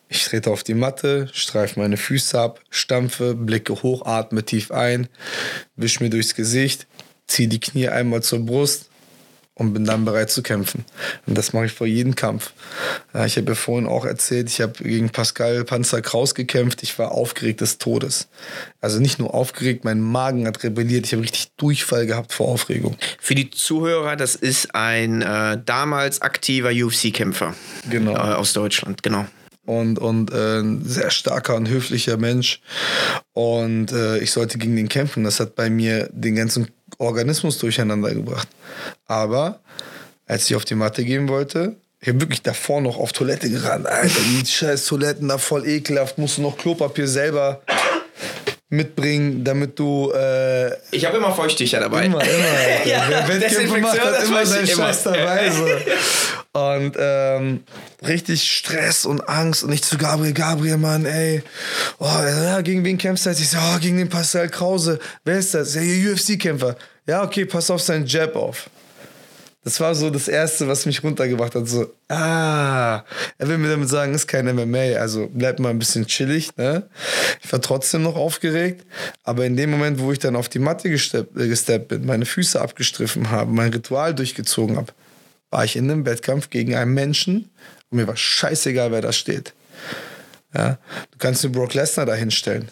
[0.09, 5.07] Ich trete auf die Matte, streife meine Füße ab, stampfe, blicke hoch, atme tief ein,
[5.75, 6.87] wische mir durchs Gesicht,
[7.27, 8.88] ziehe die Knie einmal zur Brust,
[9.59, 10.85] und bin dann bereit zu kämpfen.
[11.27, 12.53] Und das mache ich vor jedem Kampf.
[13.25, 16.81] Ich habe ja vorhin auch erzählt, ich habe gegen Pascal Panzer Kraus gekämpft.
[16.81, 18.29] Ich war aufgeregt des Todes.
[18.81, 21.05] Also nicht nur aufgeregt, mein Magen hat rebelliert.
[21.05, 22.95] Ich habe richtig Durchfall gehabt vor Aufregung.
[23.19, 27.53] Für die Zuhörer, das ist ein äh, damals aktiver UFC-Kämpfer
[27.89, 28.13] genau.
[28.13, 29.25] Äh, aus Deutschland, genau
[29.65, 32.59] und, und äh, ein sehr starker und höflicher Mensch.
[33.33, 35.23] Und äh, ich sollte gegen den kämpfen.
[35.23, 36.69] Das hat bei mir den ganzen
[36.99, 38.47] Organismus durcheinander gebracht.
[39.07, 39.59] Aber
[40.27, 43.87] als ich auf die Matte gehen wollte, ich habe wirklich davor noch auf Toilette gerannt.
[43.87, 46.17] Alter, die scheiß Toiletten da voll ekelhaft.
[46.17, 47.61] Musst du noch Klopapier selber
[48.69, 50.11] mitbringen, damit du.
[50.11, 52.05] Äh, ich habe immer Feuchttücher dabei.
[52.05, 52.85] Immer, immer.
[52.85, 55.49] ja, Wer Wettkämpfe macht, hat immer seinen Scheiß dabei.
[55.51, 55.65] So.
[56.51, 57.63] Und ähm,
[58.05, 59.63] richtig Stress und Angst.
[59.63, 61.43] Und ich zu Gabriel, Gabriel, Mann, ey.
[61.99, 63.39] Oh, ja, gegen wen kämpfst du jetzt?
[63.39, 64.99] Ich so, oh, gegen den Pascal Krause.
[65.23, 65.75] Wer ist das?
[65.75, 66.75] Ja, UFC-Kämpfer.
[67.07, 68.69] Ja, okay, pass auf seinen Jab auf.
[69.63, 71.67] Das war so das Erste, was mich runtergebracht hat.
[71.67, 73.03] So, ah,
[73.37, 76.55] er will mir damit sagen, ist kein MMA, also bleib mal ein bisschen chillig.
[76.55, 76.89] Ne?
[77.43, 78.85] Ich war trotzdem noch aufgeregt,
[79.23, 82.25] aber in dem Moment, wo ich dann auf die Matte gesteppt, äh, gesteppt bin, meine
[82.25, 84.93] Füße abgestriffen habe, mein Ritual durchgezogen habe,
[85.49, 87.49] war ich in einem Wettkampf gegen einen Menschen
[87.89, 89.53] und mir war scheißegal, wer da steht.
[90.53, 90.77] Ja?
[91.11, 92.69] Du kannst mir Brock Lesnar da hinstellen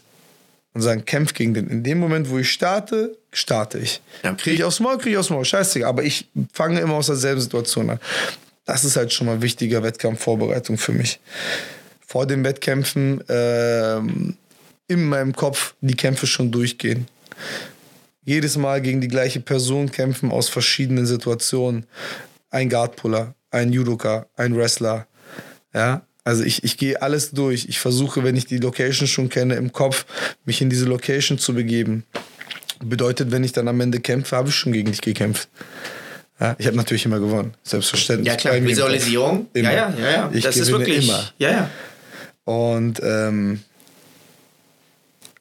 [0.73, 1.67] und sagen, kämpf gegen den.
[1.69, 4.01] In dem Moment, wo ich starte, starte ich.
[4.23, 4.33] Ja.
[4.33, 5.89] Kriege ich aufs Maul, kriege ich aufs Maul, scheißegal.
[5.89, 7.99] Aber ich fange immer aus derselben Situation an.
[8.65, 11.19] Das ist halt schon mal wichtiger Wettkampfvorbereitung für mich.
[12.05, 14.37] Vor den Wettkämpfen ähm,
[14.87, 17.07] in meinem Kopf die Kämpfe schon durchgehen
[18.27, 21.85] jedes Mal gegen die gleiche Person kämpfen aus verschiedenen Situationen
[22.49, 25.07] ein Guardpuller, ein Judoka, ein Wrestler.
[25.73, 27.67] Ja, also ich, ich gehe alles durch.
[27.69, 30.05] Ich versuche, wenn ich die Location schon kenne, im Kopf
[30.45, 32.03] mich in diese Location zu begeben.
[32.83, 35.49] Bedeutet, wenn ich dann am Ende kämpfe, habe ich schon gegen dich gekämpft.
[36.39, 38.27] Ja, ich habe natürlich immer gewonnen, selbstverständlich.
[38.27, 39.47] Ja klar, Visualisierung.
[39.53, 39.71] Immer.
[39.71, 40.29] Ja, ja, ja, ja.
[40.33, 41.31] Ich das ist wirklich immer.
[41.39, 41.69] Ja, ja.
[42.43, 43.61] Und ähm,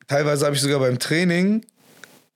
[0.06, 1.64] teilweise habe ich sogar beim Training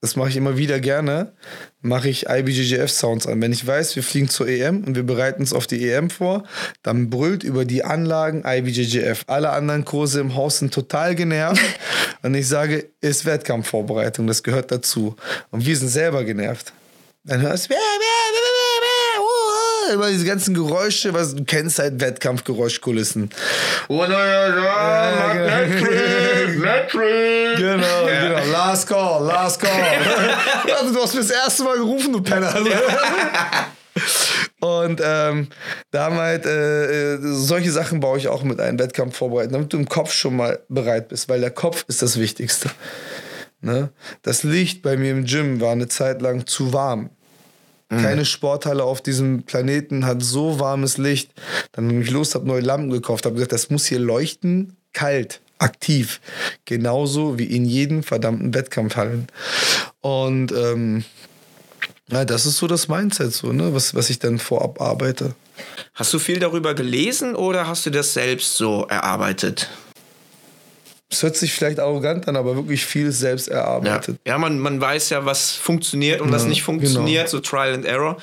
[0.01, 1.33] das mache ich immer wieder gerne,
[1.81, 3.39] mache ich IBJJF-Sounds an.
[3.39, 6.43] Wenn ich weiß, wir fliegen zur EM und wir bereiten uns auf die EM vor,
[6.81, 9.25] dann brüllt über die Anlagen IBJJF.
[9.27, 11.61] Alle anderen Kurse im Haus sind total genervt
[12.23, 15.15] und ich sage, ist Wettkampfvorbereitung, das gehört dazu.
[15.51, 16.73] Und wir sind selber genervt.
[17.23, 17.75] Dann hörst du,
[19.93, 23.29] immer diese ganzen Geräusche, was du kennst halt Wettkampfgeräuschkulissen.
[23.87, 25.33] Oh, ja, ja,
[25.67, 27.57] Metric, Metric.
[27.57, 28.39] Genau, ja.
[28.39, 28.51] genau.
[28.51, 29.71] Last call, last call.
[30.79, 32.53] also, du hast mir das erste Mal gerufen, du Penner.
[34.61, 35.47] Und ähm,
[35.89, 39.73] da haben halt äh, äh, solche Sachen baue ich auch mit einem Wettkampf vorbereiten, damit
[39.73, 42.69] du im Kopf schon mal bereit bist, weil der Kopf ist das Wichtigste.
[43.61, 43.89] Ne?
[44.21, 47.09] Das Licht bei mir im Gym war eine Zeit lang zu warm.
[47.91, 48.01] Mhm.
[48.01, 51.31] Keine Sporthalle auf diesem Planeten hat so warmes Licht.
[51.73, 55.41] Dann bin ich los, habe neue Lampen gekauft, habe gesagt, das muss hier leuchten, kalt,
[55.59, 56.21] aktiv.
[56.65, 59.27] Genauso wie in jedem verdammten Wettkampfhallen.
[59.99, 61.03] Und ähm,
[62.09, 63.73] Ja, das ist so das Mindset, so, ne?
[63.73, 65.35] was, was ich dann vorab arbeite.
[65.93, 69.69] Hast du viel darüber gelesen oder hast du das selbst so erarbeitet?
[71.11, 74.17] Es hört sich vielleicht arrogant an, aber wirklich viel selbst erarbeitet.
[74.25, 77.29] Ja, ja man, man weiß ja, was funktioniert und ja, was nicht funktioniert, genau.
[77.29, 78.15] so Trial and Error.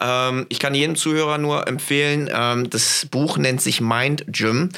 [0.00, 4.68] Ähm, ich kann jedem Zuhörer nur empfehlen, ähm, das Buch nennt sich Mind Gym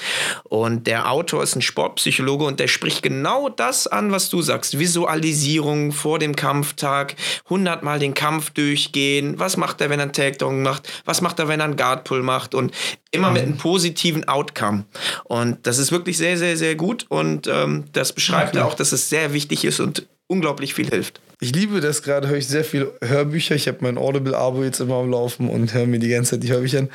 [0.44, 4.78] und der Autor ist ein Sportpsychologe und der spricht genau das an, was du sagst.
[4.78, 7.14] Visualisierung vor dem Kampftag,
[7.50, 11.48] hundertmal den Kampf durchgehen, was macht er, wenn er einen Takedown macht, was macht er,
[11.48, 12.72] wenn er einen Guardpull macht und
[13.10, 14.84] immer mit einem positiven Outcome.
[15.24, 18.64] Und das ist wirklich sehr, sehr, sehr gut und ähm, das beschreibt okay.
[18.64, 21.20] auch, dass es sehr wichtig ist und unglaublich viel hilft.
[21.42, 23.54] Ich liebe das gerade, höre ich sehr viele Hörbücher.
[23.54, 26.52] Ich habe mein Audible-Abo jetzt immer am Laufen und höre mir die ganze Zeit die
[26.52, 26.90] Hörbücher an.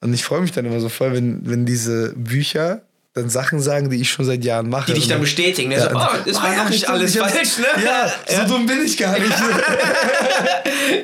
[0.00, 2.82] Und ich freue mich dann immer so voll, wenn, wenn diese Bücher
[3.14, 4.92] dann Sachen sagen, die ich schon seit Jahren mache.
[4.92, 5.70] Die dich dann bestätigen.
[5.70, 5.76] Ne?
[5.76, 7.82] Ja, so, oh, das war oh, noch nicht alles falsch, ne?
[7.82, 8.44] Ja, so ja.
[8.44, 9.32] dumm bin ich gar nicht.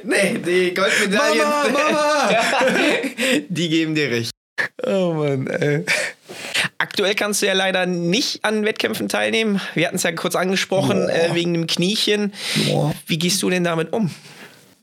[0.05, 1.39] nee, die Goldmedaillen.
[1.39, 2.31] Mama, Mama!
[3.49, 4.33] die geben dir recht.
[4.85, 5.85] Oh Mann, ey.
[6.79, 9.61] Aktuell kannst du ja leider nicht an Wettkämpfen teilnehmen.
[9.75, 12.33] Wir hatten es ja kurz angesprochen, äh, wegen dem Kniechen.
[12.67, 12.95] Boah.
[13.07, 14.11] Wie gehst du denn damit um?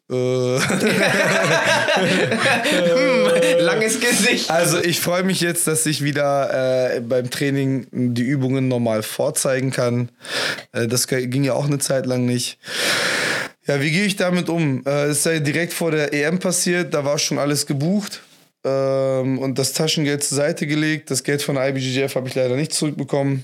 [0.10, 0.14] Äh.
[0.60, 0.60] hm,
[3.60, 4.50] langes Gesicht.
[4.50, 9.70] Also ich freue mich jetzt, dass ich wieder äh, beim Training die Übungen normal vorzeigen
[9.72, 10.10] kann.
[10.72, 12.58] Äh, das ging ja auch eine Zeit lang nicht.
[13.68, 14.84] Ja, wie gehe ich damit um?
[14.86, 18.22] Äh, es ist ja direkt vor der EM passiert, da war schon alles gebucht
[18.64, 21.12] ähm, und das Taschengeld zur Seite gelegt.
[21.12, 23.44] Das Geld von IBGF habe ich leider nicht zurückbekommen.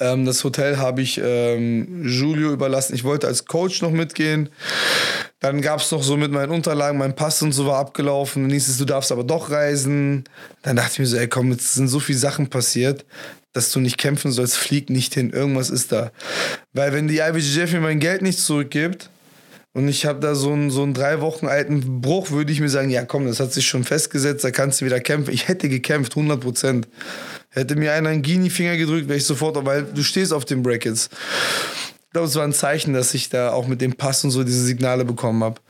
[0.00, 2.94] Ähm, das Hotel habe ich ähm, Julio überlassen.
[2.94, 4.50] Ich wollte als Coach noch mitgehen.
[5.40, 8.42] Dann gab es noch so mit meinen Unterlagen, mein Pass und so war abgelaufen.
[8.42, 10.24] Dann hieß es, du darfst aber doch reisen.
[10.62, 13.06] Dann dachte ich mir so, ey komm, jetzt sind so viele Sachen passiert,
[13.52, 16.10] dass du nicht kämpfen sollst, flieg nicht hin, irgendwas ist da.
[16.72, 19.10] Weil wenn die IBGF mir mein Geld nicht zurückgibt,
[19.78, 22.68] und ich habe da so einen, so einen drei Wochen alten Bruch, würde ich mir
[22.68, 25.32] sagen, ja komm, das hat sich schon festgesetzt, da kannst du wieder kämpfen.
[25.32, 26.88] Ich hätte gekämpft, 100 Prozent.
[27.50, 31.10] Hätte mir einer einen Gini-Finger gedrückt, wäre ich sofort, weil du stehst auf den Brackets.
[32.02, 34.42] Ich glaube, es war ein Zeichen, dass ich da auch mit dem Pass und so
[34.42, 35.60] diese Signale bekommen habe.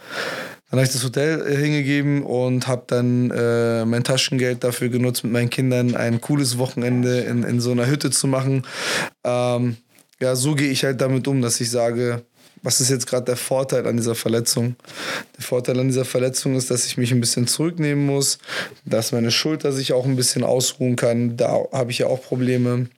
[0.70, 5.22] Dann habe ich das Hotel äh, hingegeben und habe dann äh, mein Taschengeld dafür genutzt,
[5.22, 8.62] mit meinen Kindern ein cooles Wochenende in, in so einer Hütte zu machen.
[9.22, 9.76] Ähm,
[10.18, 12.24] ja, so gehe ich halt damit um, dass ich sage,
[12.62, 14.76] was ist jetzt gerade der Vorteil an dieser Verletzung?
[15.36, 18.38] Der Vorteil an dieser Verletzung ist, dass ich mich ein bisschen zurücknehmen muss,
[18.84, 21.36] dass meine Schulter sich auch ein bisschen ausruhen kann.
[21.36, 22.88] Da habe ich ja auch Probleme.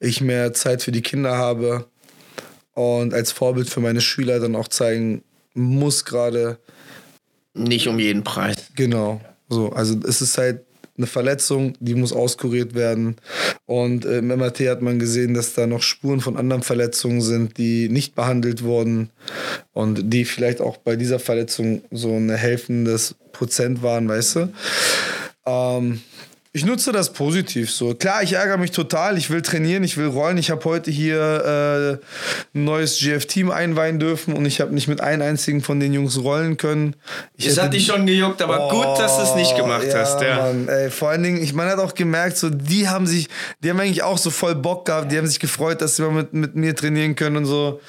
[0.00, 1.86] Ich mehr Zeit für die Kinder habe
[2.74, 5.22] und als Vorbild für meine Schüler dann auch zeigen
[5.54, 6.58] muss gerade.
[7.54, 8.56] Nicht um jeden Preis.
[8.74, 9.20] Genau.
[9.48, 10.65] So, also es ist halt
[10.98, 13.16] eine Verletzung, die muss auskuriert werden.
[13.66, 17.58] Und äh, im MRT hat man gesehen, dass da noch Spuren von anderen Verletzungen sind,
[17.58, 19.10] die nicht behandelt wurden
[19.72, 24.48] und die vielleicht auch bei dieser Verletzung so ein helfendes Prozent waren, weißt du.
[25.46, 26.00] Ähm,
[26.56, 27.94] ich nutze das positiv so.
[27.94, 29.18] Klar, ich ärgere mich total.
[29.18, 30.38] Ich will trainieren, ich will rollen.
[30.38, 32.00] Ich habe heute hier
[32.54, 35.92] äh, ein neues GF-Team einweihen dürfen und ich habe nicht mit einem einzigen von den
[35.92, 36.96] Jungs rollen können.
[37.36, 39.98] Ich es hat dich schon gejuckt, aber oh, gut, dass du es nicht gemacht ja,
[39.98, 40.22] hast.
[40.22, 43.28] Ja, Mann, ey, vor allen Dingen, ich, man hat auch gemerkt, so die haben sich,
[43.62, 45.12] die haben eigentlich auch so voll Bock gehabt.
[45.12, 47.82] Die haben sich gefreut, dass sie mal mit, mit mir trainieren können und so.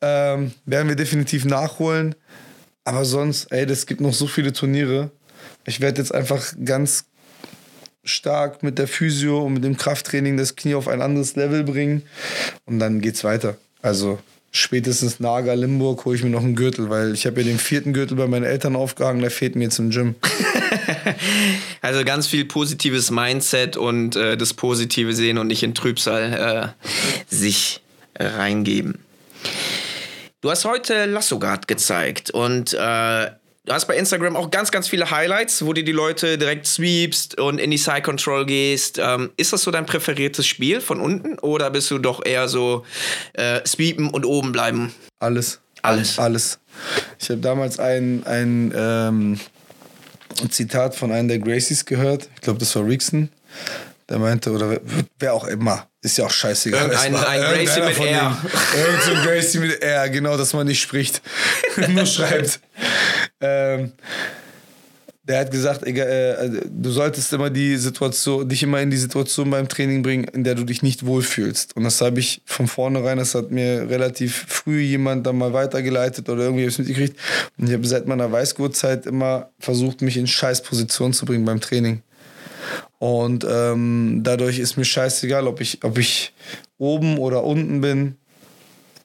[0.00, 2.16] Ähm, werden wir definitiv nachholen.
[2.82, 5.12] Aber sonst, ey, es gibt noch so viele Turniere.
[5.66, 7.04] Ich werde jetzt einfach ganz
[8.04, 12.02] stark mit der Physio und mit dem Krafttraining das Knie auf ein anderes Level bringen
[12.64, 13.56] und dann geht's weiter.
[13.80, 14.18] Also
[14.50, 17.92] spätestens Naga Limburg hole ich mir noch einen Gürtel, weil ich habe ja den vierten
[17.92, 20.14] Gürtel bei meinen Eltern aufgehangen, der fehlt mir jetzt im Gym.
[21.80, 27.34] also ganz viel positives Mindset und äh, das Positive sehen und nicht in Trübsal äh,
[27.34, 27.82] sich
[28.18, 28.98] reingeben.
[30.40, 33.30] Du hast heute Lassogard gezeigt und äh,
[33.64, 37.38] Du hast bei Instagram auch ganz, ganz viele Highlights, wo du die Leute direkt sweepst
[37.38, 38.98] und in die Side Control gehst.
[38.98, 42.84] Ähm, ist das so dein präferiertes Spiel von unten oder bist du doch eher so
[43.34, 44.92] äh, sweepen und oben bleiben?
[45.20, 45.60] Alles.
[45.82, 46.18] Alles.
[46.18, 46.58] Alles.
[47.20, 49.40] Ich habe damals ein, ein ähm,
[50.50, 52.28] Zitat von einem der Gracies gehört.
[52.34, 53.28] Ich glaube, das war Rixon.
[54.08, 54.80] Der meinte, oder
[55.20, 56.94] wer, auch immer, ist ja auch scheißegal.
[56.96, 58.36] Ein, ein Gracie mit R.
[58.76, 61.22] Irgend so ein Gracie mit R, genau, dass man nicht spricht,
[61.88, 62.60] nur schreibt.
[63.42, 63.92] Ähm,
[65.24, 68.96] der hat gesagt, egal, äh, also, du solltest immer die Situation, dich immer in die
[68.96, 71.76] Situation beim Training bringen, in der du dich nicht wohlfühlst.
[71.76, 76.28] Und das habe ich von vornherein, das hat mir relativ früh jemand dann mal weitergeleitet
[76.28, 77.16] oder irgendwie was mitgekriegt.
[77.56, 82.02] Und ich habe seit meiner Weißgurtzeit immer versucht, mich in Scheißposition zu bringen beim Training.
[82.98, 86.32] Und ähm, dadurch ist mir scheißegal, ob ich, ob ich
[86.78, 88.16] oben oder unten bin.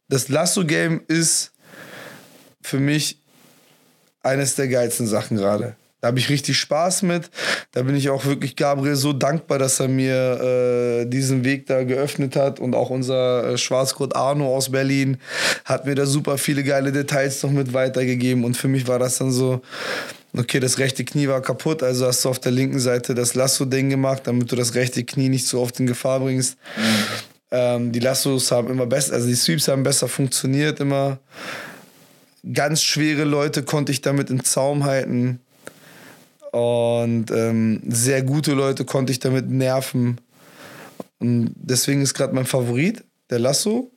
[0.09, 1.51] Das Lasso-Game ist
[2.61, 3.19] für mich
[4.23, 5.75] eines der geilsten Sachen gerade.
[5.99, 7.31] Da habe ich richtig Spaß mit.
[7.71, 11.83] Da bin ich auch wirklich Gabriel so dankbar, dass er mir äh, diesen Weg da
[11.83, 12.59] geöffnet hat.
[12.59, 15.17] Und auch unser äh, Schwarzgurt Arno aus Berlin
[15.65, 18.43] hat mir da super viele geile Details noch mit weitergegeben.
[18.43, 19.61] Und für mich war das dann so,
[20.37, 23.89] okay, das rechte Knie war kaputt, also hast du auf der linken Seite das Lasso-Ding
[23.89, 26.57] gemacht, damit du das rechte Knie nicht so oft in Gefahr bringst.
[26.77, 26.83] Mhm.
[27.49, 31.17] Ähm, die Lassos haben immer besser, also die Sweeps haben besser funktioniert immer.
[32.53, 35.39] Ganz schwere Leute konnte ich damit im Zaum halten.
[36.51, 40.19] Und ähm, sehr gute Leute konnte ich damit nerven.
[41.19, 43.91] Und deswegen ist gerade mein Favorit der Lasso.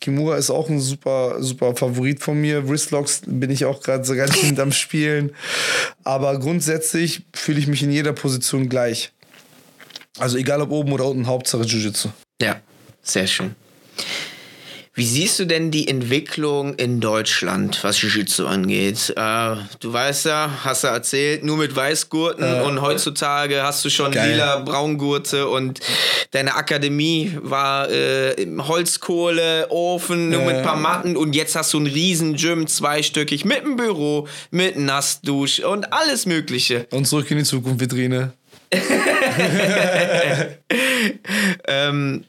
[0.00, 2.68] Kimura ist auch ein super, super Favorit von mir.
[2.68, 5.32] Wristlocks bin ich auch gerade so ganz hinterm Spielen.
[6.02, 9.12] Aber grundsätzlich fühle ich mich in jeder Position gleich.
[10.18, 12.10] Also egal ob oben oder unten, Hauptsache Jiu-Jitsu.
[12.40, 12.60] Ja,
[13.02, 13.54] sehr schön.
[14.94, 19.10] Wie siehst du denn die Entwicklung in Deutschland, was Jiu-Jitsu angeht?
[19.16, 23.88] Äh, du weißt ja, hast ja erzählt, nur mit Weißgurten äh, und heutzutage hast du
[23.88, 24.32] schon geil.
[24.32, 25.80] lila Braungurte und
[26.32, 31.72] deine Akademie war äh, im Holzkohle, Ofen, nur mit ein paar Matten und jetzt hast
[31.72, 36.86] du ein riesen Gym, zweistöckig, mit einem Büro, mit Nassdusch und alles mögliche.
[36.90, 38.34] Und zurück in die Zukunft, Vitrine.
[41.68, 42.24] ähm,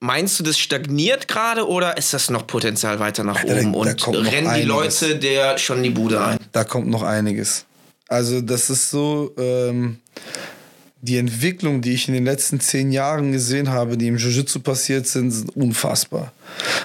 [0.00, 3.72] Meinst du, das stagniert gerade oder ist das noch Potenzial weiter nach oben?
[3.72, 6.38] Da, und rennen die Leute der schon die Bude ein?
[6.52, 7.64] Da kommt noch einiges.
[8.08, 9.32] Also, das ist so.
[9.38, 10.00] Ähm,
[11.04, 15.06] die Entwicklung, die ich in den letzten zehn Jahren gesehen habe, die im Jiu-Jitsu passiert
[15.06, 16.32] sind, sind unfassbar.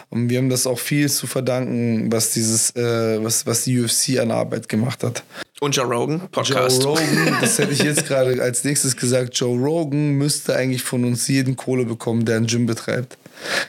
[0.10, 4.20] Und wir haben das auch viel zu verdanken, was dieses, äh, was, was die UFC
[4.20, 5.24] an Arbeit gemacht hat.
[5.62, 6.84] Und Joe Rogan, Podcast.
[6.84, 9.38] Joe Rogan, das hätte ich jetzt gerade als nächstes gesagt.
[9.38, 13.18] Joe Rogan müsste eigentlich von uns jeden Kohle bekommen, der ein Gym betreibt.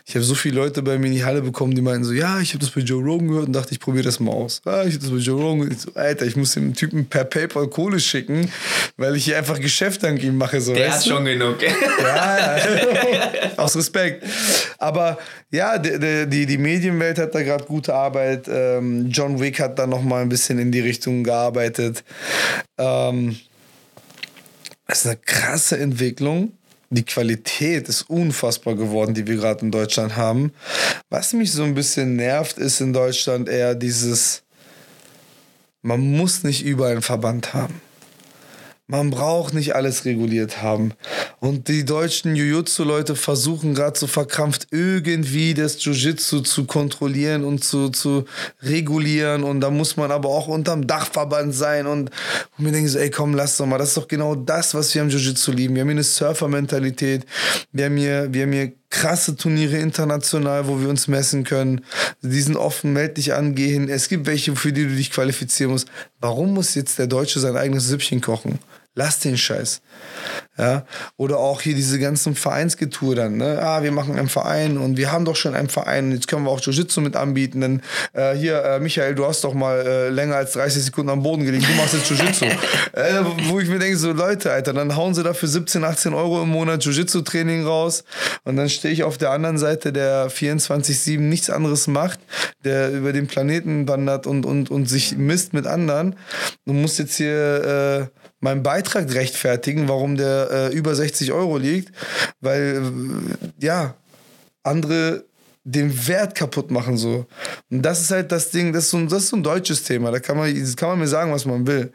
[0.06, 2.40] Ich habe so viele Leute bei mir in die Halle bekommen, die meinten so, ja,
[2.40, 4.60] ich habe das bei Joe Rogan gehört und dachte, ich probiere das mal aus.
[4.64, 5.70] Ah, ich habe das bei Joe Rogan.
[5.70, 8.50] Ich so, Alter, ich muss dem Typen per PayPal Kohle schicken,
[8.96, 10.60] weil ich hier einfach Geschäft an ihm mache.
[10.60, 11.10] So, Der hat du?
[11.10, 11.58] schon genug.
[11.62, 12.56] Ja,
[13.56, 14.24] aus Respekt.
[14.78, 15.18] Aber
[15.50, 18.46] ja, die, die, die Medienwelt hat da gerade gute Arbeit.
[18.48, 22.04] Ähm, John Wick hat da noch mal ein bisschen in die Richtung gearbeitet.
[22.78, 23.36] Ähm,
[24.86, 26.52] das ist eine krasse Entwicklung
[26.90, 30.52] die Qualität ist unfassbar geworden, die wir gerade in Deutschland haben.
[31.08, 34.42] Was mich so ein bisschen nervt, ist in Deutschland eher dieses,
[35.82, 37.80] man muss nicht überall einen Verband haben.
[38.90, 40.94] Man braucht nicht alles reguliert haben.
[41.38, 47.90] Und die deutschen Jiu-Jitsu-Leute versuchen gerade so verkrampft irgendwie das Jiu-Jitsu zu kontrollieren und zu,
[47.90, 48.24] zu
[48.62, 49.44] regulieren.
[49.44, 51.86] Und da muss man aber auch unterm Dachverband sein.
[51.86, 52.10] Und,
[52.58, 53.78] und mir denke so, ey komm, lass doch mal.
[53.78, 55.76] Das ist doch genau das, was wir am Jiu-Jitsu lieben.
[55.76, 57.26] Wir haben hier eine Surfer-Mentalität.
[57.70, 61.84] Wir haben hier, wir haben hier krasse Turniere international, wo wir uns messen können.
[62.22, 63.88] Die sind offen, meld dich an, geh hin.
[63.88, 65.88] Es gibt welche, für die du dich qualifizieren musst.
[66.20, 68.58] Warum muss jetzt der Deutsche sein eigenes Süppchen kochen?
[68.96, 69.82] Lass den Scheiß.
[70.58, 70.84] Ja?
[71.16, 73.36] Oder auch hier diese ganzen Vereinsgetue dann.
[73.36, 73.60] Ne?
[73.62, 76.10] Ah, wir machen einen Verein und wir haben doch schon einen Verein.
[76.10, 77.60] Jetzt können wir auch Jiu-Jitsu mit anbieten.
[77.60, 81.22] Dann, äh, hier, äh, Michael, du hast doch mal äh, länger als 30 Sekunden am
[81.22, 81.64] Boden gelegen.
[81.64, 82.46] Du machst jetzt Jiu-Jitsu.
[82.92, 86.42] Äh, wo ich mir denke, so Leute, Alter, dann hauen sie dafür 17, 18 Euro
[86.42, 88.04] im Monat Jiu-Jitsu-Training raus.
[88.42, 92.18] Und dann stehe ich auf der anderen Seite, der 24-7 nichts anderes macht,
[92.64, 96.16] der über den Planeten wandert und, und, und sich misst mit anderen.
[96.66, 101.94] Du musst jetzt hier äh, meinen Beitrag rechtfertigen, warum der äh, über 60 Euro liegt,
[102.40, 103.94] weil äh, ja,
[104.62, 105.24] andere
[105.62, 107.26] den Wert kaputt machen so.
[107.70, 109.82] Und das ist halt das Ding, das ist so ein, das ist so ein deutsches
[109.84, 110.10] Thema.
[110.10, 111.92] Da kann man, kann man mir sagen, was man will.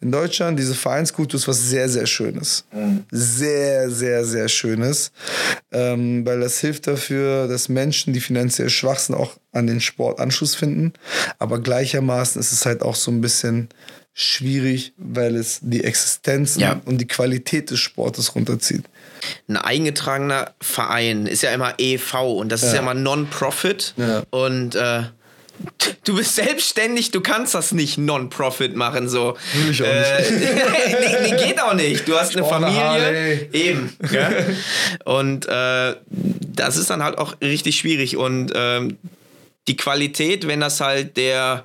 [0.00, 2.64] In Deutschland, diese Vereinskultur ist was sehr, sehr Schönes.
[2.72, 3.04] Mhm.
[3.12, 5.12] Sehr, sehr, sehr Schönes.
[5.70, 10.18] Ähm, weil das hilft dafür, dass Menschen, die finanziell schwach sind, auch an den Sport
[10.18, 10.92] Anschluss finden.
[11.38, 13.68] Aber gleichermaßen ist es halt auch so ein bisschen
[14.14, 16.80] schwierig, weil es die Existenz ja.
[16.84, 18.84] und die Qualität des Sportes runterzieht.
[19.48, 22.68] Ein eingetragener Verein ist ja immer EV und das ja.
[22.68, 23.94] ist ja immer Non-Profit.
[23.96, 24.22] Ja.
[24.30, 25.02] Und äh,
[26.04, 29.08] du bist selbstständig, du kannst das nicht Non-Profit machen.
[29.08, 29.36] So.
[29.54, 30.54] Will ich auch äh, nicht.
[30.54, 32.06] nee, nee, geht auch nicht.
[32.06, 33.48] Du hast eine Familie.
[33.52, 33.96] Eben.
[35.04, 38.16] Und äh, das ist dann halt auch richtig schwierig.
[38.16, 38.98] Und ähm,
[39.66, 41.64] die Qualität, wenn das halt der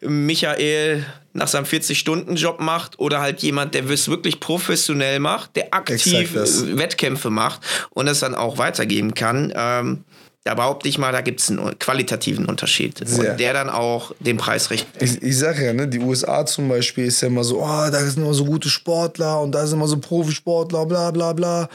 [0.00, 1.04] Michael
[1.34, 7.28] nach seinem 40-Stunden-Job macht oder halt jemand, der es wirklich professionell macht, der aktiv Wettkämpfe
[7.28, 9.52] macht und es dann auch weitergeben kann.
[9.54, 10.04] Ähm,
[10.44, 13.00] da behaupte ich mal, da gibt es einen qualitativen Unterschied.
[13.02, 13.32] Sehr.
[13.32, 14.86] Und der dann auch den Preis recht.
[15.00, 17.98] Ich, ich sage ja, ne, die USA zum Beispiel ist ja immer so, oh, da
[18.00, 21.68] sind immer so gute Sportler und da sind immer so Profisportler, bla bla bla.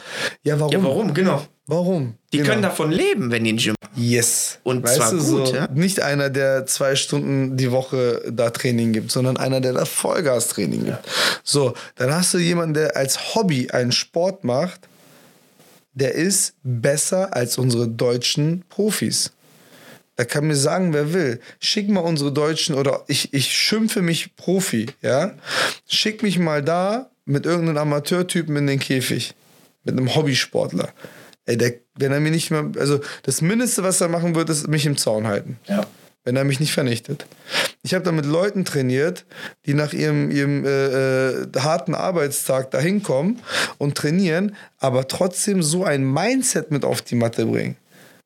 [0.43, 0.71] Ja, warum?
[0.71, 1.41] Ja, warum, genau.
[1.69, 2.15] Warum?
[2.33, 2.49] Die Genau.
[2.49, 4.57] können davon leben, wenn die ein Gym Yes.
[4.63, 5.67] Und weißt zwar du, gut, so, ja?
[5.73, 10.85] Nicht einer, der zwei Stunden die Woche da Training gibt, sondern einer, der da Vollgas-Training
[10.85, 10.99] gibt.
[11.43, 14.81] So, dann hast du jemanden, der als Hobby einen Sport macht,
[15.93, 19.31] der ist besser als unsere deutschen Profis.
[20.15, 21.39] Da kann mir sagen, wer will.
[21.59, 25.33] Schick mal unsere Deutschen oder ich, ich schimpfe mich Profi, ja.
[25.87, 29.33] Schick mich mal da mit irgendeinem Amateurtypen in den Käfig.
[29.83, 30.89] Mit einem Hobbysportler.
[31.49, 34.67] Ey, der, wenn er mir nicht mehr, also das Mindeste, was er machen wird, ist
[34.67, 35.57] mich im Zaun halten.
[35.65, 35.87] Ja.
[36.23, 37.25] Wenn er mich nicht vernichtet.
[37.81, 39.25] Ich habe da mit Leuten trainiert,
[39.65, 43.39] die nach ihrem, ihrem äh, äh, harten Arbeitstag da hinkommen
[43.79, 47.77] und trainieren, aber trotzdem so ein Mindset mit auf die Matte bringen.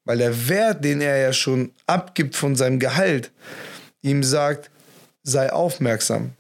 [0.04, 3.32] Weil der Wert, den er ja schon abgibt von seinem Gehalt,
[4.02, 4.70] ihm sagt,
[5.24, 6.32] sei aufmerksam.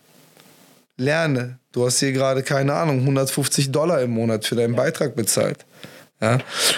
[0.97, 1.59] Lerne.
[1.71, 5.65] Du hast hier gerade, keine Ahnung, 150 Dollar im Monat für deinen Beitrag bezahlt.
[6.23, 6.37] Ja?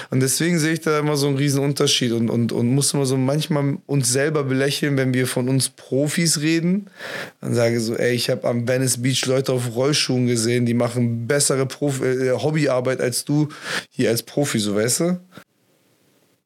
[0.09, 3.05] Und deswegen sehe ich da immer so einen riesen Unterschied und, und, und muss immer
[3.05, 6.89] so manchmal uns selber belächeln, wenn wir von uns Profis reden.
[7.41, 10.73] Dann sage ich so, ey, ich habe am Venice Beach Leute auf Rollschuhen gesehen, die
[10.73, 13.49] machen bessere Profi äh, Hobbyarbeit als du
[13.91, 15.19] hier als Profi, so weißt du?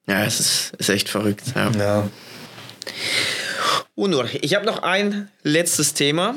[0.05, 1.43] Ja, es ist, ist echt verrückt.
[1.55, 1.71] Ja.
[1.71, 2.09] Ja.
[3.95, 6.35] Unur, ich habe noch ein letztes Thema,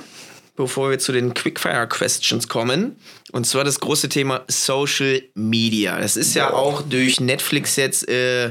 [0.57, 2.97] bevor wir zu den Quickfire Questions kommen.
[3.33, 5.99] Und zwar das große Thema Social Media.
[5.99, 8.51] Das ist ja auch durch Netflix jetzt äh,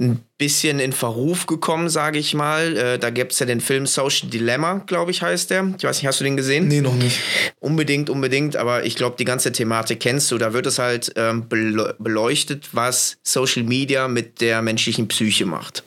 [0.00, 2.76] ein bisschen in Verruf gekommen, sage ich mal.
[2.76, 5.72] Äh, da gibt es ja den Film Social Dilemma, glaube ich, heißt der.
[5.78, 6.66] Ich weiß nicht, hast du den gesehen?
[6.66, 7.20] Nee, noch nicht.
[7.60, 10.38] Unbedingt, unbedingt, aber ich glaube, die ganze Thematik kennst du.
[10.38, 15.84] Da wird es halt ähm, bele- beleuchtet, was Social Media mit der menschlichen Psyche macht.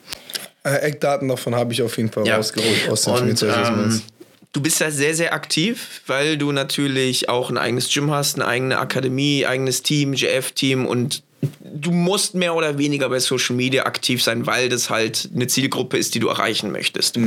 [0.64, 2.36] Äh, Eckdaten davon habe ich auf jeden Fall Ja.
[2.36, 4.02] rausgeholt aus dem Und ähm,
[4.56, 8.46] du bist ja sehr, sehr aktiv, weil du natürlich auch ein eigenes Gym hast, eine
[8.46, 11.22] eigene Akademie, eigenes Team, GF-Team und
[11.60, 15.98] du musst mehr oder weniger bei Social Media aktiv sein, weil das halt eine Zielgruppe
[15.98, 17.18] ist, die du erreichen möchtest.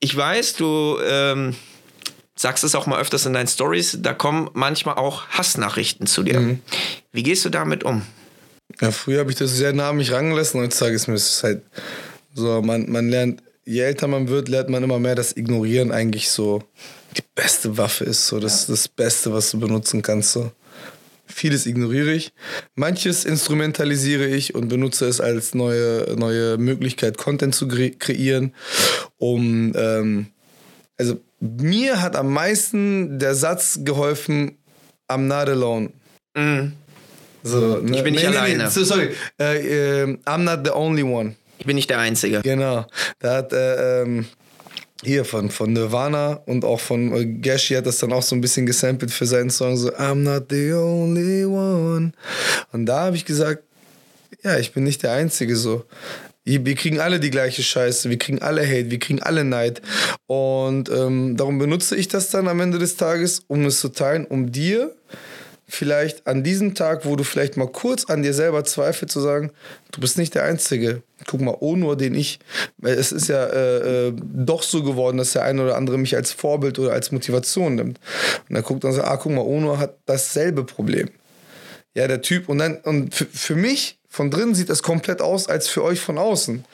[0.00, 1.54] Ich weiß, du ähm,
[2.34, 6.58] sagst es auch mal öfters in deinen Stories, da kommen manchmal auch Hassnachrichten zu dir.
[7.12, 8.02] Wie gehst du damit um?
[8.80, 10.60] Ja, früher habe ich das sehr nah an mich rangelassen.
[10.60, 11.62] Heutzutage ist mir das halt
[12.34, 16.30] so, man, man lernt, je älter man wird, lernt man immer mehr, dass Ignorieren eigentlich
[16.30, 16.62] so
[17.16, 18.26] die beste Waffe ist.
[18.28, 20.32] So, das ist das Beste, was du benutzen kannst.
[20.32, 20.50] So.
[21.26, 22.32] Vieles ignoriere ich.
[22.76, 28.54] Manches instrumentalisiere ich und benutze es als neue, neue Möglichkeit, Content zu kre- kreieren,
[29.18, 30.26] um, ähm,
[30.96, 34.56] also mir hat am meisten der Satz geholfen,
[35.08, 35.90] I'm not alone.
[37.42, 37.96] So, ne?
[37.96, 38.70] Ich bin nicht alleine.
[38.70, 39.10] so, sorry,
[39.40, 41.34] äh, äh, I'm not the only one.
[41.58, 42.42] Ich bin nicht der Einzige.
[42.42, 42.86] Genau.
[43.18, 44.26] Da hat äh, ähm,
[45.02, 48.40] hier von, von Nirvana und auch von äh, Gashi hat das dann auch so ein
[48.40, 52.12] bisschen gesampelt für seinen Song, so I'm not the only one.
[52.72, 53.62] Und da habe ich gesagt,
[54.42, 55.84] ja, ich bin nicht der Einzige so.
[56.44, 59.82] Wir kriegen alle die gleiche Scheiße, wir kriegen alle Hate, wir kriegen alle Neid.
[60.26, 64.24] Und ähm, darum benutze ich das dann am Ende des Tages, um es zu teilen,
[64.26, 64.95] um dir
[65.68, 69.50] vielleicht an diesem Tag, wo du vielleicht mal kurz an dir selber zweifelst, zu sagen,
[69.90, 71.02] du bist nicht der Einzige.
[71.26, 72.38] Guck mal, Onur, den ich,
[72.82, 76.32] es ist ja äh, äh, doch so geworden, dass der eine oder andere mich als
[76.32, 77.98] Vorbild oder als Motivation nimmt.
[78.48, 81.10] Und dann guckt dann so, ah, guck mal, Onur hat dasselbe Problem.
[81.94, 82.48] Ja, der Typ.
[82.48, 86.18] Und dann, und für, mich von drin sieht das komplett aus als für euch von
[86.18, 86.64] außen.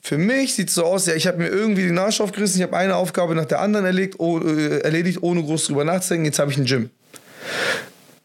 [0.00, 2.62] Für mich sieht es so aus, ja, ich habe mir irgendwie den Arsch aufgerissen, ich
[2.62, 6.38] habe eine Aufgabe nach der anderen erledigt, oh, äh, erledigt ohne groß drüber nachzudenken, jetzt
[6.38, 6.90] habe ich ein Gym.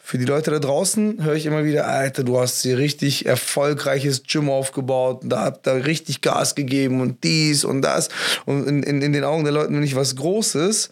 [0.05, 4.23] Für die Leute da draußen höre ich immer wieder, Alter, du hast hier richtig erfolgreiches
[4.23, 8.09] Gym aufgebaut, da habt ihr richtig Gas gegeben und dies und das.
[8.45, 10.89] Und in, in, in den Augen der Leute bin ich was Großes,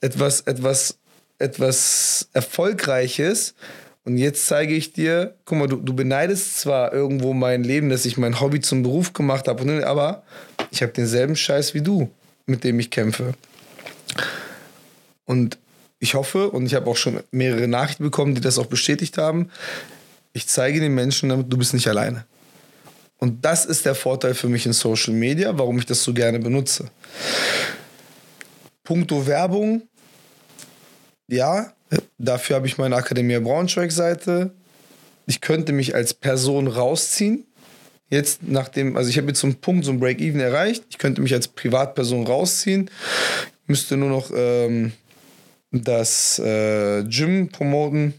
[0.00, 0.96] etwas, etwas,
[1.38, 3.54] etwas Erfolgreiches.
[4.06, 8.06] Und jetzt zeige ich dir, guck mal, du, du beneidest zwar irgendwo mein Leben, dass
[8.06, 10.22] ich mein Hobby zum Beruf gemacht habe, aber
[10.70, 12.10] ich habe denselben Scheiß wie du,
[12.46, 13.34] mit dem ich kämpfe.
[15.26, 15.58] Und
[15.98, 19.50] ich hoffe, und ich habe auch schon mehrere Nachrichten bekommen, die das auch bestätigt haben,
[20.32, 22.26] ich zeige den Menschen damit, du bist nicht alleine.
[23.18, 26.38] Und das ist der Vorteil für mich in Social Media, warum ich das so gerne
[26.38, 26.90] benutze.
[28.84, 29.82] Punkto Werbung,
[31.28, 31.72] ja,
[32.18, 34.52] dafür habe ich meine Akademie Braunschweig-Seite.
[35.26, 37.46] Ich könnte mich als Person rausziehen.
[38.08, 40.84] Jetzt nachdem, also ich habe jetzt so einen Punkt, so einen Break-Even erreicht.
[40.90, 42.90] Ich könnte mich als Privatperson rausziehen.
[43.66, 44.92] Müsste nur noch ähm,
[45.84, 48.14] das äh, Gym promoten.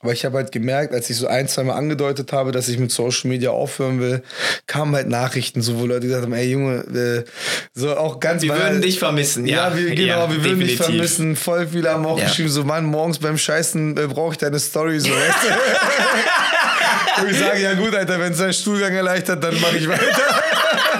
[0.00, 2.76] Aber ich habe halt gemerkt, als ich so ein, zwei Mal angedeutet habe, dass ich
[2.76, 4.24] mit Social Media aufhören will,
[4.66, 7.24] kamen halt Nachrichten, so wo Leute gesagt haben, ey Junge, äh,
[7.72, 9.68] so auch ganz Wir banal- würden dich vermissen, ja.
[9.70, 11.36] Ja, wir, genau, Ja, wir würden dich vermissen.
[11.36, 12.24] Voll viele haben auch Ja.
[12.24, 15.48] geschrieben, so Mann, morgens beim Scheißen äh, brauche ich deine Story, so weißt du?
[17.22, 20.02] Und ich sage, ja gut, Alter, wenn es deinen Stuhlgang erleichtert, dann mache ich weiter.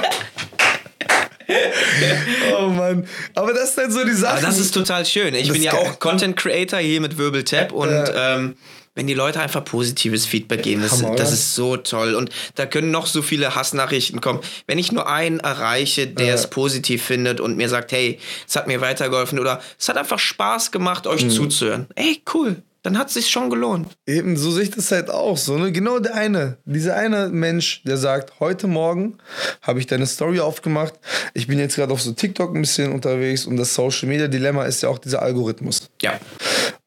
[2.58, 3.06] oh Mann.
[3.34, 4.32] Aber das ist dann so die Sache.
[4.38, 5.34] Aber das ist total schön.
[5.34, 8.36] Ich Das bin ja auch Content Creator hier mit Wirbeltap und Ja.
[8.36, 8.56] ähm,
[8.94, 12.14] wenn die Leute einfach positives Feedback geben, das, Hammer, das ist so toll.
[12.14, 14.40] Und da können noch so viele Hassnachrichten kommen.
[14.66, 16.34] Wenn ich nur einen erreiche, der Ja.
[16.34, 20.18] es positiv findet und mir sagt, hey, es hat mir weitergeholfen oder es hat einfach
[20.18, 21.10] Spaß gemacht, Mhm.
[21.10, 21.86] euch zuzuhören.
[21.94, 22.56] Ey, cool.
[22.82, 23.96] Dann hat es sich schon gelohnt.
[24.06, 25.36] Eben, so sehe ich das halt auch.
[25.36, 25.70] So, ne?
[25.70, 29.18] Genau der eine, dieser eine Mensch, der sagt, heute Morgen
[29.62, 30.94] habe ich deine Story aufgemacht.
[31.32, 34.64] Ich bin jetzt gerade auf so TikTok ein bisschen unterwegs und das Social Media Dilemma
[34.64, 35.90] ist ja auch dieser Algorithmus.
[36.02, 36.18] Ja.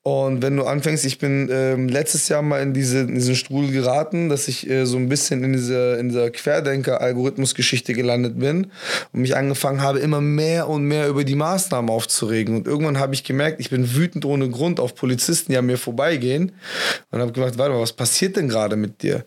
[0.08, 3.72] Und wenn du anfängst, ich bin ähm, letztes Jahr mal in, diese, in diesen Strudel
[3.72, 8.68] geraten, dass ich äh, so ein bisschen in dieser, in dieser Querdenker-Algorithmus-Geschichte gelandet bin
[9.14, 12.56] und mich angefangen habe, immer mehr und mehr über die Maßnahmen aufzuregen.
[12.56, 15.80] Und irgendwann habe ich gemerkt, ich bin wütend ohne Grund auf Polizisten, die an mir
[15.80, 16.52] vorbeigehen.
[17.10, 19.26] Und habe gedacht, warte mal, was passiert denn gerade mit dir?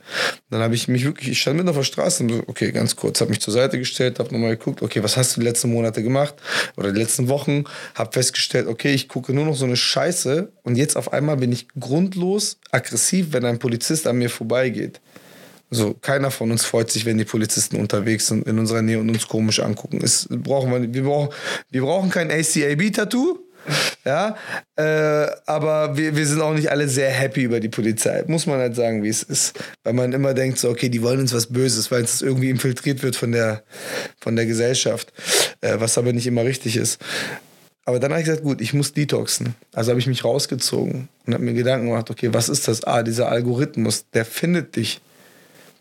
[0.48, 2.94] Dann habe ich mich wirklich, ich stand mitten auf der Straße und so, okay, ganz
[2.94, 5.72] kurz, habe mich zur Seite gestellt, habe nochmal geguckt, okay, was hast du die letzten
[5.72, 6.36] Monate gemacht
[6.76, 7.64] oder die letzten Wochen?
[7.96, 11.50] Habe festgestellt, okay, ich gucke nur noch so eine Scheiße und jetzt auf einmal bin
[11.50, 15.00] ich grundlos aggressiv, wenn ein Polizist an mir vorbeigeht.
[15.70, 19.08] So, keiner von uns freut sich, wenn die Polizisten unterwegs sind in unserer Nähe und
[19.08, 20.00] uns komisch angucken.
[20.04, 21.30] Es brauchen wir, wir, brauchen,
[21.70, 23.38] wir brauchen kein ACAB-Tattoo.
[24.04, 24.36] Ja,
[24.76, 28.24] äh, aber wir, wir sind auch nicht alle sehr happy über die Polizei.
[28.26, 29.58] Muss man halt sagen, wie es ist.
[29.84, 33.02] Weil man immer denkt, so, okay, die wollen uns was Böses, weil es irgendwie infiltriert
[33.02, 33.62] wird von der,
[34.20, 35.12] von der Gesellschaft.
[35.62, 36.98] Äh, was aber nicht immer richtig ist.
[37.88, 39.54] Aber dann habe ich gesagt, gut, ich muss detoxen.
[39.72, 42.84] Also habe ich mich rausgezogen und habe mir Gedanken gemacht, okay, was ist das?
[42.84, 45.00] Ah, dieser Algorithmus, der findet dich.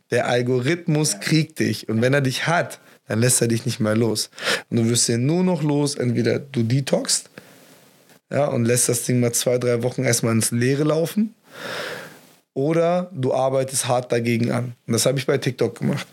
[0.09, 1.89] Der Algorithmus kriegt dich.
[1.89, 2.79] Und wenn er dich hat,
[3.09, 4.29] dann lässt er dich nicht mehr los.
[4.69, 7.29] Und du wirst ja nur noch los, entweder du detoxst
[8.31, 11.35] ja, und lässt das Ding mal zwei, drei Wochen erstmal ins Leere laufen.
[12.53, 14.75] Oder du arbeitest hart dagegen an.
[14.87, 16.07] Und das habe ich bei TikTok gemacht.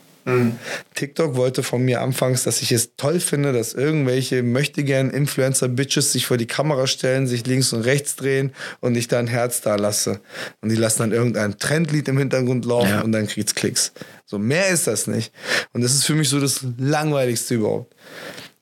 [0.95, 6.13] TikTok wollte von mir anfangs, dass ich es toll finde, dass irgendwelche möchte gern Influencer-Bitches
[6.13, 9.61] sich vor die Kamera stellen, sich links und rechts drehen und ich da ein Herz
[9.61, 10.21] da lasse.
[10.63, 13.01] Und die lassen dann irgendein Trendlied im Hintergrund laufen Ja.
[13.03, 13.93] und dann kriegt's Klicks.
[14.25, 15.33] So, mehr ist das nicht.
[15.73, 17.95] Und das ist für mich so das Langweiligste überhaupt.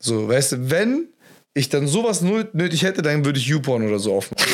[0.00, 1.08] So, weißt du, wenn
[1.54, 4.46] ich dann sowas nö- nötig hätte, dann würde ich YouPorn oder so aufmachen.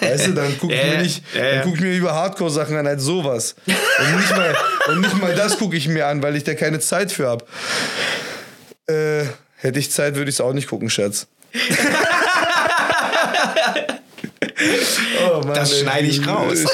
[0.00, 1.62] weißt du, dann gucke ich, Ja, mir nicht- ja, dann ja.
[1.62, 3.56] guck ich mir lieber Hardcore-Sachen an als sowas.
[3.66, 4.56] Und nicht mal,
[4.88, 7.44] und nicht mal das gucke ich mir an, weil ich da keine Zeit für habe.
[8.86, 9.24] Äh,
[9.56, 11.26] hätte ich Zeit, würde ich es auch nicht gucken, Schatz.
[15.28, 16.58] oh Mann, Das schneide ich raus.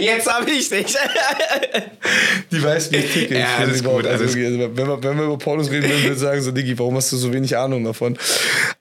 [0.00, 0.86] Jetzt habe ich dich.
[2.50, 3.38] Die weiß, wie ich ticke.
[3.38, 6.16] Ja, Ich alles gut, alles also, wenn, wir, wenn wir über Pornos reden, würden wir
[6.16, 8.18] sagen so, Diggi, warum hast du so wenig Ahnung davon?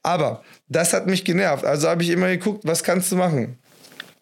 [0.03, 1.65] Aber das hat mich genervt.
[1.65, 3.57] Also habe ich immer geguckt, was kannst du machen?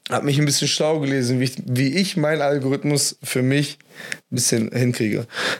[0.10, 3.78] Hab mich ein bisschen schlau gelesen, wie ich, wie ich meinen Algorithmus für mich
[4.32, 5.20] ein bisschen hinkriege.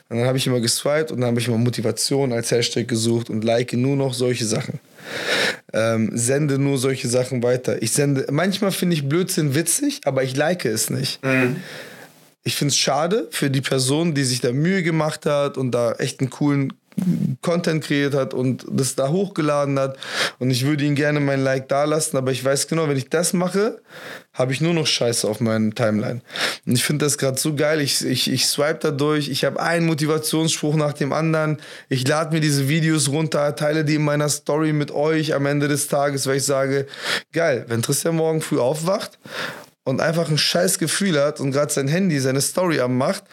[0.10, 3.30] Und dann habe ich immer geswiped und dann habe ich immer Motivation als Hashtag gesucht
[3.30, 4.80] und like nur noch solche Sachen.
[5.72, 7.82] Ähm, sende nur solche Sachen weiter.
[7.82, 11.22] Ich sende, manchmal finde ich Blödsinn witzig, aber ich like es nicht.
[12.44, 15.94] Ich finde es schade für die Person, die sich da Mühe gemacht hat und da
[15.94, 16.74] echt einen coolen
[17.42, 19.98] Content kreiert hat und das da hochgeladen hat.
[20.40, 23.10] Und ich würde ihn gerne mein Like da lassen, aber ich weiß genau, wenn ich
[23.10, 23.82] das mache,
[24.34, 26.22] habe ich nur noch Scheiße auf meinem Timeline.
[26.66, 27.82] Und ich finde das gerade so geil.
[27.82, 29.30] Ich, ich, ich swipe da durch.
[29.30, 31.58] Ich habe einen Motivationsspruch nach dem anderen.
[31.90, 35.68] Ich lade mir diese Videos runter, teile die in meiner Story mit euch am Ende
[35.68, 36.88] des Tages, weil ich sage,
[37.32, 39.20] geil, wenn Tristan morgen früh aufwacht
[39.84, 43.24] und einfach ein scheiß Gefühl hat und gerade sein Handy, seine Story anmacht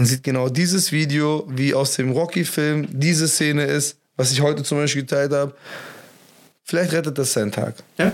[0.00, 4.62] und sieht genau dieses Video, wie aus dem Rocky-Film diese Szene ist, was ich heute
[4.62, 5.54] zum Beispiel geteilt habe,
[6.64, 7.74] vielleicht rettet das seinen Tag.
[7.98, 8.12] Ja.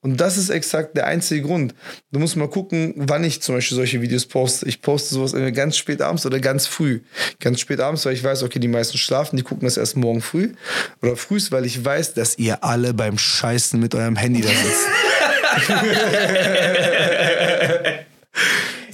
[0.00, 1.74] Und das ist exakt der einzige Grund.
[2.12, 4.68] Du musst mal gucken, wann ich zum Beispiel solche Videos poste.
[4.68, 7.00] Ich poste sowas ganz spät abends oder ganz früh.
[7.40, 10.22] Ganz spät abends, weil ich weiß, okay, die meisten schlafen, die gucken das erst morgen
[10.22, 10.52] früh.
[11.02, 14.86] Oder frühst, weil ich weiß, dass ihr alle beim Scheißen mit eurem Handy da sitzt.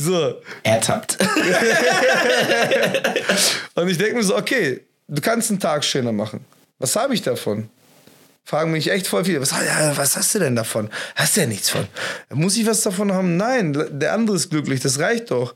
[0.01, 0.41] so.
[0.63, 1.19] Ertappt.
[3.75, 6.43] Und ich denke mir so, okay, du kannst einen Tag schöner machen.
[6.79, 7.69] Was habe ich davon?
[8.45, 9.43] Fragen mich echt voll viele.
[9.43, 10.89] Was, was hast du denn davon?
[11.15, 11.87] Hast du ja nichts von.
[12.31, 13.37] Muss ich was davon haben?
[13.37, 15.55] Nein, der andere ist glücklich, das reicht doch.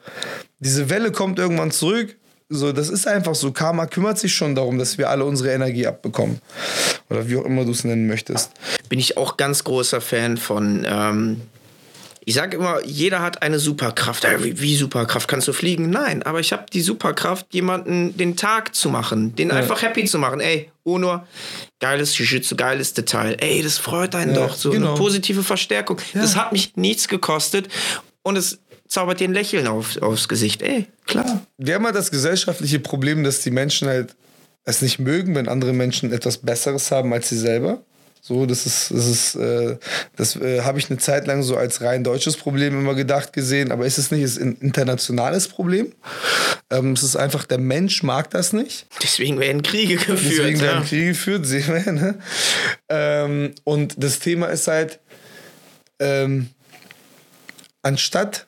[0.58, 2.14] Diese Welle kommt irgendwann zurück.
[2.50, 3.50] So, das ist einfach so.
[3.50, 6.42] Karma kümmert sich schon darum, dass wir alle unsere Energie abbekommen.
[7.08, 8.50] Oder wie auch immer du es nennen möchtest.
[8.90, 10.86] Bin ich auch ganz großer Fan von.
[10.86, 11.40] Ähm,
[12.26, 14.24] ich sage immer, jeder hat eine Superkraft.
[14.24, 15.28] Äh, Wie, wie Superkraft?
[15.28, 15.90] Kannst du fliegen?
[15.90, 20.18] Nein, aber ich habe die Superkraft, jemanden den Tag zu machen, den einfach happy zu
[20.18, 20.40] machen.
[20.40, 21.26] Ey, Onur,
[21.80, 23.36] geiles Jiu-Jitsu, geiles Detail.
[23.40, 24.56] Ey, das freut einen Ja, doch.
[24.56, 24.88] So genau.
[24.88, 25.98] eine positive Verstärkung.
[26.14, 27.68] Das hat mich nichts gekostet
[28.22, 30.62] und es zaubert dir ein Lächeln auf, aufs Gesicht.
[30.62, 31.42] Ey, klar.
[31.58, 34.14] Wir haben halt das gesellschaftliche Problem, dass die Menschen halt
[34.64, 37.82] es nicht mögen, wenn andere Menschen etwas Besseres haben als sie selber.
[38.26, 39.76] So, das ist, das ist, äh,
[40.16, 43.70] das äh, habe ich eine Zeit lang so als rein deutsches Problem immer gedacht gesehen,
[43.70, 45.92] aber ist es nicht, ist ein internationales Problem.
[46.70, 48.86] Ähm, es ist einfach, der Mensch mag das nicht.
[49.02, 50.20] Deswegen werden Kriege geführt.
[50.24, 50.62] Deswegen ja.
[50.62, 52.18] werden Kriege geführt, sehen wir, ne?
[52.88, 55.00] Ähm, und das Thema ist halt,
[55.98, 56.48] ähm,
[57.82, 58.46] anstatt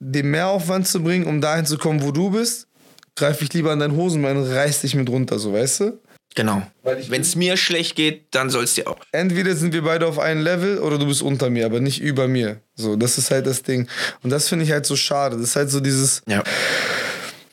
[0.00, 2.66] den Mehraufwand zu bringen, um dahin zu kommen, wo du bist,
[3.14, 6.00] greife ich lieber an deinen Hosenbein und reiß dich mit runter, so weißt du?
[6.34, 6.62] Genau.
[6.82, 8.96] Wenn es mir schlecht geht, dann soll es dir auch.
[9.12, 12.26] Entweder sind wir beide auf einem Level oder du bist unter mir, aber nicht über
[12.26, 12.60] mir.
[12.74, 13.86] So, das ist halt das Ding.
[14.22, 15.36] Und das finde ich halt so schade.
[15.36, 16.42] Das ist halt so dieses, Ja.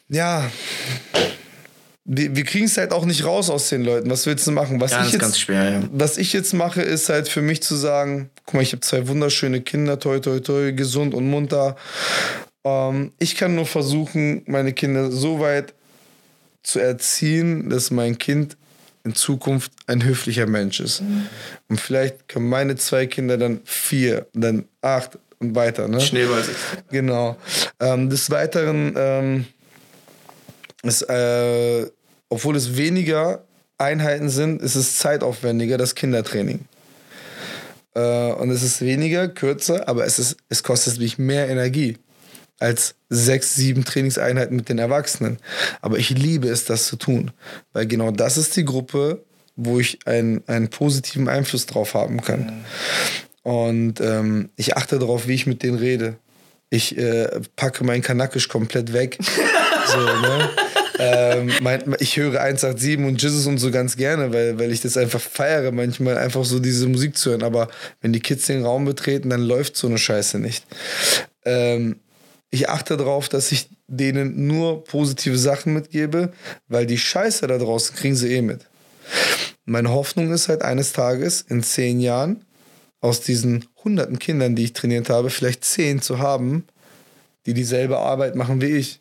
[0.08, 0.50] ja,
[2.12, 4.10] wir, wir kriegen es halt auch nicht raus aus den Leuten.
[4.10, 4.82] Was willst du machen?
[4.82, 5.84] Was Ganz, ich jetzt, ganz schwer, ja.
[5.92, 9.08] Was ich jetzt mache, ist halt für mich zu sagen, guck mal, ich habe zwei
[9.08, 11.76] wunderschöne Kinder, toi, toi, toi, gesund und munter.
[12.64, 15.74] Ähm, ich kann nur versuchen, meine Kinder so weit
[16.64, 18.58] zu erziehen, dass mein Kind
[19.04, 21.02] in Zukunft ein höflicher Mensch ist.
[21.70, 25.88] Und vielleicht können meine zwei Kinder dann vier, dann acht und weiter.
[25.88, 26.02] Ne?
[26.02, 26.58] Schneeballsicht.
[26.90, 27.38] Genau.
[27.80, 29.46] Ähm, des Weiteren ähm,
[30.84, 31.88] ist, äh,
[32.30, 33.44] obwohl es weniger
[33.78, 36.66] Einheiten sind, ist es zeitaufwendiger, das Kindertraining.
[37.96, 41.98] Äh, und es ist weniger, kürzer, aber es, ist, es kostet mich mehr Energie
[42.60, 45.38] als sechs, sieben Trainingseinheiten mit den Erwachsenen.
[45.82, 47.32] Aber ich liebe es, das zu tun,
[47.74, 49.24] weil genau das ist die Gruppe,
[49.56, 52.64] wo ich einen, einen positiven Einfluss drauf haben kann.
[53.44, 56.18] Und ähm, ich achte darauf, wie ich mit denen rede.
[56.70, 59.18] Ich äh, packe mein Kanakisch komplett weg.
[59.88, 60.50] so, ne?
[61.00, 64.98] ähm, mein, ich höre 187 und Jesus und so ganz gerne, weil, weil ich das
[64.98, 67.44] einfach feiere, manchmal einfach so diese Musik zu hören.
[67.44, 67.70] Aber
[68.02, 70.66] wenn die Kids den Raum betreten, dann läuft so eine Scheiße nicht.
[71.46, 71.96] Ähm,
[72.52, 76.34] ich achte darauf, dass ich denen nur positive Sachen mitgebe,
[76.68, 78.68] weil die Scheiße da draußen kriegen sie eh mit.
[79.66, 82.46] Meine Hoffnung ist halt eines Tages, in zehn Jahren,
[83.02, 86.66] aus diesen hunderten Kindern, die ich trainiert habe, vielleicht zehn zu haben,
[87.46, 89.00] die dieselbe Arbeit machen wie ich.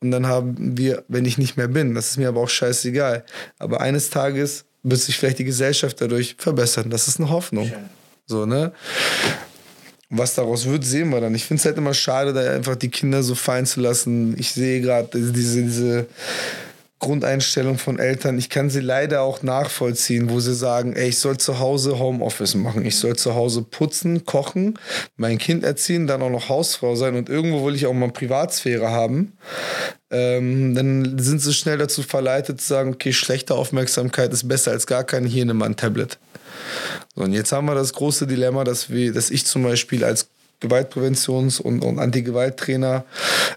[0.00, 3.24] Und dann haben wir, wenn ich nicht mehr bin, das ist mir aber auch scheißegal,
[3.58, 6.90] aber eines Tages wird sich vielleicht die Gesellschaft dadurch verbessern.
[6.90, 7.72] Das ist eine Hoffnung.
[8.26, 8.72] So, ne?
[10.10, 11.34] Was daraus wird, sehen wir dann.
[11.34, 14.38] Ich finde es halt immer schade, da einfach die Kinder so fallen zu lassen.
[14.38, 16.06] Ich sehe gerade diese, diese
[16.98, 18.38] Grundeinstellung von Eltern.
[18.38, 22.54] Ich kann sie leider auch nachvollziehen, wo sie sagen, ey, ich soll zu Hause Homeoffice
[22.56, 22.84] machen.
[22.84, 24.78] Ich soll zu Hause putzen, kochen,
[25.16, 28.90] mein Kind erziehen, dann auch noch Hausfrau sein und irgendwo will ich auch mal Privatsphäre
[28.90, 29.34] haben.
[30.10, 34.86] Ähm, dann sind sie schnell dazu verleitet zu sagen, okay, schlechte Aufmerksamkeit ist besser als
[34.86, 36.18] gar keine, hier nimm mal ein Tablet.
[37.14, 40.28] So, und jetzt haben wir das große Dilemma, dass, wir, dass ich zum Beispiel als
[40.60, 43.04] Gewaltpräventions- und, und Anti-Gewalt-Trainer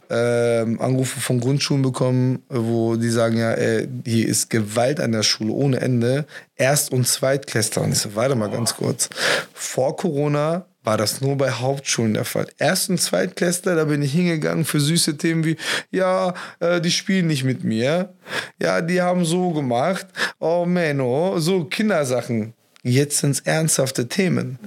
[0.10, 5.24] ähm, Anrufe von Grundschulen bekommen, wo die sagen, ja, ey, hier ist Gewalt an der
[5.24, 6.26] Schule ohne Ende.
[6.56, 7.84] Erst- und Zweitklässler.
[7.84, 9.10] Und ich so, warte mal ganz kurz.
[9.54, 12.48] Vor Corona war das nur bei Hauptschulen der Fall.
[12.60, 15.58] Erst- und Zweitklässler, da bin ich hingegangen für süße Themen wie,
[15.92, 18.14] ja, äh, die spielen nicht mit mir.
[18.60, 20.06] Ja, die haben so gemacht.
[20.40, 22.54] Oh, Menno, so Kindersachen.
[22.84, 24.58] Jetzt sind es ernsthafte Themen.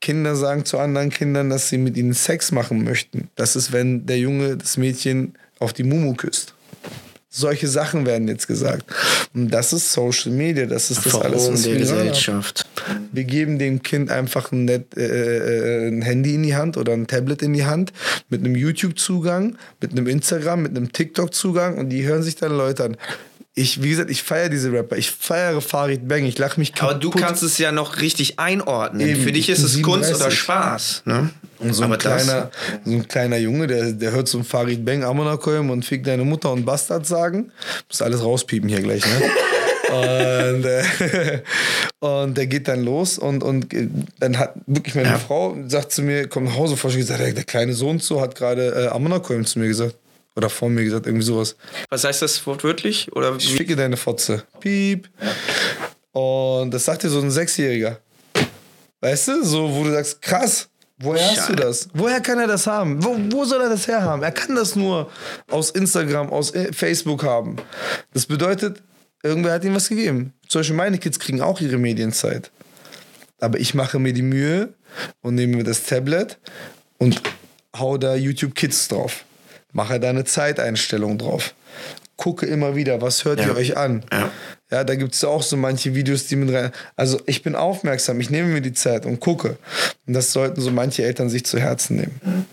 [0.00, 3.28] Kinder sagen zu anderen Kindern, dass sie mit ihnen Sex machen möchten.
[3.36, 6.54] Das ist, wenn der Junge das Mädchen auf die Mumu küsst.
[7.32, 8.84] Solche Sachen werden jetzt gesagt.
[9.34, 11.98] Und das ist Social Media, das ist das alles, Verrohung was wir gerade haben.
[11.98, 12.66] Gesellschaft.
[13.12, 16.92] Wir geben dem Kind einfach ein, Net, äh, äh, ein Handy in die Hand oder
[16.92, 17.92] ein Tablet in die Hand
[18.30, 22.84] mit einem YouTube-Zugang, mit einem Instagram, mit einem TikTok-Zugang und die hören sich dann Leute
[22.84, 22.96] an.
[23.54, 24.96] Ich, wie gesagt, ich feiere diese Rapper.
[24.96, 26.24] Ich feiere Farid Bang.
[26.24, 27.04] Ich lache mich Aber kaputt.
[27.04, 29.06] du kannst es ja noch richtig einordnen.
[29.08, 30.38] Eben, Für dich ich ist es Kunst oder 37.
[30.38, 31.02] Spaß.
[31.06, 31.30] Ne?
[31.58, 32.50] Und so ein, Aber das- kleiner,
[32.84, 36.24] so ein kleiner Junge, der, der hört so ein Farid Bang Amonakoyim und fick deine
[36.24, 37.50] Mutter und Bastard sagen.
[37.88, 39.22] Muss alles rauspiepen hier gleich, ne?
[40.54, 41.42] und, äh,
[41.98, 43.66] und der geht dann los und, und
[44.20, 45.18] dann hat wirklich meine Ja.
[45.18, 48.36] Frau sagt zu mir, komm nach Hause, vor gesagt, der, der kleine Sohn so hat
[48.36, 49.96] gerade äh, Amonakoyim zu mir gesagt.
[50.36, 51.56] Oder vor mir gesagt, irgendwie sowas.
[51.88, 53.10] Was heißt das wortwörtlich?
[53.12, 54.44] Oder Ich ficke deine Fotze.
[54.60, 55.08] Piep.
[56.12, 57.98] Und das sagt dir so ein Sechsjähriger.
[59.00, 61.88] Weißt du, so, wo du sagst, krass, woher hast du das?
[61.94, 63.02] Woher kann er das haben?
[63.02, 64.22] Wo, wo soll er das herhaben?
[64.22, 65.10] Er kann das nur
[65.48, 67.56] aus Instagram, aus äh, Facebook haben.
[68.12, 68.82] Das bedeutet,
[69.22, 70.32] irgendwer hat ihm was gegeben.
[70.48, 72.50] Zum Beispiel meine Kids kriegen auch ihre Medienzeit.
[73.40, 74.74] Aber ich mache mir die Mühe
[75.22, 76.38] und nehme mir das Tablet
[76.98, 77.22] und
[77.76, 79.24] hau da YouTube Kids drauf.
[79.72, 81.54] Mache da eine Zeiteinstellung drauf.
[82.16, 83.46] Gucke immer wieder, was hört Ja.
[83.46, 84.04] ihr euch an?
[84.12, 84.30] Ja.
[84.70, 86.70] Ja, da gibt es auch so manche Videos, die mit rein.
[86.94, 89.56] Also ich bin aufmerksam, ich nehme mir die Zeit und gucke.
[90.06, 92.46] Und das sollten so manche Eltern sich zu Herzen nehmen.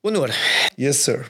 [0.00, 0.30] Unur,
[0.76, 1.24] Yes, sir.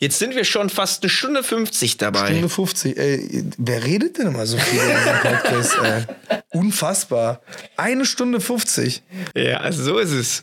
[0.00, 2.26] Jetzt sind wir schon fast eine Stunde 50 dabei.
[2.26, 2.96] Stunde 50.
[2.98, 5.76] Ey, wer redet denn immer so viel in diesem Podcast?
[5.82, 6.38] ey?
[6.52, 7.40] Unfassbar.
[7.76, 9.02] Eine Stunde 50.
[9.36, 10.42] Ja, so ist es.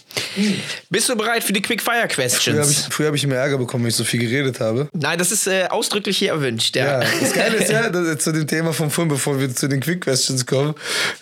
[0.90, 2.72] Bist du bereit für die Quickfire Früher habe Questions?
[2.72, 4.88] ich, früher hab ich immer Ärger bekommen, wenn ich so viel geredet habe.
[4.94, 6.76] Nein, das ist äh, ausdrücklich hier erwünscht.
[6.76, 7.02] Ja.
[7.02, 10.02] Ja, das Geile ist ja, zu dem Thema von vorhin, bevor wir zu den Quick
[10.02, 10.76] Questions kommen,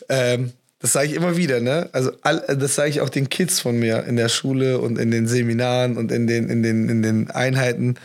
[0.09, 0.53] ähm,
[0.85, 1.89] das sage ich immer wieder, ne?
[1.93, 5.09] Also all, das sage ich auch den Kids von mir in der Schule und in
[5.09, 7.95] den Seminaren und in den, in den, in den Einheiten.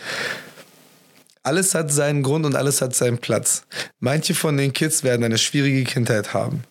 [1.42, 3.64] Alles hat seinen Grund und alles hat seinen Platz.
[3.98, 6.64] Manche von den Kids werden eine schwierige Kindheit haben.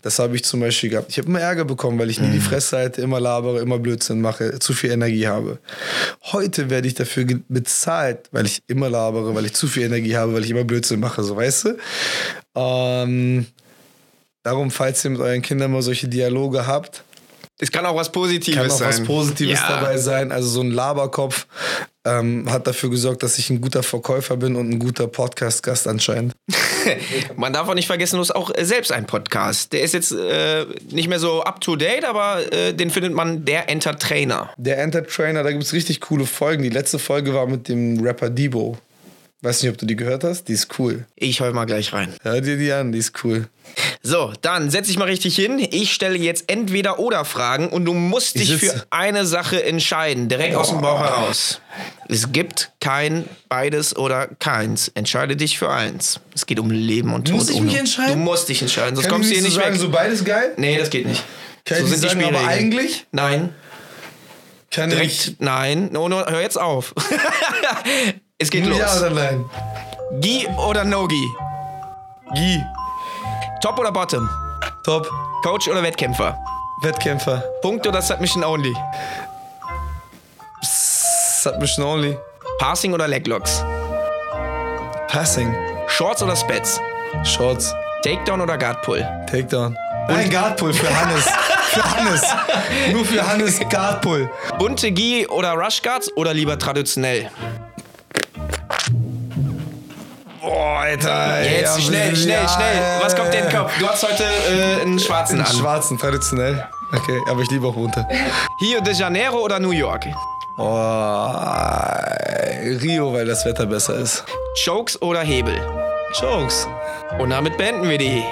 [0.00, 1.10] Das habe ich zum Beispiel gehabt.
[1.10, 4.22] Ich habe immer Ärger bekommen, weil ich nie die Fresse halte, immer labere, immer Blödsinn
[4.22, 5.58] mache, zu viel Energie habe.
[6.32, 10.32] Heute werde ich dafür bezahlt, weil ich immer labere, weil ich zu viel Energie habe,
[10.32, 11.78] weil ich immer Blödsinn mache, so weißt du.
[12.54, 13.46] Ähm,
[14.42, 17.02] darum, falls ihr mit euren Kindern mal solche Dialoge habt,
[17.58, 18.88] Es kann auch was Positives kann auch sein.
[18.88, 19.68] was Positives ja.
[19.68, 20.32] dabei sein.
[20.32, 21.46] Also so ein Laberkopf
[22.06, 26.32] ähm, hat dafür gesorgt, dass ich ein guter Verkäufer bin und ein guter Podcast-Gast anscheinend.
[27.36, 29.74] Man darf auch nicht vergessen, du hast auch selbst einen Podcast.
[29.74, 33.44] Der ist jetzt äh, nicht mehr so up to date, aber äh, den findet man
[33.44, 34.50] der Entertainer.
[34.56, 36.62] Der Enter-Trainer, da gibt es richtig coole Folgen.
[36.62, 38.78] Die letzte Folge war mit dem Rapper Debo.
[39.42, 40.48] Weiß nicht, ob du die gehört hast.
[40.48, 41.06] Die ist cool.
[41.16, 42.12] Ich höre mal gleich rein.
[42.22, 43.48] Hör dir die an, die ist cool.
[44.02, 45.66] So, dann setz dich mal richtig hin.
[45.70, 50.28] Ich stelle jetzt entweder oder Fragen und du musst Ich dich für eine Sache entscheiden,
[50.28, 51.62] direkt aus dem Bauch heraus.
[52.08, 54.88] Es gibt kein beides oder keins.
[54.88, 56.20] Entscheide dich für eins.
[56.34, 57.38] Es geht um Leben und Tod.
[57.38, 58.12] Muss ich mich entscheiden?
[58.12, 59.80] Du musst dich entscheiden, sonst Kann kommst du hier nicht so sagen, weg.
[59.80, 60.52] so beides geil?
[60.58, 61.24] Nee, das geht nicht.
[61.64, 63.54] Kann so ich sind nicht die sagen, aber eigentlich Nein,
[64.70, 65.88] kann direkt ich nein.
[65.92, 66.94] No, no, hör jetzt auf.
[68.40, 69.00] es geht ja los.
[69.00, 69.44] oder nein.
[70.20, 71.28] Gi oder No-Gi?
[72.34, 72.60] Gi,
[73.62, 74.28] Top oder Bottom?
[74.84, 75.08] top,
[75.42, 76.36] Coach oder Wettkämpfer?
[76.82, 78.74] Wettkämpfer, Punkt oder Submission Only?
[80.62, 82.18] Submission only,
[82.58, 83.64] Passing oder Leglocks?
[85.08, 85.54] Passing,
[85.88, 86.80] Shorts oder Spets?
[87.24, 89.00] Shorts, Takedown oder Guard Pull?
[89.26, 89.76] Takedown.
[90.08, 91.24] Nein, Guardpull für Hannes.
[91.70, 92.22] für Hannes.
[92.92, 94.28] Nur für Hannes Guardpull.
[94.58, 97.30] Bunte Gi oder Rush Guards oder lieber traditionell?
[100.80, 101.42] Alter.
[101.42, 103.00] Jetzt ja, schnell, schnell, ja, schnell.
[103.02, 103.72] Was kommt dir in den Kopf?
[103.78, 105.52] Du hast heute äh, einen schwarzen Den an.
[105.52, 106.66] schwarzen, traditionell.
[106.92, 108.06] Okay, aber ich liebe auch bunte.
[108.60, 110.06] Rio de Janeiro oder New York?
[110.56, 110.62] Oh,
[112.82, 114.24] Rio, weil das Wetter besser ist.
[114.64, 115.54] Chokes oder Hebel?
[116.20, 116.66] Jokes.
[117.18, 118.22] Und damit beenden wir die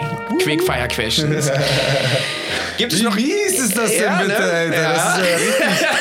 [0.42, 1.50] Quickfire Questions.
[2.78, 4.42] Gibt es Wie noch mies ist das denn Ja, bitte, ne?
[4.52, 4.82] Alter?
[4.82, 5.97] Das ist ja richtig.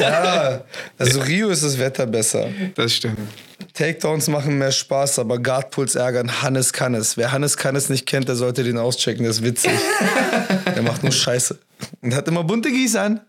[0.00, 0.64] Ja.
[0.98, 2.48] Also Rio ist das Wetter besser.
[2.74, 3.18] Das stimmt.
[3.74, 6.42] Takedowns machen mehr Spaß, aber Guardpulls ärgern.
[6.42, 7.16] Hannes kann es.
[7.16, 9.22] Wer Hannes kann es nicht kennt, der sollte den auschecken.
[9.22, 9.72] Der ist witzig.
[10.74, 11.58] der macht nur Scheiße.
[12.00, 13.20] Und hat immer bunte Gieß an.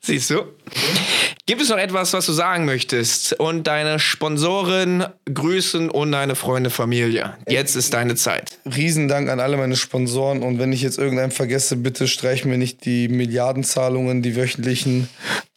[0.00, 0.42] Siehst du?
[1.46, 3.34] Gibt es noch etwas, was du sagen möchtest?
[3.34, 7.36] Und deine Sponsoren grüßen und deine Freunde, Familie.
[7.46, 8.58] Jetzt ist deine Zeit.
[8.64, 10.42] Riesendank an alle meine Sponsoren.
[10.42, 15.08] Und wenn ich jetzt irgendeinen vergesse, bitte streich mir nicht die Milliardenzahlungen, die wöchentlichen.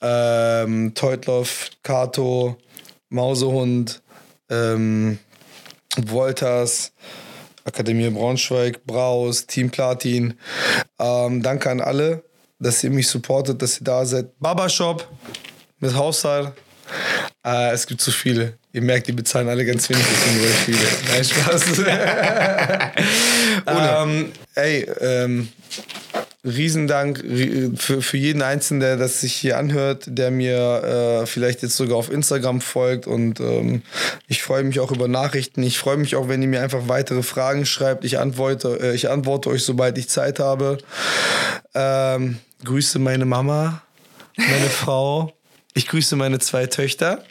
[0.02, 2.58] Ähm, Teutloff, Kato,
[3.10, 4.02] Mausehund,
[4.50, 5.20] ähm,
[5.98, 6.92] Wolters,
[7.64, 10.36] Akademie Braunschweig, Braus, Team Platin.
[11.00, 12.24] Ähm, danke an alle,
[12.60, 14.38] dass ihr mich supportet, dass ihr da seid.
[14.40, 15.08] Babashop
[15.80, 16.54] mit Haussaal.
[17.46, 18.58] Äh, es gibt zu viele.
[18.74, 20.88] Ihr merkt, die bezahlen alle ganz wenig, deswegen wollte viele.
[21.12, 21.64] Nein, Spaß.
[24.08, 25.50] ähm, ey, ähm,
[26.48, 31.62] Riesendank ri- für, für jeden Einzelnen, der das sich hier anhört, der mir äh, vielleicht
[31.62, 33.08] jetzt sogar auf Instagram folgt.
[33.08, 33.82] Und ähm,
[34.28, 35.62] ich freue mich auch über Nachrichten.
[35.64, 38.06] Ich freue mich auch, wenn ihr mir einfach weitere Fragen schreibt.
[38.06, 40.78] Ich antworte, äh, ich antworte euch, sobald ich Zeit habe.
[41.76, 43.82] Ähm, grüße meine Mama,
[44.38, 45.34] meine Frau.
[45.74, 47.24] Ich grüße meine zwei Töchter.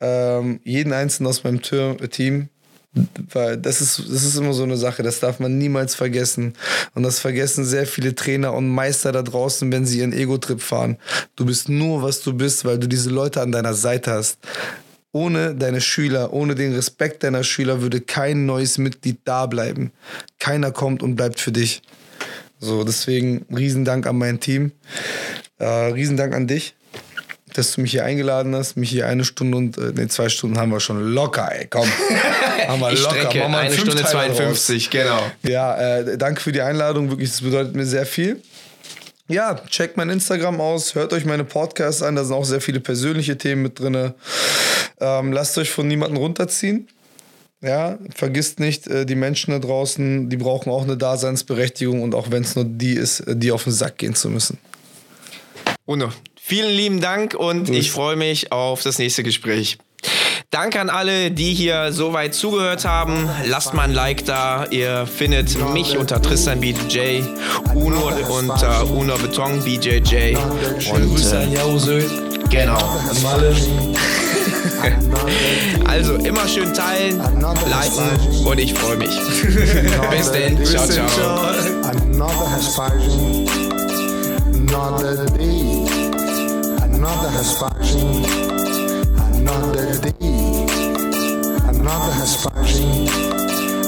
[0.00, 2.48] Ähm, jeden Einzelnen aus meinem Team.
[3.32, 6.52] Weil das ist, das ist immer so eine Sache, das darf man niemals vergessen.
[6.94, 10.98] Und das vergessen sehr viele Trainer und Meister da draußen, wenn sie ihren Ego-Trip fahren.
[11.34, 14.38] Du bist nur, was du bist, weil du diese Leute an deiner Seite hast.
[15.12, 19.92] Ohne deine Schüler, ohne den Respekt deiner Schüler würde kein neues Mitglied da bleiben.
[20.38, 21.82] Keiner kommt und bleibt für dich.
[22.60, 24.72] So, deswegen Riesendank an mein Team.
[25.58, 26.74] Äh, Riesendank an dich,
[27.54, 28.76] dass du mich hier eingeladen hast.
[28.76, 31.66] Mich hier eine Stunde und äh, nee, zwei Stunden haben wir schon locker, ey.
[31.68, 31.88] Komm.
[32.72, 33.16] haben wir Ich locker.
[33.16, 34.36] strecke eine Stunde Fünfteiler draus.
[34.66, 35.20] 52, genau.
[35.42, 37.10] Ja, äh, danke für die Einladung.
[37.10, 38.42] Wirklich, das bedeutet mir sehr viel.
[39.28, 42.80] Ja, checkt mein Instagram aus, hört euch meine Podcasts an, da sind auch sehr viele
[42.80, 44.12] persönliche Themen mit drin.
[45.00, 46.88] Ähm, lasst euch von niemandem runterziehen.
[47.60, 52.30] Ja, vergisst nicht, äh, die Menschen da draußen, die brauchen auch eine Daseinsberechtigung und auch
[52.32, 54.58] wenn es nur die ist, äh, die auf den Sack gehen zu müssen.
[55.86, 56.10] Uno,
[56.44, 59.78] Vielen lieben Dank und ich freue mich auf das nächste Gespräch.
[60.52, 63.26] Danke an alle, die hier so weit zugehört haben.
[63.46, 64.66] Lasst mal ein Like da.
[64.68, 67.22] Ihr findet mich unter Tristan BJ,
[67.74, 70.36] Uno unter Uno Beton BJJ.
[70.92, 72.04] Und Grüße an äh, Jause.
[72.50, 72.76] genau.
[75.86, 77.20] Also immer schön teilen,
[77.68, 79.10] liken und ich freue mich.
[80.10, 80.64] Bis denn.
[80.64, 81.06] Ciao, ciao.
[81.84, 83.46] Another aspersion,
[84.52, 85.82] another day,
[91.82, 93.08] another aspargine,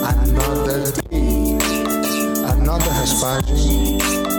[0.02, 1.52] another day,
[2.50, 4.33] another aspargine.